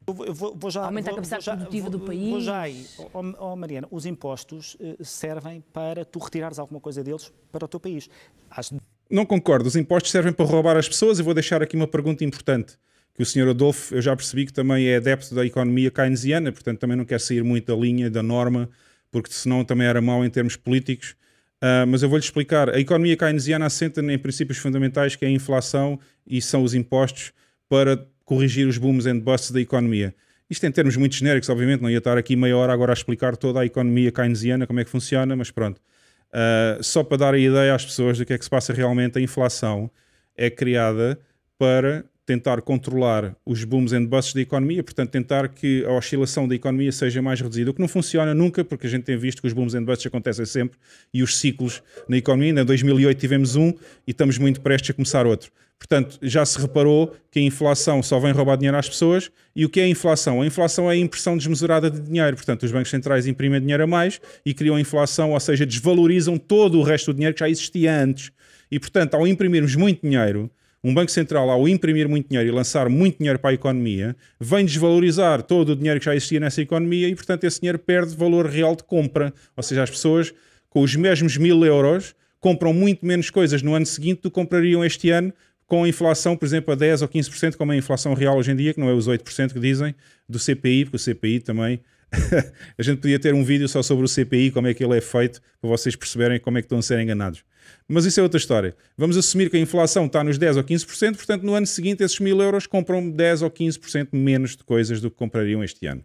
Eu 0.06 0.14
vou, 0.14 0.56
vou 0.56 0.70
já, 0.70 0.86
Aumenta 0.86 1.10
vou, 1.10 1.20
a 1.20 1.24
capacidade 1.24 1.58
produtiva 1.58 1.90
do 1.90 2.00
país. 2.00 2.30
Vou 2.30 2.42
já 2.42 2.62
aí. 2.62 2.86
Oh, 3.12 3.22
oh, 3.40 3.56
Mariana, 3.56 3.88
os 3.90 4.06
impostos 4.06 4.76
uh, 4.76 5.04
servem 5.04 5.64
para 5.74 6.06
tu 6.06 6.20
retirares 6.20 6.60
alguma 6.60 6.80
coisa 6.80 7.04
deles 7.04 7.34
para 7.52 7.66
o 7.66 7.68
teu 7.68 7.80
país. 7.80 8.08
Acho... 8.52 8.76
Não 9.10 9.26
concordo. 9.26 9.68
Os 9.68 9.76
impostos 9.76 10.12
servem 10.12 10.32
para 10.32 10.46
roubar 10.46 10.78
as 10.78 10.88
pessoas. 10.88 11.18
Eu 11.18 11.26
vou 11.26 11.34
deixar 11.34 11.64
aqui 11.64 11.76
uma 11.76 11.88
pergunta 11.88 12.24
importante. 12.24 12.78
Que 13.16 13.24
o 13.24 13.26
senhor 13.26 13.50
Adolfo, 13.50 13.96
eu 13.96 14.02
já 14.02 14.16
percebi 14.16 14.46
que 14.46 14.54
também 14.54 14.86
é 14.90 14.98
adepto 14.98 15.34
da 15.34 15.44
economia 15.44 15.90
keynesiana, 15.90 16.52
portanto 16.52 16.78
também 16.78 16.96
não 16.96 17.04
quer 17.04 17.20
sair 17.20 17.44
muito 17.44 17.66
da 17.66 17.76
linha, 17.76 18.12
da 18.12 18.22
norma 18.22 18.70
porque 19.12 19.32
senão 19.32 19.64
também 19.64 19.88
era 19.88 20.02
mau 20.02 20.24
em 20.24 20.30
termos 20.30 20.56
políticos. 20.56 21.16
Uh, 21.64 21.88
mas 21.88 22.04
eu 22.04 22.10
vou-lhe 22.10 22.24
explicar. 22.24 22.70
A 22.70 22.80
economia 22.80 23.18
keynesiana 23.18 23.66
assenta 23.66 24.02
em 24.02 24.18
princípios 24.18 24.60
fundamentais 24.60 25.16
que 25.16 25.26
é 25.26 25.28
a 25.28 25.32
inflação 25.32 26.00
e 26.26 26.42
são 26.42 26.64
os 26.64 26.74
impostos 26.74 27.32
para 27.68 28.06
corrigir 28.24 28.68
os 28.68 28.78
booms 28.78 29.06
and 29.06 29.20
busts 29.20 29.52
da 29.52 29.60
economia. 29.60 30.14
Isto 30.50 30.66
em 30.66 30.72
termos 30.72 30.96
muito 30.96 31.16
genéricos, 31.16 31.50
obviamente, 31.50 31.82
não 31.82 31.90
ia 31.90 31.98
estar 31.98 32.18
aqui 32.18 32.36
meia 32.36 32.56
hora 32.56 32.72
agora 32.72 32.92
a 32.92 32.94
explicar 32.94 33.36
toda 33.36 33.60
a 33.60 33.66
economia 33.66 34.12
keynesiana, 34.12 34.66
como 34.66 34.80
é 34.80 34.86
que 34.86 34.90
funciona, 34.90 35.36
mas 35.36 35.52
pronto. 35.52 35.82
Uh, 36.30 36.82
só 36.84 37.04
para 37.04 37.18
dar 37.18 37.34
a 37.34 37.40
ideia 37.40 37.74
às 37.74 37.86
pessoas 37.86 38.18
do 38.18 38.26
que 38.26 38.34
é 38.34 38.38
que 38.38 38.44
se 38.44 38.50
passa 38.50 38.74
realmente, 38.74 39.18
a 39.18 39.22
inflação 39.22 39.90
é 40.36 40.50
criada 40.50 41.20
para 41.58 42.06
tentar 42.28 42.62
controlar 42.62 43.34
os 43.46 43.64
booms 43.64 43.94
and 43.94 44.06
busts 44.06 44.34
da 44.34 44.42
economia, 44.42 44.84
portanto 44.84 45.10
tentar 45.10 45.48
que 45.48 45.86
a 45.86 45.94
oscilação 45.94 46.46
da 46.46 46.54
economia 46.54 46.92
seja 46.92 47.22
mais 47.22 47.40
reduzida, 47.40 47.72
o 47.72 47.74
que 47.74 47.80
não 47.80 47.88
funciona 47.88 48.34
nunca, 48.36 48.66
porque 48.66 48.86
a 48.86 48.90
gente 48.90 49.04
tem 49.04 49.18
visto 49.18 49.42
que 49.42 49.48
os 49.48 49.54
booms 49.54 49.74
and 49.74 49.86
busts 49.86 50.06
acontecem 50.06 50.46
sempre 50.46 50.78
e 51.14 51.24
os 51.24 51.38
ciclos 51.38 51.82
na 52.06 52.18
economia, 52.18 52.50
em 52.50 52.66
2008 52.66 53.18
tivemos 53.18 53.56
um 53.56 53.70
e 54.06 54.12
estamos 54.12 54.38
muito 54.38 54.60
prestes 54.60 54.90
a 54.90 54.94
começar 54.94 55.26
outro. 55.26 55.50
Portanto, 55.80 56.18
já 56.22 56.44
se 56.46 56.60
reparou 56.60 57.16
que 57.32 57.40
a 57.40 57.42
inflação 57.42 58.04
só 58.04 58.20
vem 58.20 58.32
roubar 58.34 58.58
dinheiro 58.58 58.76
às 58.76 58.90
pessoas. 58.90 59.30
E 59.56 59.64
o 59.64 59.70
que 59.70 59.80
é 59.80 59.84
a 59.84 59.88
inflação? 59.88 60.42
A 60.42 60.46
inflação 60.46 60.90
é 60.90 60.96
a 60.96 60.98
impressão 60.98 61.38
desmesurada 61.38 61.90
de 61.92 62.00
dinheiro. 62.00 62.36
Portanto, 62.36 62.64
os 62.64 62.72
bancos 62.72 62.90
centrais 62.90 63.28
imprimem 63.28 63.62
dinheiro 63.62 63.84
a 63.84 63.88
mais 63.88 64.20
e 64.44 64.56
criam 64.56 64.76
a 64.76 64.82
inflação, 64.82 65.34
ou 65.34 65.40
seja, 65.40 65.68
desvalorizam 65.68 66.36
todo 66.36 66.80
o 66.80 66.84
resto 66.84 67.14
do 67.14 67.18
dinheiro 67.18 67.36
que 67.36 67.42
já 67.42 67.50
existia 67.50 67.96
antes. 67.96 68.32
E, 68.72 68.80
portanto, 68.80 69.14
ao 69.14 69.28
imprimirmos 69.28 69.76
muito 69.76 70.02
dinheiro, 70.02 70.50
um 70.88 70.94
Banco 70.94 71.12
Central, 71.12 71.50
ao 71.50 71.68
imprimir 71.68 72.08
muito 72.08 72.30
dinheiro 72.30 72.50
e 72.50 72.52
lançar 72.52 72.88
muito 72.88 73.18
dinheiro 73.18 73.38
para 73.38 73.50
a 73.50 73.54
economia, 73.54 74.16
vem 74.40 74.66
desvalorizar 74.66 75.44
todo 75.44 75.74
o 75.74 75.76
dinheiro 75.76 76.00
que 76.00 76.06
já 76.06 76.16
existia 76.16 76.40
nessa 76.40 76.62
economia 76.62 77.10
e, 77.10 77.16
portanto, 77.16 77.44
esse 77.44 77.60
dinheiro 77.60 77.78
perde 77.78 78.16
valor 78.16 78.46
real 78.46 78.74
de 78.74 78.84
compra. 78.84 79.34
Ou 79.58 79.62
seja, 79.62 79.84
as 79.84 79.90
pessoas 79.90 80.34
com 80.70 80.82
os 80.82 80.96
mesmos 80.96 81.36
mil 81.36 81.66
euros 81.66 82.16
compram 82.40 82.72
muito 82.72 83.06
menos 83.06 83.30
coisas 83.30 83.62
no 83.62 83.76
ano 83.76 83.86
seguinte 83.86 84.22
do 84.22 84.30
que 84.30 84.36
comprariam 84.36 84.86
este 84.86 85.10
ano 85.10 85.34
com 85.66 85.84
a 85.84 85.90
inflação, 85.90 86.38
por 86.38 86.46
exemplo, 86.46 86.72
a 86.72 86.76
10 86.78 87.02
ou 87.02 87.10
15%, 87.10 87.58
como 87.58 87.74
é 87.74 87.76
a 87.76 87.78
inflação 87.78 88.14
real 88.14 88.38
hoje 88.38 88.52
em 88.54 88.56
dia, 88.56 88.74
que 88.74 88.80
não 88.80 88.88
é 88.88 88.94
os 88.94 89.10
8% 89.10 89.52
que 89.52 89.60
dizem, 89.60 89.94
do 90.30 90.40
CPI, 90.40 90.86
porque 90.86 90.96
o 90.96 91.00
CPI 91.00 91.42
também 91.42 91.82
a 92.78 92.84
gente 92.84 93.00
podia 93.00 93.20
ter 93.20 93.34
um 93.34 93.44
vídeo 93.44 93.68
só 93.68 93.84
sobre 93.84 94.06
o 94.06 94.08
CPI, 94.08 94.52
como 94.52 94.68
é 94.68 94.74
que 94.74 94.84
ele 94.84 94.98
é 94.98 95.02
feito, 95.02 95.42
para 95.60 95.70
vocês 95.70 95.96
perceberem 95.96 96.40
como 96.40 96.58
é 96.58 96.62
que 96.62 96.66
estão 96.66 96.80
a 96.80 96.82
ser 96.82 97.00
enganados. 97.00 97.44
Mas 97.88 98.06
isso 98.06 98.20
é 98.20 98.24
outra 98.24 98.38
história. 98.38 98.76
Vamos 98.98 99.18
assumir 99.18 99.50
que 99.50 99.58
a 99.58 99.60
inflação 99.60 100.06
está 100.06 100.24
nos 100.24 100.38
10 100.38 100.58
ou 100.58 100.64
15%, 100.64 101.16
portanto, 101.16 101.44
no 101.44 101.54
ano 101.54 101.68
seguinte, 101.68 102.04
esses 102.04 102.20
mil 102.20 102.42
euros 102.42 102.66
compram 102.66 103.10
10 103.10 103.42
ou 103.42 103.52
15% 103.52 104.10
menos 104.14 104.56
de 104.56 104.64
coisas 104.64 105.02
do 105.02 105.12
que 105.12 105.18
comprariam 105.18 105.64
este 105.64 105.86
ano. 105.86 106.04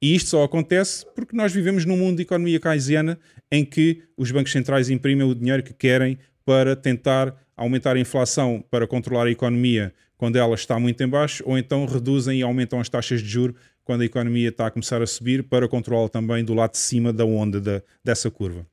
E 0.00 0.14
isto 0.14 0.30
só 0.30 0.44
acontece 0.44 1.06
porque 1.14 1.34
nós 1.36 1.52
vivemos 1.52 1.84
num 1.84 1.96
mundo 1.96 2.16
de 2.16 2.22
economia 2.22 2.60
keynesiana 2.60 3.18
em 3.50 3.64
que 3.64 4.02
os 4.16 4.30
bancos 4.30 4.52
centrais 4.52 4.90
imprimem 4.90 5.26
o 5.26 5.34
dinheiro 5.34 5.62
que 5.62 5.72
querem 5.72 6.18
para 6.44 6.76
tentar 6.76 7.34
aumentar 7.56 7.96
a 7.96 7.98
inflação 7.98 8.62
para 8.70 8.86
controlar 8.86 9.26
a 9.26 9.30
economia 9.30 9.94
quando 10.18 10.36
ela 10.36 10.54
está 10.54 10.78
muito 10.78 11.02
em 11.02 11.08
baixo, 11.08 11.42
ou 11.46 11.58
então 11.58 11.84
reduzem 11.86 12.40
e 12.40 12.42
aumentam 12.42 12.80
as 12.80 12.88
taxas 12.88 13.22
de 13.22 13.28
juro 13.28 13.54
quando 13.86 14.00
a 14.00 14.04
economia 14.04 14.48
está 14.48 14.66
a 14.66 14.70
começar 14.70 15.00
a 15.00 15.06
subir 15.06 15.44
para 15.44 15.68
controlar 15.68 16.08
também 16.08 16.44
do 16.44 16.52
lado 16.52 16.72
de 16.72 16.78
cima 16.78 17.12
da 17.12 17.24
onda 17.24 17.60
da, 17.60 17.80
dessa 18.04 18.28
curva. 18.28 18.66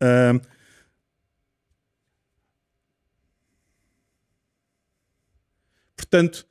Uh, 0.00 0.40
portanto, 5.96 6.46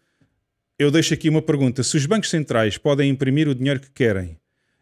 eu 0.77 0.91
deixo 0.91 1.13
aqui 1.13 1.29
uma 1.29 1.41
pergunta: 1.41 1.81
se 1.83 1.95
os 1.95 2.05
bancos 2.05 2.29
centrais 2.29 2.77
podem 2.77 3.09
imprimir 3.09 3.47
o 3.47 3.55
dinheiro 3.55 3.79
que 3.79 3.89
querem 3.89 4.37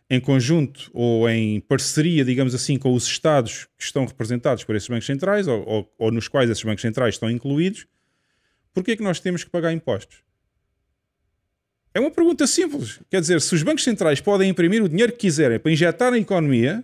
em 0.10 0.20
conjunto 0.20 0.90
ou 0.92 1.30
em 1.30 1.60
parceria, 1.62 2.26
digamos 2.26 2.56
assim, 2.56 2.78
com 2.78 2.94
os 2.94 3.06
Estados 3.06 3.68
que 3.78 3.84
estão 3.84 4.06
representados 4.06 4.64
por 4.64 4.76
esses 4.76 4.90
bancos 4.90 5.06
centrais 5.06 5.48
ou, 5.48 5.64
ou, 5.68 5.94
ou 6.00 6.12
nos 6.12 6.28
quais 6.28 6.50
esses 6.50 6.64
bancos 6.64 6.82
centrais 6.82 7.14
estão 7.16 7.30
incluídos, 7.30 7.86
por 8.74 8.84
que 8.84 8.92
é 8.92 8.96
que 8.96 9.04
nós 9.04 9.20
temos 9.20 9.44
que 9.44 9.52
pagar 9.52 9.72
impostos? 9.72 10.24
É 11.94 12.00
uma 12.00 12.10
pergunta 12.10 12.48
simples. 12.48 13.00
Quer 13.10 13.22
dizer, 13.22 13.40
se 13.40 13.54
os 13.54 13.62
bancos 13.62 13.84
centrais 13.84 14.20
podem 14.20 14.50
imprimir 14.50 14.84
o 14.84 14.90
dinheiro 14.90 15.12
que 15.12 15.20
quiserem 15.20 15.60
para 15.60 15.72
injetar 15.72 16.12
na 16.12 16.18
economia, 16.18 16.84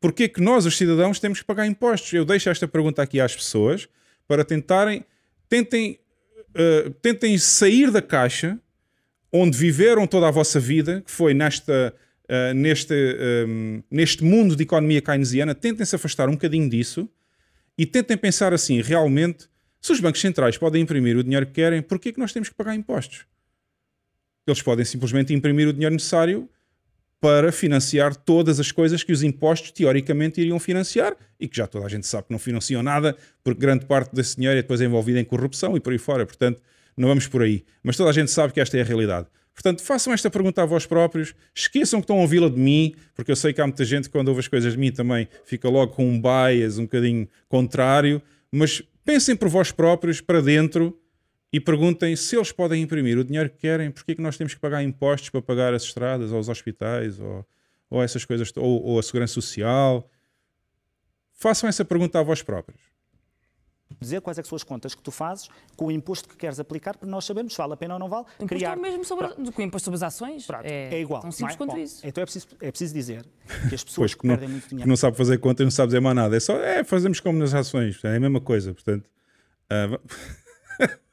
por 0.00 0.12
que 0.12 0.30
nós, 0.38 0.66
os 0.66 0.76
cidadãos, 0.76 1.20
temos 1.20 1.40
que 1.40 1.46
pagar 1.46 1.66
impostos? 1.66 2.12
Eu 2.12 2.24
deixo 2.24 2.50
esta 2.50 2.66
pergunta 2.66 3.00
aqui 3.00 3.20
às 3.20 3.34
pessoas 3.34 3.88
para 4.26 4.44
tentarem, 4.44 5.04
tentem, 5.48 5.98
uh, 6.50 6.90
tentem 7.00 7.38
sair 7.38 7.90
da 7.90 8.02
caixa 8.02 8.58
onde 9.32 9.56
viveram 9.56 10.06
toda 10.06 10.28
a 10.28 10.30
vossa 10.30 10.60
vida, 10.60 11.02
que 11.04 11.10
foi 11.10 11.32
nesta, 11.32 11.94
uh, 12.24 12.54
neste, 12.54 12.94
um, 13.48 13.82
neste 13.90 14.22
mundo 14.22 14.54
de 14.54 14.62
economia 14.62 15.00
keynesiana, 15.00 15.54
tentem 15.54 15.86
se 15.86 15.96
afastar 15.96 16.28
um 16.28 16.32
bocadinho 16.32 16.68
disso 16.68 17.08
e 17.78 17.86
tentem 17.86 18.16
pensar 18.16 18.52
assim, 18.52 18.80
realmente, 18.80 19.48
se 19.80 19.92
os 19.92 20.00
bancos 20.00 20.20
centrais 20.20 20.58
podem 20.58 20.82
imprimir 20.82 21.16
o 21.16 21.22
dinheiro 21.22 21.46
que 21.46 21.52
querem, 21.52 21.82
por 21.82 21.98
que 21.98 22.10
é 22.10 22.12
que 22.12 22.20
nós 22.20 22.32
temos 22.32 22.48
que 22.48 22.54
pagar 22.54 22.74
impostos? 22.74 23.26
Eles 24.46 24.62
podem 24.62 24.84
simplesmente 24.84 25.32
imprimir 25.32 25.68
o 25.68 25.72
dinheiro 25.72 25.94
necessário 25.94 26.48
para 27.20 27.50
financiar 27.50 28.14
todas 28.14 28.60
as 28.60 28.70
coisas 28.70 29.02
que 29.02 29.10
os 29.10 29.22
impostos 29.22 29.70
teoricamente 29.70 30.42
iriam 30.42 30.60
financiar 30.60 31.16
e 31.40 31.48
que 31.48 31.56
já 31.56 31.66
toda 31.66 31.86
a 31.86 31.88
gente 31.88 32.06
sabe 32.06 32.26
que 32.26 32.32
não 32.32 32.38
financiam 32.38 32.82
nada, 32.82 33.16
porque 33.42 33.58
grande 33.58 33.86
parte 33.86 34.14
desse 34.14 34.36
dinheiro 34.36 34.58
é 34.58 34.62
depois 34.62 34.80
envolvida 34.82 35.18
em 35.18 35.24
corrupção 35.24 35.74
e 35.74 35.80
por 35.80 35.92
aí 35.92 35.98
fora. 35.98 36.26
Portanto, 36.26 36.60
não 36.94 37.08
vamos 37.08 37.26
por 37.26 37.42
aí. 37.42 37.64
Mas 37.82 37.96
toda 37.96 38.10
a 38.10 38.12
gente 38.12 38.30
sabe 38.30 38.52
que 38.52 38.60
esta 38.60 38.76
é 38.76 38.82
a 38.82 38.84
realidade. 38.84 39.26
Portanto, 39.54 39.82
façam 39.82 40.12
esta 40.12 40.28
pergunta 40.28 40.62
a 40.62 40.66
vós 40.66 40.84
próprios, 40.84 41.34
esqueçam 41.54 42.00
que 42.00 42.04
estão 42.04 42.18
a 42.18 42.20
ouvi-la 42.20 42.50
de 42.50 42.58
mim, 42.58 42.94
porque 43.14 43.30
eu 43.30 43.36
sei 43.36 43.52
que 43.52 43.60
há 43.60 43.66
muita 43.66 43.84
gente 43.84 44.04
que 44.04 44.10
quando 44.10 44.28
ouve 44.28 44.40
as 44.40 44.48
coisas 44.48 44.72
de 44.72 44.78
mim 44.78 44.90
também 44.90 45.28
fica 45.44 45.68
logo 45.68 45.92
com 45.92 46.06
um 46.06 46.20
bias 46.20 46.76
um 46.76 46.82
bocadinho 46.82 47.28
contrário, 47.48 48.20
mas 48.50 48.82
pensem 49.04 49.36
por 49.36 49.48
vós 49.48 49.70
próprios 49.70 50.20
para 50.20 50.42
dentro 50.42 50.98
e 51.54 51.60
perguntem 51.60 52.16
se 52.16 52.34
eles 52.34 52.50
podem 52.50 52.82
imprimir 52.82 53.16
o 53.16 53.22
dinheiro 53.22 53.48
que 53.48 53.58
querem, 53.58 53.88
porque 53.88 54.10
é 54.10 54.14
que 54.16 54.20
nós 54.20 54.36
temos 54.36 54.54
que 54.54 54.58
pagar 54.58 54.82
impostos 54.82 55.30
para 55.30 55.40
pagar 55.40 55.72
as 55.72 55.84
estradas, 55.84 56.32
ou 56.32 56.40
os 56.40 56.48
hospitais, 56.48 57.20
ou, 57.20 57.46
ou 57.88 58.02
essas 58.02 58.24
coisas, 58.24 58.50
ou, 58.56 58.82
ou 58.82 58.98
a 58.98 59.02
segurança 59.04 59.34
social. 59.34 60.10
Façam 61.32 61.68
essa 61.68 61.84
pergunta 61.84 62.18
a 62.18 62.24
vós 62.24 62.42
próprios 62.42 62.92
dizer 64.00 64.20
quais 64.20 64.36
é 64.38 64.42
são 64.42 64.56
as 64.56 64.64
contas 64.64 64.92
que 64.92 65.02
tu 65.02 65.12
fazes 65.12 65.48
com 65.76 65.86
o 65.86 65.90
imposto 65.92 66.28
que 66.28 66.36
queres 66.36 66.58
aplicar 66.58 66.96
para 66.96 67.08
nós 67.08 67.24
sabermos 67.24 67.52
se 67.52 67.58
vale 67.58 67.74
a 67.74 67.76
pena 67.76 67.94
ou 67.94 68.00
não 68.00 68.08
vale. 68.08 68.26
O 68.40 68.46
criar... 68.46 68.76
é 68.76 68.80
mesmo 68.80 69.04
sobre, 69.04 69.28
do 69.28 69.52
que 69.52 69.60
o 69.60 69.62
imposto 69.62 69.84
sobre 69.84 69.96
as 69.96 70.02
ações. 70.02 70.48
É, 70.64 70.96
é, 70.96 71.00
igual. 71.00 71.20
Tão 71.20 71.30
simples 71.30 71.54
é? 71.54 71.58
quanto 71.58 71.70
Bom, 71.76 71.78
isso. 71.78 72.04
Então 72.04 72.22
é 72.22 72.24
preciso, 72.24 72.48
é 72.60 72.70
preciso 72.70 72.92
dizer 72.92 73.24
que 73.68 73.74
as 73.76 73.84
pessoas 73.84 74.12
pois, 74.12 74.14
que, 74.14 74.20
que 74.22 74.26
perdem 74.26 74.48
não, 74.48 74.52
muito 74.54 74.68
dinheiro... 74.68 74.88
não 74.88 74.96
sabe 74.96 75.16
fazer 75.16 75.38
contas, 75.38 75.64
não 75.64 75.70
sabe 75.70 75.88
dizer 75.88 76.00
mais 76.00 76.16
nada. 76.16 76.36
É 76.36 76.40
só, 76.40 76.56
é, 76.56 76.82
fazemos 76.82 77.20
como 77.20 77.38
nas 77.38 77.54
ações. 77.54 78.02
É 78.02 78.16
a 78.16 78.20
mesma 78.20 78.40
coisa, 78.40 78.74
portanto... 78.74 79.08
Uh... 79.70 80.00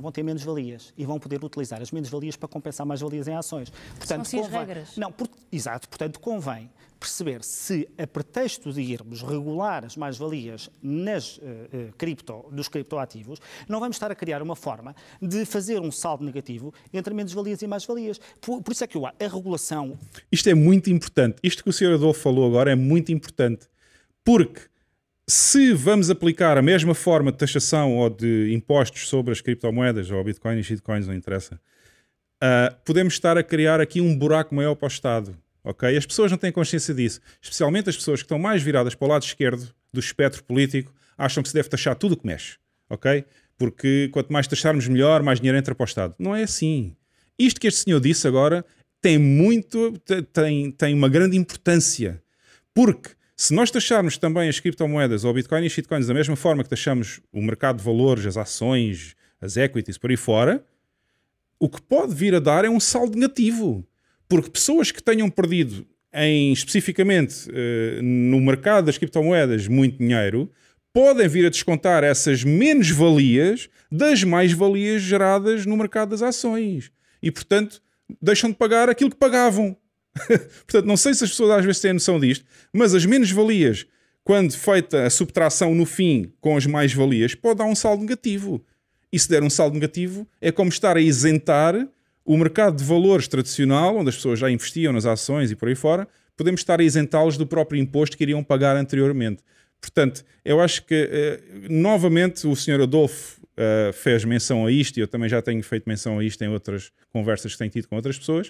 vão 0.00 0.12
ter 0.12 0.22
menos 0.22 0.42
valias 0.42 0.92
e 0.96 1.04
vão 1.04 1.18
poder 1.18 1.42
utilizar 1.44 1.80
as 1.80 1.90
menos 1.90 2.08
valias 2.08 2.36
para 2.36 2.48
compensar 2.48 2.86
mais 2.86 3.00
valias 3.00 3.28
em 3.28 3.34
ações. 3.34 3.70
Portanto, 3.70 4.06
São 4.06 4.20
assim 4.20 4.36
convém... 4.38 4.60
as 4.60 4.66
regras. 4.66 4.96
Não, 4.96 5.12
por... 5.12 5.28
exato, 5.50 5.88
portanto 5.88 6.20
convém 6.20 6.70
perceber 7.02 7.42
se, 7.42 7.88
a 7.98 8.06
pretexto 8.06 8.72
de 8.72 8.80
irmos 8.80 9.22
regular 9.22 9.84
as 9.84 9.96
mais-valias 9.96 10.70
nas, 10.80 11.36
uh, 11.38 11.40
uh, 11.40 11.92
cripto, 11.98 12.44
dos 12.52 12.68
criptoativos, 12.68 13.40
não 13.68 13.80
vamos 13.80 13.96
estar 13.96 14.12
a 14.12 14.14
criar 14.14 14.40
uma 14.40 14.54
forma 14.54 14.94
de 15.20 15.44
fazer 15.44 15.80
um 15.80 15.90
saldo 15.90 16.24
negativo 16.24 16.72
entre 16.94 17.12
menos-valias 17.12 17.60
e 17.60 17.66
mais-valias. 17.66 18.20
Por, 18.40 18.62
por, 18.62 18.70
isso 18.70 18.84
é 18.84 18.86
que 18.86 18.96
eu, 18.96 19.04
a 19.04 19.12
regulação. 19.18 19.98
Isto 20.30 20.48
é 20.48 20.54
muito 20.54 20.90
importante. 20.90 21.38
Isto 21.42 21.64
que 21.64 21.70
o 21.70 21.72
Sr. 21.72 21.94
Adolfo 21.94 22.20
falou 22.20 22.46
agora 22.46 22.70
é 22.70 22.76
muito 22.76 23.10
importante. 23.10 23.66
Porque 24.24 24.60
se 25.28 25.72
vamos 25.72 26.10
aplicar 26.10 26.58
a 26.58 26.62
mesma 26.62 26.94
forma 26.94 27.30
de 27.30 27.38
taxação 27.38 27.96
ou 27.96 28.10
de 28.10 28.52
impostos 28.52 29.08
sobre 29.08 29.32
as 29.32 29.40
criptomoedas 29.40 30.10
ou 30.10 30.22
Bitcoin 30.22 30.58
e 30.58 30.64
shitcoins, 30.64 31.06
não 31.06 31.14
interessa, 31.14 31.60
uh, 32.42 32.74
podemos 32.84 33.14
estar 33.14 33.38
a 33.38 33.42
criar 33.42 33.80
aqui 33.80 34.00
um 34.00 34.16
buraco 34.16 34.54
maior 34.54 34.74
para 34.74 34.86
o 34.86 34.88
Estado 34.88 35.36
ok? 35.64 35.96
As 35.96 36.06
pessoas 36.06 36.30
não 36.30 36.38
têm 36.38 36.52
consciência 36.52 36.94
disso, 36.94 37.20
especialmente 37.40 37.88
as 37.88 37.96
pessoas 37.96 38.20
que 38.20 38.24
estão 38.24 38.38
mais 38.38 38.62
viradas 38.62 38.94
para 38.94 39.06
o 39.06 39.08
lado 39.08 39.22
esquerdo 39.22 39.72
do 39.92 40.00
espectro 40.00 40.42
político, 40.44 40.92
acham 41.16 41.42
que 41.42 41.48
se 41.48 41.54
deve 41.54 41.68
taxar 41.68 41.94
tudo 41.96 42.12
o 42.12 42.16
que 42.16 42.26
mexe, 42.26 42.56
ok? 42.88 43.24
Porque 43.58 44.08
quanto 44.12 44.32
mais 44.32 44.46
taxarmos 44.46 44.88
melhor, 44.88 45.22
mais 45.22 45.38
dinheiro 45.38 45.58
entra 45.58 45.74
para 45.74 45.84
o 45.84 45.86
Estado. 45.86 46.14
Não 46.18 46.34
é 46.34 46.42
assim. 46.42 46.96
Isto 47.38 47.60
que 47.60 47.66
este 47.66 47.84
senhor 47.84 48.00
disse 48.00 48.26
agora 48.26 48.64
tem 49.00 49.18
muito, 49.18 49.92
tem, 50.32 50.70
tem 50.70 50.94
uma 50.94 51.08
grande 51.08 51.36
importância, 51.36 52.22
porque 52.74 53.10
se 53.36 53.54
nós 53.54 53.70
taxarmos 53.70 54.16
também 54.16 54.48
as 54.48 54.60
criptomoedas 54.60 55.24
ou 55.24 55.32
Bitcoin 55.32 55.64
e 55.64 55.70
shitcoins 55.70 56.06
da 56.06 56.14
mesma 56.14 56.36
forma 56.36 56.62
que 56.62 56.70
taxamos 56.70 57.20
o 57.32 57.40
mercado 57.40 57.78
de 57.78 57.84
valores, 57.84 58.26
as 58.26 58.36
ações, 58.36 59.16
as 59.40 59.56
equities 59.56 59.98
por 59.98 60.10
aí 60.10 60.16
fora, 60.16 60.64
o 61.58 61.68
que 61.68 61.80
pode 61.80 62.14
vir 62.14 62.34
a 62.34 62.40
dar 62.40 62.64
é 62.64 62.70
um 62.70 62.80
saldo 62.80 63.18
negativo. 63.18 63.86
Porque 64.28 64.50
pessoas 64.50 64.90
que 64.90 65.02
tenham 65.02 65.28
perdido 65.30 65.86
em 66.12 66.52
especificamente 66.52 67.48
uh, 67.48 68.02
no 68.02 68.40
mercado 68.40 68.86
das 68.86 68.98
criptomoedas 68.98 69.66
muito 69.66 69.98
dinheiro 69.98 70.50
podem 70.92 71.26
vir 71.26 71.46
a 71.46 71.50
descontar 71.50 72.04
essas 72.04 72.44
menos-valias 72.44 73.68
das 73.90 74.22
mais-valias 74.22 75.02
geradas 75.02 75.64
no 75.64 75.76
mercado 75.76 76.10
das 76.10 76.22
ações. 76.22 76.92
E, 77.22 77.30
portanto, 77.30 77.82
deixam 78.20 78.50
de 78.50 78.56
pagar 78.56 78.90
aquilo 78.90 79.10
que 79.10 79.16
pagavam. 79.16 79.76
portanto, 80.66 80.84
não 80.84 80.96
sei 80.96 81.14
se 81.14 81.24
as 81.24 81.30
pessoas 81.30 81.50
às 81.50 81.64
vezes 81.64 81.80
têm 81.80 81.92
noção 81.92 82.20
disto, 82.20 82.44
mas 82.72 82.94
as 82.94 83.04
menos-valias, 83.04 83.86
quando 84.24 84.52
feita 84.52 85.04
a 85.04 85.10
subtração 85.10 85.74
no 85.74 85.86
fim 85.86 86.32
com 86.40 86.56
as 86.56 86.66
mais-valias, 86.66 87.34
pode 87.34 87.58
dar 87.58 87.64
um 87.64 87.74
saldo 87.74 88.02
negativo. 88.02 88.64
E 89.12 89.18
se 89.18 89.28
der 89.28 89.42
um 89.42 89.50
saldo 89.50 89.74
negativo, 89.74 90.26
é 90.40 90.50
como 90.50 90.70
estar 90.70 90.96
a 90.96 91.00
isentar 91.00 91.74
o 92.24 92.36
mercado 92.36 92.76
de 92.76 92.84
valores 92.84 93.26
tradicional, 93.28 93.96
onde 93.96 94.10
as 94.10 94.16
pessoas 94.16 94.38
já 94.38 94.50
investiam 94.50 94.92
nas 94.92 95.04
ações 95.06 95.50
e 95.50 95.56
por 95.56 95.68
aí 95.68 95.74
fora, 95.74 96.06
podemos 96.36 96.60
estar 96.60 96.80
a 96.80 96.84
isentá-los 96.84 97.36
do 97.36 97.46
próprio 97.46 97.80
imposto 97.80 98.16
que 98.16 98.22
iriam 98.22 98.42
pagar 98.42 98.76
anteriormente. 98.76 99.42
Portanto, 99.80 100.24
eu 100.44 100.60
acho 100.60 100.84
que, 100.84 100.94
eh, 100.94 101.40
novamente, 101.68 102.46
o 102.46 102.54
Sr. 102.54 102.82
Adolfo 102.82 103.42
eh, 103.56 103.90
fez 103.92 104.24
menção 104.24 104.64
a 104.64 104.72
isto, 104.72 104.96
e 104.96 105.00
eu 105.00 105.08
também 105.08 105.28
já 105.28 105.42
tenho 105.42 105.62
feito 105.62 105.86
menção 105.86 106.18
a 106.18 106.24
isto 106.24 106.42
em 106.42 106.48
outras 106.48 106.90
conversas 107.12 107.52
que 107.52 107.58
tenho 107.58 107.70
tido 107.70 107.86
com 107.86 107.96
outras 107.96 108.18
pessoas, 108.18 108.48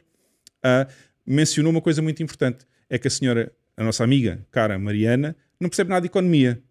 uh, 0.64 0.88
mencionou 1.26 1.70
uma 1.70 1.80
coisa 1.80 2.02
muito 2.02 2.22
importante: 2.22 2.66
é 2.88 2.98
que 2.98 3.08
a 3.08 3.10
senhora, 3.10 3.52
a 3.76 3.84
nossa 3.84 4.04
amiga, 4.04 4.44
cara 4.50 4.78
Mariana, 4.78 5.36
não 5.60 5.68
percebe 5.68 5.90
nada 5.90 6.02
de 6.02 6.06
economia. 6.06 6.62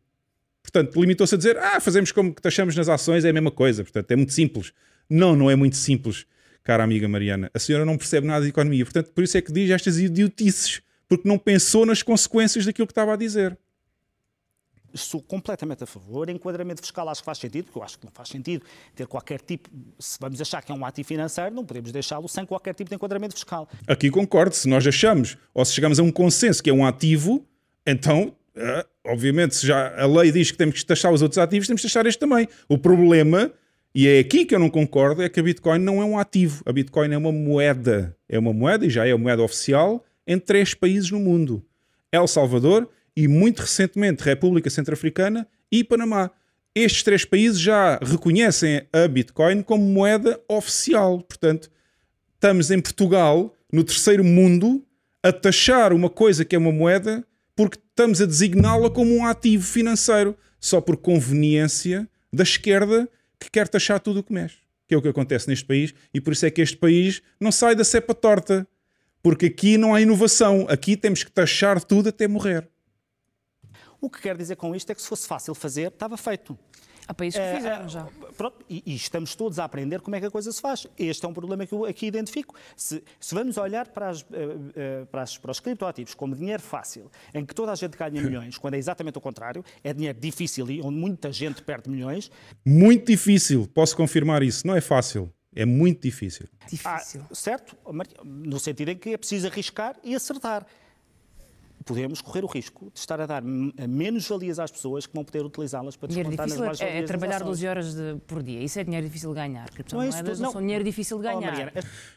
Portanto, 0.61 0.99
limitou-se 0.99 1.35
a 1.35 1.37
dizer: 1.37 1.57
ah, 1.57 1.79
fazemos 1.79 2.11
como 2.11 2.33
que 2.33 2.41
taxamos 2.41 2.75
nas 2.75 2.89
ações, 2.89 3.25
é 3.25 3.29
a 3.29 3.33
mesma 3.33 3.51
coisa. 3.51 3.83
Portanto, 3.83 4.11
é 4.11 4.15
muito 4.15 4.33
simples. 4.33 4.73
Não, 5.09 5.35
não 5.35 5.49
é 5.49 5.55
muito 5.55 5.75
simples 5.75 6.25
cara 6.63 6.83
amiga 6.83 7.07
Mariana, 7.07 7.49
a 7.53 7.59
senhora 7.59 7.85
não 7.85 7.97
percebe 7.97 8.27
nada 8.27 8.43
de 8.43 8.49
economia, 8.49 8.85
portanto, 8.85 9.11
por 9.11 9.23
isso 9.23 9.37
é 9.37 9.41
que 9.41 9.51
diz 9.51 9.69
estas 9.69 9.97
idiotices, 9.97 10.81
porque 11.07 11.27
não 11.27 11.37
pensou 11.37 11.85
nas 11.85 12.03
consequências 12.03 12.65
daquilo 12.65 12.87
que 12.87 12.91
estava 12.91 13.13
a 13.13 13.17
dizer. 13.17 13.57
Sou 14.93 15.21
completamente 15.21 15.83
a 15.83 15.87
favor. 15.87 16.29
Enquadramento 16.29 16.81
fiscal 16.81 17.07
acho 17.09 17.21
que 17.21 17.25
faz 17.25 17.37
sentido, 17.37 17.65
porque 17.65 17.79
eu 17.79 17.83
acho 17.83 17.97
que 17.97 18.05
não 18.05 18.11
faz 18.11 18.29
sentido 18.29 18.65
ter 18.95 19.07
qualquer 19.07 19.41
tipo. 19.41 19.69
Se 19.99 20.17
vamos 20.19 20.41
achar 20.41 20.61
que 20.61 20.71
é 20.71 20.75
um 20.75 20.85
ativo 20.85 21.07
financeiro, 21.07 21.53
não 21.55 21.65
podemos 21.65 21.91
deixá-lo 21.91 22.27
sem 22.27 22.45
qualquer 22.45 22.73
tipo 22.73 22.89
de 22.89 22.95
enquadramento 22.95 23.33
fiscal. 23.33 23.67
Aqui 23.87 24.09
concordo. 24.09 24.55
Se 24.55 24.67
nós 24.67 24.85
achamos, 24.85 25.37
ou 25.53 25.63
se 25.63 25.73
chegamos 25.73 25.99
a 25.99 26.03
um 26.03 26.11
consenso 26.11 26.61
que 26.61 26.69
é 26.69 26.73
um 26.73 26.85
ativo, 26.85 27.45
então, 27.85 28.35
uh, 28.55 28.87
obviamente, 29.05 29.55
se 29.55 29.67
já 29.67 29.99
a 30.01 30.05
lei 30.05 30.31
diz 30.31 30.51
que 30.51 30.57
temos 30.57 30.75
que 30.79 30.85
taxar 30.85 31.11
os 31.13 31.21
outros 31.21 31.37
ativos, 31.37 31.67
temos 31.67 31.81
que 31.81 31.87
taxar 31.87 32.05
este 32.05 32.19
também. 32.19 32.47
O 32.67 32.77
problema 32.77 33.51
E 33.93 34.07
é 34.07 34.19
aqui 34.19 34.45
que 34.45 34.55
eu 34.55 34.59
não 34.59 34.69
concordo, 34.69 35.21
é 35.21 35.27
que 35.27 35.39
a 35.39 35.43
Bitcoin 35.43 35.79
não 35.79 36.01
é 36.01 36.05
um 36.05 36.17
ativo. 36.17 36.63
A 36.65 36.71
Bitcoin 36.71 37.11
é 37.13 37.17
uma 37.17 37.31
moeda. 37.31 38.15
É 38.29 38.39
uma 38.39 38.53
moeda 38.53 38.85
e 38.85 38.89
já 38.89 39.05
é 39.05 39.11
a 39.11 39.17
moeda 39.17 39.43
oficial 39.43 40.05
em 40.25 40.39
três 40.39 40.73
países 40.73 41.11
no 41.11 41.19
mundo. 41.19 41.61
El 42.11 42.25
Salvador 42.27 42.89
e, 43.16 43.28
muito 43.28 43.62
recentemente, 43.62 44.24
República 44.24 44.70
Centro-Africana 44.70 45.47
e 45.72 45.84
Panamá. 45.84 46.32
Estes 46.74 47.03
três 47.03 47.26
países 47.26 47.59
já 47.59 47.99
reconhecem 48.01 48.88
a 48.93 49.07
Bitcoin 49.07 49.62
como 49.62 49.84
moeda 49.84 50.39
oficial. 50.47 51.22
Portanto, 51.22 51.70
estamos 52.36 52.72
em 52.72 52.80
Portugal, 52.80 53.53
no 53.72 53.84
terceiro 53.84 54.24
mundo, 54.24 54.86
a 55.22 55.32
taxar 55.32 55.93
uma 55.93 56.09
coisa 56.09 56.45
que 56.45 56.55
é 56.55 56.59
uma 56.59 56.72
moeda 56.72 57.26
porque 57.55 57.78
estamos 57.78 58.22
a 58.22 58.26
designá-la 58.26 58.89
como 58.89 59.14
um 59.14 59.26
ativo 59.26 59.64
financeiro, 59.64 60.36
só 60.59 60.80
por 60.80 60.97
conveniência 60.97 62.07
da 62.32 62.43
esquerda 62.43 63.09
que 63.39 63.51
quer 63.51 63.68
taxar 63.68 63.99
tudo 63.99 64.22
o 64.22 64.24
que 64.24 64.34
mexe. 64.34 64.57
Que 64.88 64.95
é 64.95 64.97
o 64.97 65.01
que 65.01 65.09
acontece 65.09 65.47
neste 65.47 65.66
país 65.66 65.93
e 66.14 66.22
por 66.22 66.34
isso 66.34 66.45
é 66.45 66.51
que 66.51 66.62
este 66.62 66.78
país 66.78 67.22
não 67.39 67.51
sai 67.51 67.76
da 67.76 67.84
cepa 67.84 68.14
torta. 68.14 68.68
Porque 69.22 69.47
aqui 69.47 69.78
não 69.78 69.93
há 69.93 70.01
inovação, 70.01 70.66
aqui 70.68 70.97
temos 70.97 71.24
que 71.24 71.32
taxar 71.32 71.84
tudo 71.84 72.09
até 72.09 72.28
morrer. 72.28 72.68
O 74.01 74.09
que 74.09 74.19
quer 74.19 74.35
dizer 74.35 74.55
com 74.55 74.75
isto 74.75 74.91
é 74.91 74.95
que 74.95 75.01
se 75.01 75.07
fosse 75.07 75.27
fácil 75.27 75.53
fazer, 75.53 75.89
estava 75.89 76.17
feito. 76.17 76.57
Há 77.07 77.13
países 77.13 77.39
que 77.39 77.55
fizeram 77.55 77.89
já. 77.89 78.07
Pronto, 78.37 78.65
e, 78.69 78.81
e, 78.85 78.95
estamos 78.95 79.35
todos 79.35 79.59
a 79.59 79.65
aprender 79.65 80.01
como 80.01 80.15
é 80.15 80.19
que 80.19 80.25
a 80.25 80.31
coisa 80.31 80.51
se 80.51 80.61
faz. 80.61 80.87
Este 80.97 81.25
é 81.25 81.29
um 81.29 81.33
problema 81.33 81.65
que 81.65 81.73
eu 81.73 81.85
aqui 81.85 82.07
identifico. 82.07 82.55
Se, 82.75 83.03
se 83.19 83.35
vamos 83.35 83.57
olhar 83.57 83.87
para, 83.89 84.09
as, 84.09 84.23
para, 85.11 85.21
as, 85.21 85.37
para 85.37 85.51
os 85.51 85.59
criptoativos 85.59 86.13
como 86.13 86.35
dinheiro 86.35 86.61
fácil, 86.61 87.11
em 87.33 87.45
que 87.45 87.53
toda 87.53 87.71
a 87.71 87.75
gente 87.75 87.97
ganha 87.97 88.11
milhões, 88.21 88.57
quando 88.57 88.75
é 88.75 88.77
exatamente 88.77 89.17
o 89.17 89.21
contrário, 89.21 89.63
é 89.83 89.93
dinheiro 89.93 90.19
difícil 90.19 90.69
e 90.71 90.81
onde 90.81 90.97
muita 90.97 91.31
gente 91.31 91.61
perde 91.61 91.89
milhões. 91.89 92.31
Muito 92.65 93.07
difícil, 93.07 93.67
posso 93.67 93.95
confirmar 93.95 94.41
isso. 94.41 94.65
Não 94.65 94.75
é 94.75 94.81
fácil. 94.81 95.31
É 95.53 95.65
muito 95.65 96.03
difícil. 96.03 96.47
Difícil. 96.69 97.25
Ah, 97.29 97.35
certo, 97.35 97.75
no 98.23 98.57
sentido 98.57 98.89
em 98.89 98.97
que 98.97 99.09
é 99.09 99.17
preciso 99.17 99.47
arriscar 99.47 99.97
e 100.01 100.15
acertar 100.15 100.65
podemos 101.86 102.21
correr 102.21 102.43
o 102.43 102.47
risco 102.47 102.91
de 102.93 102.99
estar 102.99 103.19
a 103.19 103.25
dar 103.25 103.41
menos 103.43 104.27
valias 104.27 104.59
às 104.59 104.71
pessoas 104.71 105.05
que 105.05 105.13
vão 105.13 105.23
poder 105.23 105.45
utilizá-las 105.45 105.95
para 105.95 106.07
descontar 106.07 106.47
nas 106.47 106.57
mais 106.57 106.82
é, 106.82 106.99
é 106.99 107.03
trabalhar 107.03 107.43
12 107.43 107.67
horas 107.67 107.93
de, 107.93 108.15
por 108.27 108.43
dia. 108.43 108.61
Isso 108.61 108.79
é 108.79 108.84
dinheiro 108.84 109.05
difícil 109.05 109.29
de 109.29 109.36
ganhar. 109.36 109.69
Não, 109.91 110.01
é 110.01 110.09
isso, 110.09 110.23
não, 110.23 110.36
não 110.36 110.51
são 110.51 110.61
dinheiro 110.61 110.84
difícil 110.84 111.17
de 111.17 111.23
ganhar. 111.23 111.38
Oh, 111.38 111.41
Mariana, 111.41 111.71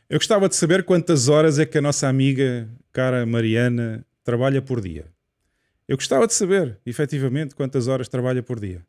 Eu 0.09 0.19
gostava 0.19 0.49
de 0.49 0.57
saber 0.57 0.85
quantas 0.85 1.29
horas 1.29 1.59
é 1.59 1.67
que 1.67 1.79
a 1.79 1.83
nossa 1.83 2.09
amiga, 2.09 2.69
cara 2.93 3.25
Mariana, 3.25 4.05
trabalha 4.23 4.61
por 4.61 4.81
dia. 4.81 5.07
Eu 5.87 5.97
gostava 5.97 6.27
de 6.27 6.35
saber, 6.35 6.79
efetivamente, 6.85 7.55
quantas 7.55 7.89
horas 7.89 8.09
trabalha 8.09 8.43
por 8.43 8.59
dia. 8.59 8.85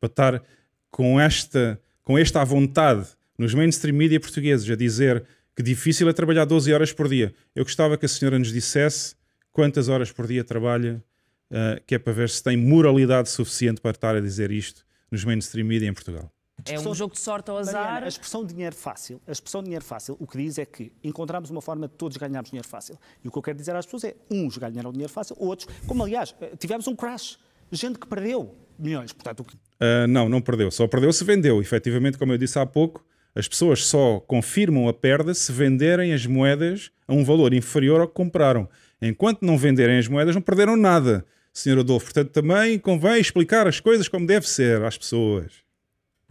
Para 0.00 0.06
estar 0.08 0.42
com 0.90 1.20
esta, 1.20 1.80
com 2.02 2.18
esta 2.18 2.40
à 2.40 2.44
vontade 2.44 3.06
nos 3.38 3.54
mainstream 3.54 3.96
media 3.96 4.20
portugueses 4.20 4.68
a 4.70 4.76
dizer 4.76 5.24
que 5.54 5.62
difícil 5.62 6.08
é 6.08 6.12
trabalhar 6.12 6.44
12 6.44 6.72
horas 6.72 6.92
por 6.92 7.08
dia. 7.08 7.34
Eu 7.54 7.64
gostava 7.64 7.98
que 7.98 8.06
a 8.06 8.08
senhora 8.08 8.38
nos 8.38 8.52
dissesse 8.52 9.14
quantas 9.52 9.88
horas 9.88 10.10
por 10.10 10.26
dia 10.26 10.42
trabalha, 10.42 11.02
uh, 11.50 11.82
que 11.86 11.94
é 11.94 11.98
para 11.98 12.12
ver 12.12 12.30
se 12.30 12.42
tem 12.42 12.56
moralidade 12.56 13.28
suficiente 13.28 13.80
para 13.80 13.90
estar 13.92 14.16
a 14.16 14.20
dizer 14.20 14.50
isto 14.50 14.84
nos 15.10 15.24
mainstream 15.24 15.66
media 15.66 15.88
em 15.88 15.92
Portugal. 15.92 16.32
É 16.64 16.78
um 16.78 16.94
jogo 16.94 17.14
de 17.14 17.20
sorte 17.20 17.50
ao 17.50 17.58
azar. 17.58 17.82
Mariana, 17.82 18.06
a 18.06 18.08
expressão 18.08 18.44
dinheiro 18.44 18.74
fácil, 18.74 19.20
a 19.26 19.32
expressão 19.32 19.62
dinheiro 19.62 19.84
fácil, 19.84 20.16
o 20.20 20.26
que 20.26 20.38
diz 20.38 20.58
é 20.58 20.64
que 20.64 20.92
encontramos 21.02 21.50
uma 21.50 21.60
forma 21.60 21.88
de 21.88 21.94
todos 21.94 22.16
ganharmos 22.16 22.50
dinheiro 22.50 22.68
fácil. 22.68 22.96
E 23.24 23.28
o 23.28 23.32
que 23.32 23.38
eu 23.38 23.42
quero 23.42 23.58
dizer 23.58 23.74
às 23.74 23.84
pessoas 23.84 24.04
é, 24.04 24.14
uns 24.30 24.58
ganharam 24.58 24.92
dinheiro 24.92 25.12
fácil, 25.12 25.36
outros, 25.38 25.68
como 25.86 26.04
aliás, 26.04 26.34
eh, 26.40 26.52
tivemos 26.56 26.86
um 26.86 26.94
crash, 26.94 27.38
gente 27.70 27.98
que 27.98 28.06
perdeu 28.06 28.54
milhões. 28.78 29.12
Portanto, 29.12 29.40
o 29.40 29.44
que... 29.44 29.54
uh, 29.54 30.06
não, 30.08 30.28
não 30.28 30.40
perdeu, 30.40 30.70
só 30.70 30.86
perdeu 30.86 31.12
se 31.12 31.24
vendeu. 31.24 31.60
Efetivamente, 31.60 32.16
como 32.16 32.32
eu 32.32 32.38
disse 32.38 32.58
há 32.58 32.66
pouco, 32.66 33.04
as 33.34 33.48
pessoas 33.48 33.84
só 33.86 34.20
confirmam 34.20 34.88
a 34.88 34.92
perda 34.92 35.34
se 35.34 35.50
venderem 35.50 36.12
as 36.12 36.26
moedas 36.26 36.90
a 37.08 37.14
um 37.14 37.24
valor 37.24 37.54
inferior 37.54 38.00
ao 38.00 38.08
que 38.08 38.14
compraram. 38.14 38.68
Enquanto 39.02 39.42
não 39.42 39.58
venderem 39.58 39.98
as 39.98 40.06
moedas, 40.06 40.32
não 40.32 40.40
perderam 40.40 40.76
nada, 40.76 41.26
Sr. 41.52 41.80
Adolfo. 41.80 42.06
Portanto, 42.06 42.30
também 42.30 42.78
convém 42.78 43.20
explicar 43.20 43.66
as 43.66 43.80
coisas 43.80 44.06
como 44.06 44.24
deve 44.24 44.48
ser 44.48 44.80
às 44.84 44.96
pessoas. 44.96 45.62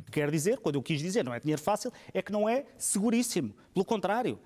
Quer 0.09 0.31
dizer, 0.31 0.57
quando 0.57 0.75
eu 0.75 0.81
quis 0.81 0.99
dizer 0.99 1.23
não 1.23 1.33
é 1.33 1.39
dinheiro 1.39 1.61
fácil, 1.61 1.91
é 2.13 2.21
que 2.21 2.31
não 2.31 2.47
é 2.47 2.65
seguríssimo. 2.77 3.53
Pelo 3.73 3.85
contrário, 3.85 4.37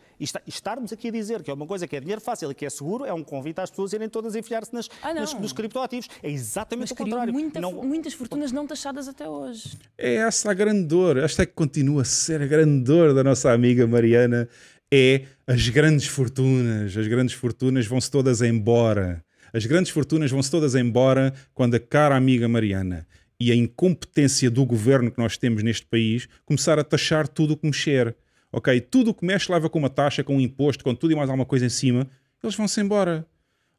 estarmos 0.45 0.93
aqui 0.93 1.07
a 1.07 1.11
dizer 1.11 1.41
que 1.41 1.49
é 1.49 1.53
uma 1.53 1.65
coisa 1.65 1.87
que 1.87 1.95
é 1.95 1.99
dinheiro 1.99 2.21
fácil 2.21 2.51
e 2.51 2.55
que 2.55 2.65
é 2.65 2.69
seguro 2.69 3.05
é 3.05 3.13
um 3.13 3.23
convite 3.23 3.59
às 3.59 3.71
pessoas 3.71 3.91
a 3.93 3.95
irem 3.97 4.07
todas 4.07 4.35
enfiar-se 4.35 4.71
nas, 4.71 4.87
ah, 5.01 5.13
nas, 5.13 5.33
nos 5.33 5.51
criptoativos. 5.51 6.07
É 6.21 6.29
exatamente 6.29 6.89
Mas 6.89 6.91
o 6.91 6.95
contrário. 6.95 7.33
Muita, 7.33 7.59
não... 7.59 7.71
Muitas 7.83 8.13
fortunas 8.13 8.51
não 8.51 8.67
taxadas 8.67 9.07
até 9.07 9.27
hoje. 9.27 9.77
É 9.97 10.15
essa 10.15 10.51
a 10.51 10.53
grande 10.53 10.83
dor. 10.83 11.17
Esta 11.17 11.41
é 11.41 11.45
que 11.45 11.53
continua 11.53 12.03
a 12.03 12.05
ser 12.05 12.41
a 12.41 12.45
grande 12.45 12.83
dor 12.83 13.15
da 13.15 13.23
nossa 13.23 13.51
amiga 13.51 13.87
Mariana 13.87 14.47
é 14.93 15.23
as 15.47 15.69
grandes 15.69 16.07
fortunas. 16.07 16.95
As 16.95 17.07
grandes 17.07 17.35
fortunas 17.35 17.85
vão-se 17.85 18.09
todas 18.09 18.41
embora. 18.41 19.23
As 19.53 19.65
grandes 19.65 19.91
fortunas 19.91 20.31
vão-se 20.31 20.51
todas 20.51 20.75
embora 20.75 21.33
quando 21.53 21.75
a 21.75 21.79
cara 21.79 22.15
amiga 22.15 22.47
Mariana 22.47 23.07
e 23.39 23.51
a 23.51 23.55
incompetência 23.55 24.49
do 24.49 24.65
governo 24.65 25.11
que 25.11 25.19
nós 25.19 25.37
temos 25.37 25.63
neste 25.63 25.85
país 25.85 26.27
começar 26.45 26.79
a 26.79 26.83
taxar 26.83 27.27
tudo 27.27 27.53
o 27.53 27.57
que 27.57 27.65
mexer. 27.65 28.15
Ok? 28.51 28.79
Tudo 28.81 29.11
o 29.11 29.13
que 29.13 29.25
mexe 29.25 29.51
leva 29.51 29.69
com 29.69 29.79
uma 29.79 29.89
taxa, 29.89 30.23
com 30.23 30.37
um 30.37 30.41
imposto, 30.41 30.83
com 30.83 30.95
tudo 30.95 31.11
e 31.11 31.15
mais 31.15 31.29
alguma 31.29 31.45
coisa 31.45 31.65
em 31.65 31.69
cima, 31.69 32.07
eles 32.41 32.55
vão-se 32.55 32.79
embora. 32.79 33.25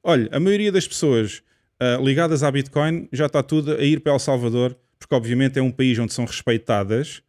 Olha, 0.02 0.28
a 0.30 0.38
maioria 0.38 0.70
das 0.70 0.86
pessoas 0.86 1.42
uh, 1.80 2.04
ligadas 2.04 2.42
à 2.42 2.50
Bitcoin 2.50 3.08
já 3.12 3.26
está 3.26 3.42
tudo 3.42 3.72
a 3.72 3.82
ir 3.82 4.00
para 4.00 4.12
El 4.12 4.18
Salvador, 4.18 4.76
porque 4.98 5.14
obviamente 5.14 5.58
é 5.58 5.62
um 5.62 5.70
país 5.70 5.98
onde 5.98 6.12
são 6.12 6.24
respeitadas 6.24 7.22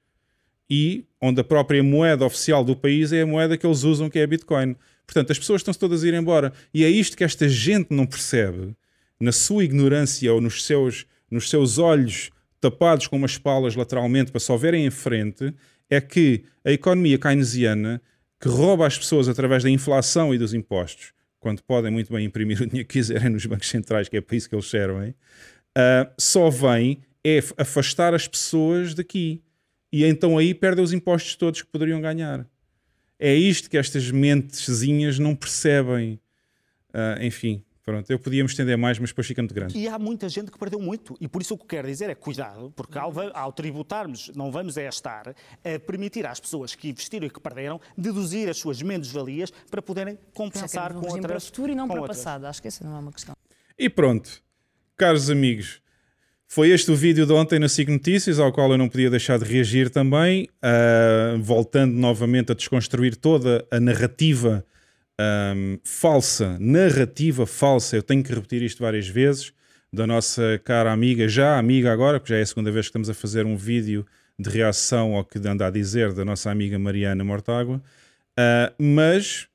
e 0.69 1.05
onde 1.21 1.41
a 1.41 1.43
própria 1.43 1.83
moeda 1.83 2.25
oficial 2.25 2.63
do 2.63 2.75
país 2.75 3.11
é 3.11 3.21
a 3.21 3.27
moeda 3.27 3.57
que 3.57 3.65
eles 3.65 3.83
usam, 3.83 4.09
que 4.09 4.19
é 4.19 4.23
a 4.23 4.27
Bitcoin. 4.27 4.75
Portanto, 5.05 5.31
as 5.31 5.39
pessoas 5.39 5.61
estão 5.61 5.73
todas 5.73 6.03
a 6.03 6.07
ir 6.07 6.13
embora. 6.13 6.51
E 6.73 6.83
é 6.83 6.89
isto 6.89 7.15
que 7.15 7.23
esta 7.23 7.47
gente 7.47 7.93
não 7.93 8.05
percebe, 8.05 8.75
na 9.19 9.31
sua 9.31 9.63
ignorância 9.63 10.31
ou 10.33 10.41
nos 10.41 10.65
seus, 10.65 11.05
nos 11.31 11.49
seus 11.49 11.77
olhos 11.77 12.29
tapados 12.59 13.07
com 13.07 13.15
umas 13.15 13.37
palas 13.37 13.75
lateralmente 13.75 14.31
para 14.31 14.39
só 14.39 14.57
verem 14.57 14.85
em 14.85 14.91
frente, 14.91 15.53
é 15.89 16.01
que 16.01 16.43
a 16.65 16.71
economia 16.71 17.17
keynesiana, 17.17 18.01
que 18.39 18.49
rouba 18.49 18.85
as 18.85 18.97
pessoas 18.97 19.29
através 19.29 19.63
da 19.63 19.69
inflação 19.69 20.33
e 20.33 20.37
dos 20.37 20.53
impostos, 20.53 21.13
quando 21.39 21.63
podem 21.63 21.91
muito 21.91 22.11
bem 22.11 22.25
imprimir 22.25 22.59
o 22.61 22.65
dinheiro 22.65 22.87
que 22.87 22.99
quiserem 22.99 23.29
nos 23.29 23.45
bancos 23.45 23.69
centrais, 23.69 24.09
que 24.09 24.17
é 24.17 24.21
para 24.21 24.35
isso 24.35 24.49
que 24.49 24.55
eles 24.55 24.69
servem, 24.69 25.09
uh, 25.09 26.11
só 26.17 26.49
vem 26.49 27.01
é 27.23 27.39
afastar 27.57 28.13
as 28.13 28.27
pessoas 28.27 28.93
daqui 28.93 29.41
e 29.91 30.03
então 30.05 30.37
aí 30.37 30.53
perdem 30.53 30.83
os 30.83 30.93
impostos 30.93 31.35
todos 31.35 31.61
que 31.61 31.67
poderiam 31.69 32.01
ganhar. 32.01 32.47
É 33.19 33.33
isto 33.33 33.69
que 33.69 33.77
estas 33.77 34.11
mentezinhas 34.11 35.17
não 35.17 35.35
percebem. 35.35 36.19
Uh, 36.89 37.23
enfim, 37.23 37.63
pronto, 37.83 38.09
eu 38.11 38.19
podia 38.19 38.43
me 38.43 38.49
estender 38.49 38.77
mais, 38.77 38.99
mas 38.99 39.09
depois 39.09 39.25
fica 39.25 39.41
muito 39.41 39.55
grande. 39.55 39.77
E 39.77 39.87
há 39.87 39.97
muita 39.97 40.29
gente 40.29 40.51
que 40.51 40.59
perdeu 40.59 40.79
muito, 40.79 41.17
e 41.19 41.27
por 41.27 41.41
isso 41.41 41.55
o 41.55 41.57
que 41.57 41.65
quero 41.65 41.87
dizer 41.87 42.09
é 42.09 42.15
cuidado, 42.15 42.71
porque 42.75 42.97
ao, 42.97 43.11
ao 43.33 43.51
tributarmos, 43.51 44.29
não 44.35 44.51
vamos 44.51 44.77
é 44.77 44.87
estar 44.87 45.29
a 45.29 45.79
permitir 45.79 46.25
às 46.25 46.39
pessoas 46.39 46.75
que 46.75 46.89
investiram 46.89 47.25
e 47.25 47.29
que 47.29 47.39
perderam 47.39 47.79
deduzir 47.97 48.49
as 48.49 48.57
suas 48.57 48.81
menos-valias 48.81 49.51
para 49.71 49.81
poderem 49.81 50.17
compensar 50.33 50.93
com 50.93 51.05
outras. 51.05 51.21
para 51.21 51.37
o 51.37 51.41
futuro 51.41 51.71
e 51.71 51.75
não 51.75 51.87
para 51.87 52.01
o 52.01 52.07
passado, 52.07 52.45
acho 52.45 52.61
que 52.61 52.67
essa 52.67 52.83
não 52.83 52.95
é 52.95 52.99
uma 52.99 53.11
questão. 53.11 53.35
E 53.79 53.89
pronto, 53.89 54.43
caros 54.95 55.29
amigos, 55.29 55.81
foi 56.47 56.69
este 56.69 56.89
o 56.89 56.95
vídeo 56.95 57.25
de 57.25 57.33
ontem 57.33 57.59
na 57.59 57.67
SIG 57.67 57.91
Notícias, 57.91 58.39
ao 58.39 58.53
qual 58.53 58.71
eu 58.71 58.77
não 58.77 58.87
podia 58.87 59.09
deixar 59.09 59.37
de 59.37 59.45
reagir 59.45 59.89
também, 59.89 60.47
uh, 60.63 61.41
voltando 61.41 61.93
novamente 61.93 62.51
a 62.53 62.55
desconstruir 62.55 63.17
toda 63.17 63.67
a 63.69 63.79
narrativa 63.79 64.65
um, 65.19 65.79
falsa, 65.83 66.57
narrativa 66.59 67.45
falsa, 67.45 67.97
eu 67.97 68.03
tenho 68.03 68.23
que 68.23 68.33
repetir 68.33 68.61
isto 68.61 68.81
várias 68.81 69.07
vezes, 69.07 69.51
da 69.91 70.05
nossa 70.07 70.61
cara 70.63 70.91
amiga, 70.91 71.27
já 71.27 71.57
amiga 71.57 71.91
agora, 71.91 72.19
porque 72.19 72.33
já 72.33 72.39
é 72.39 72.43
a 72.43 72.45
segunda 72.45 72.71
vez 72.71 72.85
que 72.85 72.89
estamos 72.89 73.09
a 73.09 73.13
fazer 73.13 73.45
um 73.45 73.57
vídeo 73.57 74.05
de 74.39 74.49
reação 74.49 75.15
ao 75.15 75.25
que 75.25 75.39
anda 75.45 75.67
a 75.67 75.71
dizer 75.71 76.13
da 76.13 76.23
nossa 76.23 76.51
amiga 76.51 76.77
Mariana 76.77 77.23
Mortágua, 77.23 77.77
uh, 77.77 78.83
mas 78.83 79.47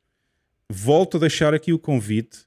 volto 0.69 1.17
a 1.17 1.21
deixar 1.21 1.55
aqui 1.55 1.73
o 1.73 1.79
convite 1.79 2.41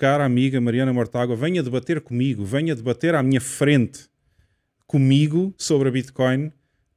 cara 0.00 0.24
amiga 0.24 0.58
Mariana 0.62 0.94
Mortágua, 0.94 1.36
venha 1.36 1.62
debater 1.62 2.00
comigo, 2.00 2.42
venha 2.42 2.74
debater 2.74 3.14
à 3.14 3.22
minha 3.22 3.38
frente 3.40 4.08
comigo 4.86 5.54
sobre 5.58 5.90
a 5.90 5.92
Bitcoin, 5.92 6.50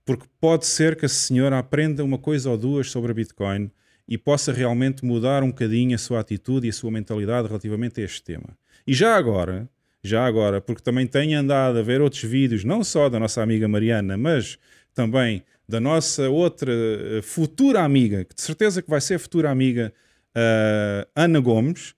porque 0.06 0.26
pode 0.40 0.66
ser 0.66 0.96
que 0.96 1.06
a 1.06 1.10
senhora 1.10 1.60
aprenda 1.60 2.02
uma 2.02 2.18
coisa 2.18 2.50
ou 2.50 2.58
duas 2.58 2.90
sobre 2.90 3.12
a 3.12 3.14
Bitcoin 3.14 3.70
e 4.08 4.18
possa 4.18 4.54
realmente 4.54 5.04
mudar 5.04 5.44
um 5.44 5.50
bocadinho 5.50 5.94
a 5.94 5.98
sua 5.98 6.22
atitude 6.22 6.66
e 6.66 6.70
a 6.70 6.74
sua 6.74 6.90
mentalidade 6.92 7.50
relativamente 7.50 8.00
a 8.00 8.06
este 8.06 8.24
tema. 8.24 8.58
E 8.88 8.94
já 8.94 9.18
agora, 9.18 9.70
já 10.02 10.26
agora, 10.26 10.62
porque 10.62 10.82
também 10.82 11.06
tenho 11.06 11.38
andado 11.38 11.80
a 11.80 11.82
ver 11.82 12.00
outros 12.00 12.24
vídeos, 12.24 12.64
não 12.64 12.86
só 12.86 13.10
da 13.10 13.20
nossa 13.20 13.44
amiga 13.44 13.68
Mariana, 13.68 14.16
mas 14.16 14.58
também 14.96 15.44
da 15.68 15.82
nossa 15.82 16.30
outra 16.30 16.72
eh, 16.72 17.22
futura 17.22 17.82
amiga, 17.82 18.24
que 18.24 18.34
de 18.34 18.42
certeza 18.42 18.82
que 18.82 18.90
vai 18.90 19.02
ser 19.02 19.20
futura 19.20 19.52
amiga, 19.52 19.94
uh, 20.38 21.06
Ana 21.14 21.42
Gomes, 21.42 21.96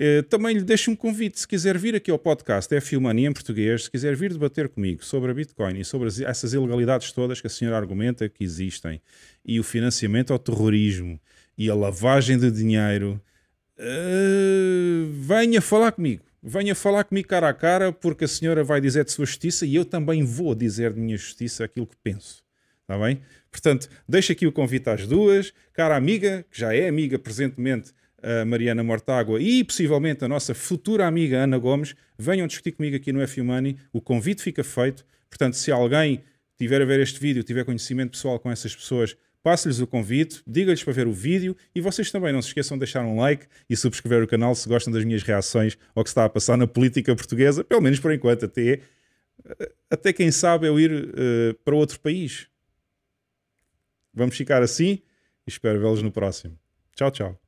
Eh, 0.00 0.22
também 0.22 0.56
lhe 0.56 0.62
deixo 0.62 0.92
um 0.92 0.96
convite, 0.96 1.40
se 1.40 1.48
quiser 1.48 1.76
vir 1.76 1.96
aqui 1.96 2.08
ao 2.08 2.18
podcast 2.20 2.72
é 2.72 2.80
Filmania 2.80 3.28
em 3.28 3.32
português, 3.32 3.84
se 3.84 3.90
quiser 3.90 4.14
vir 4.14 4.32
debater 4.32 4.68
comigo 4.68 5.04
sobre 5.04 5.32
a 5.32 5.34
Bitcoin 5.34 5.80
e 5.80 5.84
sobre 5.84 6.06
as, 6.06 6.20
essas 6.20 6.52
ilegalidades 6.52 7.10
todas 7.10 7.40
que 7.40 7.48
a 7.48 7.50
senhora 7.50 7.76
argumenta 7.76 8.28
que 8.28 8.44
existem, 8.44 9.02
e 9.44 9.58
o 9.58 9.64
financiamento 9.64 10.32
ao 10.32 10.38
terrorismo, 10.38 11.18
e 11.58 11.68
a 11.68 11.74
lavagem 11.74 12.38
de 12.38 12.48
dinheiro, 12.48 13.20
uh, 13.76 15.10
venha 15.10 15.60
falar 15.60 15.90
comigo. 15.90 16.22
Venha 16.40 16.76
falar 16.76 17.02
comigo 17.02 17.26
cara 17.26 17.48
a 17.48 17.52
cara, 17.52 17.92
porque 17.92 18.24
a 18.24 18.28
senhora 18.28 18.62
vai 18.62 18.80
dizer 18.80 19.04
de 19.04 19.10
sua 19.10 19.26
justiça 19.26 19.66
e 19.66 19.74
eu 19.74 19.84
também 19.84 20.22
vou 20.22 20.54
dizer 20.54 20.92
de 20.92 21.00
minha 21.00 21.16
justiça 21.16 21.64
aquilo 21.64 21.88
que 21.88 21.96
penso. 22.00 22.44
Está 22.82 22.96
bem? 22.96 23.20
Portanto, 23.50 23.88
deixo 24.08 24.30
aqui 24.30 24.46
o 24.46 24.52
convite 24.52 24.88
às 24.88 25.08
duas. 25.08 25.52
Cara 25.72 25.96
amiga, 25.96 26.46
que 26.48 26.60
já 26.60 26.72
é 26.72 26.88
amiga 26.88 27.18
presentemente 27.18 27.92
a 28.22 28.44
Mariana 28.44 28.82
Mortágua 28.82 29.40
e 29.40 29.62
possivelmente 29.62 30.24
a 30.24 30.28
nossa 30.28 30.54
futura 30.54 31.06
amiga 31.06 31.38
Ana 31.38 31.58
Gomes, 31.58 31.94
venham 32.18 32.46
discutir 32.46 32.72
comigo 32.72 32.96
aqui 32.96 33.12
no 33.12 33.20
F 33.20 33.40
Money. 33.42 33.76
O 33.92 34.00
convite 34.00 34.42
fica 34.42 34.64
feito. 34.64 35.04
Portanto, 35.28 35.54
se 35.54 35.70
alguém 35.70 36.22
tiver 36.56 36.82
a 36.82 36.84
ver 36.84 37.00
este 37.00 37.20
vídeo, 37.20 37.42
tiver 37.42 37.64
conhecimento 37.64 38.12
pessoal 38.12 38.38
com 38.38 38.50
essas 38.50 38.74
pessoas, 38.74 39.16
passe-lhes 39.42 39.80
o 39.80 39.86
convite, 39.86 40.42
diga-lhes 40.46 40.82
para 40.82 40.92
ver 40.92 41.06
o 41.06 41.12
vídeo 41.12 41.56
e 41.74 41.80
vocês 41.80 42.10
também 42.10 42.32
não 42.32 42.42
se 42.42 42.48
esqueçam 42.48 42.76
de 42.76 42.80
deixar 42.80 43.04
um 43.04 43.16
like 43.16 43.46
e 43.70 43.76
subscrever 43.76 44.22
o 44.22 44.26
canal 44.26 44.54
se 44.54 44.68
gostam 44.68 44.92
das 44.92 45.04
minhas 45.04 45.22
reações 45.22 45.78
ao 45.94 46.02
que 46.02 46.10
está 46.10 46.24
a 46.24 46.28
passar 46.28 46.56
na 46.56 46.66
política 46.66 47.14
portuguesa, 47.14 47.62
pelo 47.62 47.80
menos 47.80 48.00
por 48.00 48.12
enquanto, 48.12 48.46
até, 48.46 48.80
até 49.88 50.12
quem 50.12 50.30
sabe 50.30 50.66
eu 50.66 50.78
ir 50.80 50.90
uh, 50.92 51.54
para 51.64 51.74
outro 51.74 52.00
país. 52.00 52.48
Vamos 54.12 54.36
ficar 54.36 54.62
assim 54.62 55.00
e 55.46 55.50
espero 55.50 55.78
vê-los 55.78 56.02
no 56.02 56.10
próximo. 56.10 56.58
Tchau, 56.96 57.10
tchau. 57.12 57.47